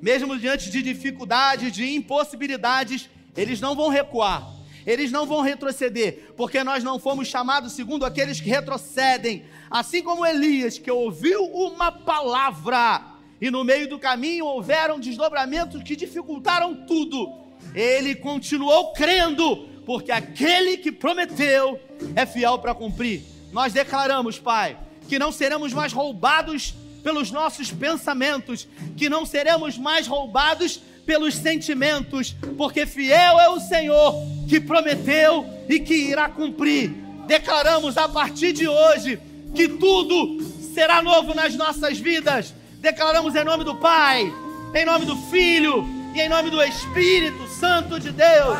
Mesmo 0.00 0.38
diante 0.38 0.70
de 0.70 0.80
dificuldades, 0.80 1.70
de 1.70 1.94
impossibilidades, 1.94 3.10
eles 3.36 3.60
não 3.60 3.76
vão 3.76 3.90
recuar, 3.90 4.50
eles 4.86 5.12
não 5.12 5.26
vão 5.26 5.42
retroceder, 5.42 6.32
porque 6.38 6.64
nós 6.64 6.82
não 6.82 6.98
fomos 6.98 7.28
chamados 7.28 7.74
segundo 7.74 8.06
aqueles 8.06 8.40
que 8.40 8.48
retrocedem, 8.48 9.44
assim 9.70 10.02
como 10.02 10.24
Elias, 10.24 10.78
que 10.78 10.90
ouviu 10.90 11.44
uma 11.44 11.92
palavra 11.92 13.02
e 13.42 13.50
no 13.50 13.62
meio 13.62 13.86
do 13.86 13.98
caminho 13.98 14.46
houveram 14.46 14.98
desdobramentos 14.98 15.82
que 15.82 15.94
dificultaram 15.94 16.86
tudo. 16.86 17.30
Ele 17.74 18.14
continuou 18.14 18.94
crendo, 18.94 19.68
porque 19.84 20.10
aquele 20.10 20.78
que 20.78 20.90
prometeu 20.90 21.78
é 22.16 22.24
fiel 22.24 22.58
para 22.58 22.74
cumprir. 22.74 23.33
Nós 23.54 23.72
declaramos, 23.72 24.36
Pai, 24.36 24.76
que 25.08 25.16
não 25.16 25.30
seremos 25.30 25.72
mais 25.72 25.92
roubados 25.92 26.74
pelos 27.04 27.30
nossos 27.30 27.70
pensamentos, 27.70 28.66
que 28.96 29.08
não 29.08 29.24
seremos 29.24 29.78
mais 29.78 30.08
roubados 30.08 30.80
pelos 31.06 31.36
sentimentos, 31.36 32.34
porque 32.58 32.84
fiel 32.84 33.38
é 33.38 33.48
o 33.48 33.60
Senhor 33.60 34.12
que 34.48 34.58
prometeu 34.58 35.46
e 35.68 35.78
que 35.78 35.94
irá 35.94 36.28
cumprir. 36.28 36.90
Declaramos 37.28 37.96
a 37.96 38.08
partir 38.08 38.52
de 38.52 38.66
hoje 38.66 39.20
que 39.54 39.68
tudo 39.68 40.42
será 40.74 41.00
novo 41.00 41.32
nas 41.32 41.54
nossas 41.54 41.96
vidas. 41.96 42.52
Declaramos 42.80 43.36
em 43.36 43.44
nome 43.44 43.62
do 43.62 43.76
Pai, 43.76 44.32
em 44.74 44.84
nome 44.84 45.06
do 45.06 45.16
Filho 45.30 45.86
e 46.12 46.20
em 46.20 46.28
nome 46.28 46.50
do 46.50 46.60
Espírito 46.60 47.46
Santo 47.46 48.00
de 48.00 48.10
Deus. 48.10 48.58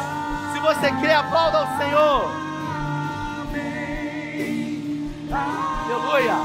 Se 0.52 0.60
você 0.60 0.92
crê, 1.00 1.12
aplauda 1.12 1.58
ao 1.58 1.78
Senhor. 1.78 2.43
Aleluia. 5.34 6.36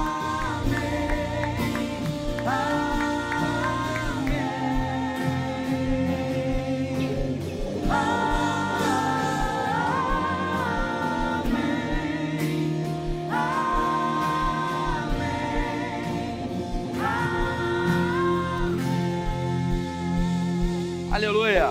Aleluia. 21.12 21.70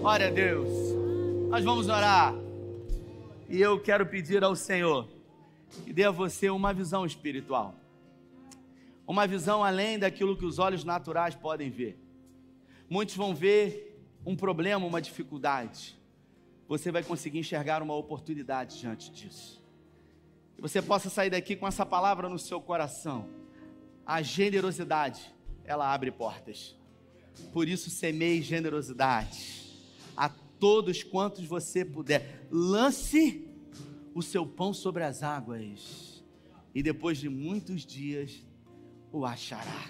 Glória 0.00 0.28
a 0.28 0.30
Deus. 0.30 0.68
Nós 1.50 1.62
vamos 1.62 1.88
orar. 1.88 2.34
E 3.46 3.60
eu 3.60 3.78
quero 3.78 4.06
pedir 4.06 4.42
ao 4.42 4.56
Senhor 4.56 5.19
que 5.84 5.92
dê 5.92 6.04
a 6.04 6.10
você 6.10 6.50
uma 6.50 6.72
visão 6.72 7.04
espiritual. 7.06 7.74
Uma 9.06 9.26
visão 9.26 9.64
além 9.64 9.98
daquilo 9.98 10.36
que 10.36 10.44
os 10.44 10.58
olhos 10.58 10.84
naturais 10.84 11.34
podem 11.34 11.70
ver. 11.70 11.98
Muitos 12.88 13.16
vão 13.16 13.34
ver 13.34 13.90
um 14.24 14.36
problema, 14.36 14.86
uma 14.86 15.00
dificuldade. 15.00 15.98
Você 16.68 16.92
vai 16.92 17.02
conseguir 17.02 17.38
enxergar 17.38 17.82
uma 17.82 17.94
oportunidade 17.94 18.78
diante 18.78 19.10
disso. 19.10 19.60
Que 20.54 20.62
você 20.62 20.80
possa 20.80 21.10
sair 21.10 21.30
daqui 21.30 21.56
com 21.56 21.66
essa 21.66 21.84
palavra 21.84 22.28
no 22.28 22.38
seu 22.38 22.60
coração. 22.60 23.28
A 24.06 24.22
generosidade, 24.22 25.34
ela 25.64 25.92
abre 25.92 26.10
portas. 26.10 26.76
Por 27.52 27.68
isso, 27.68 27.90
semeie 27.90 28.42
generosidade 28.42 29.60
a 30.16 30.28
todos 30.28 31.02
quantos 31.02 31.44
você 31.44 31.84
puder. 31.84 32.46
Lance 32.50 33.49
o 34.14 34.22
seu 34.22 34.46
pão 34.46 34.72
sobre 34.72 35.02
as 35.02 35.22
águas, 35.22 36.24
e 36.74 36.82
depois 36.82 37.18
de 37.18 37.28
muitos 37.28 37.84
dias 37.84 38.44
o 39.12 39.24
achará. 39.24 39.86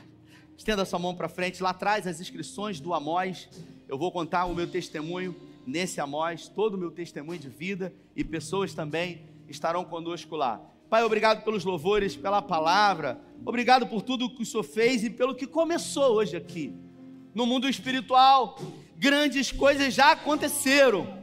Estenda 0.57 0.85
sua 0.85 0.99
mão 0.99 1.14
para 1.14 1.29
frente, 1.29 1.62
lá 1.62 1.71
atrás 1.71 2.07
as 2.07 2.21
inscrições 2.21 2.81
do 2.81 2.93
Amós. 2.93 3.49
Eu 3.89 3.99
vou 3.99 4.12
contar 4.12 4.45
o 4.45 4.55
meu 4.55 4.66
testemunho 4.66 5.35
nesse 5.66 6.01
Amós, 6.01 6.49
todo 6.49 6.75
o 6.75 6.79
meu 6.79 6.91
testemunho 6.91 7.39
de 7.39 7.49
vida 7.49 7.95
e 8.14 8.23
pessoas 8.23 8.75
também 8.75 9.23
estarão 9.49 9.85
conosco 9.85 10.37
lá. 10.37 10.61
Pai, 10.89 11.03
obrigado 11.03 11.45
pelos 11.45 11.64
louvores, 11.64 12.16
pela 12.16 12.43
palavra, 12.43 13.21
obrigado 13.45 13.87
por 13.87 14.03
tudo 14.03 14.29
que 14.35 14.43
o 14.43 14.47
Senhor 14.47 14.64
fez 14.64 15.05
e 15.05 15.11
pelo 15.11 15.35
que 15.35 15.47
começou 15.47 16.14
hoje 16.14 16.37
aqui 16.37 16.75
no 17.35 17.47
mundo 17.47 17.68
espiritual, 17.68 18.59
grandes 18.97 19.53
coisas 19.53 19.95
já 19.95 20.12
aconteceram 20.12 21.20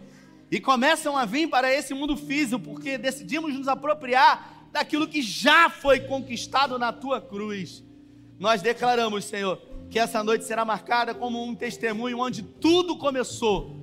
e 0.50 0.60
começam 0.60 1.18
a 1.18 1.26
vir 1.26 1.50
para 1.50 1.74
esse 1.74 1.94
mundo 1.94 2.16
físico, 2.16 2.62
porque 2.64 2.98
decidimos 2.98 3.54
nos 3.54 3.68
apropriar 3.68 4.68
daquilo 4.72 5.08
que 5.08 5.22
já 5.22 5.70
foi 5.70 6.00
conquistado 6.00 6.80
na 6.80 6.94
tua 6.94 7.20
cruz. 7.20 7.84
Nós 8.40 8.62
declaramos, 8.62 9.26
Senhor, 9.26 9.62
que 9.90 10.00
essa 10.00 10.24
noite 10.24 10.46
será 10.46 10.64
marcada 10.64 11.14
como 11.14 11.44
um 11.44 11.56
testemunho 11.56 12.20
onde 12.20 12.44
tudo 12.44 12.98
começou 12.98 13.76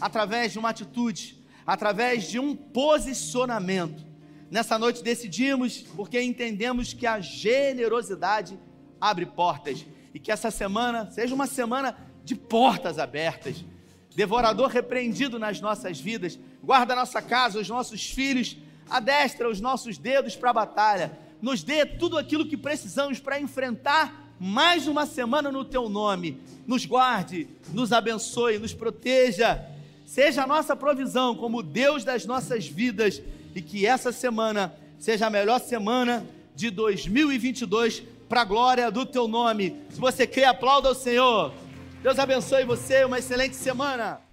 através 0.00 0.52
de 0.52 0.58
uma 0.58 0.70
atitude, 0.70 1.38
através 1.66 2.28
de 2.28 2.38
um 2.38 2.54
posicionamento. 2.54 4.04
Nessa 4.50 4.78
noite 4.78 5.02
decidimos, 5.02 5.82
porque 5.96 6.20
entendemos 6.22 6.92
que 6.92 7.06
a 7.06 7.20
generosidade 7.20 8.58
abre 9.00 9.26
portas 9.26 9.84
e 10.14 10.20
que 10.20 10.30
essa 10.30 10.50
semana 10.50 11.10
seja 11.10 11.34
uma 11.34 11.46
semana 11.46 11.96
de 12.24 12.34
portas 12.34 12.98
abertas. 12.98 13.64
Devorador 14.16 14.68
repreendido 14.68 15.38
nas 15.38 15.60
nossas 15.60 16.00
vidas, 16.00 16.38
guarda 16.64 16.94
a 16.94 16.96
nossa 16.96 17.20
casa, 17.20 17.60
os 17.60 17.68
nossos 17.68 18.02
filhos, 18.10 18.56
adestra 18.88 19.46
os 19.46 19.60
nossos 19.60 19.98
dedos 19.98 20.34
para 20.34 20.48
a 20.48 20.54
batalha, 20.54 21.18
nos 21.42 21.62
dê 21.62 21.84
tudo 21.84 22.16
aquilo 22.16 22.46
que 22.46 22.56
precisamos 22.56 23.20
para 23.20 23.38
enfrentar 23.38 24.32
mais 24.40 24.88
uma 24.88 25.04
semana 25.04 25.52
no 25.52 25.66
teu 25.66 25.90
nome. 25.90 26.40
Nos 26.66 26.86
guarde, 26.86 27.46
nos 27.74 27.92
abençoe, 27.92 28.58
nos 28.58 28.72
proteja. 28.72 29.62
Seja 30.06 30.44
a 30.44 30.46
nossa 30.46 30.74
provisão 30.74 31.36
como 31.36 31.62
Deus 31.62 32.02
das 32.02 32.24
nossas 32.24 32.66
vidas 32.66 33.20
e 33.54 33.60
que 33.60 33.84
essa 33.84 34.12
semana 34.12 34.74
seja 34.98 35.26
a 35.26 35.30
melhor 35.30 35.60
semana 35.60 36.26
de 36.54 36.70
2022 36.70 38.02
para 38.30 38.40
a 38.40 38.44
glória 38.46 38.90
do 38.90 39.04
teu 39.04 39.28
nome. 39.28 39.76
Se 39.90 40.00
você 40.00 40.26
crê, 40.26 40.44
aplauda 40.44 40.90
o 40.90 40.94
Senhor. 40.94 41.52
Deus 42.02 42.18
abençoe 42.18 42.64
você, 42.64 43.04
uma 43.04 43.18
excelente 43.18 43.56
semana. 43.56 44.25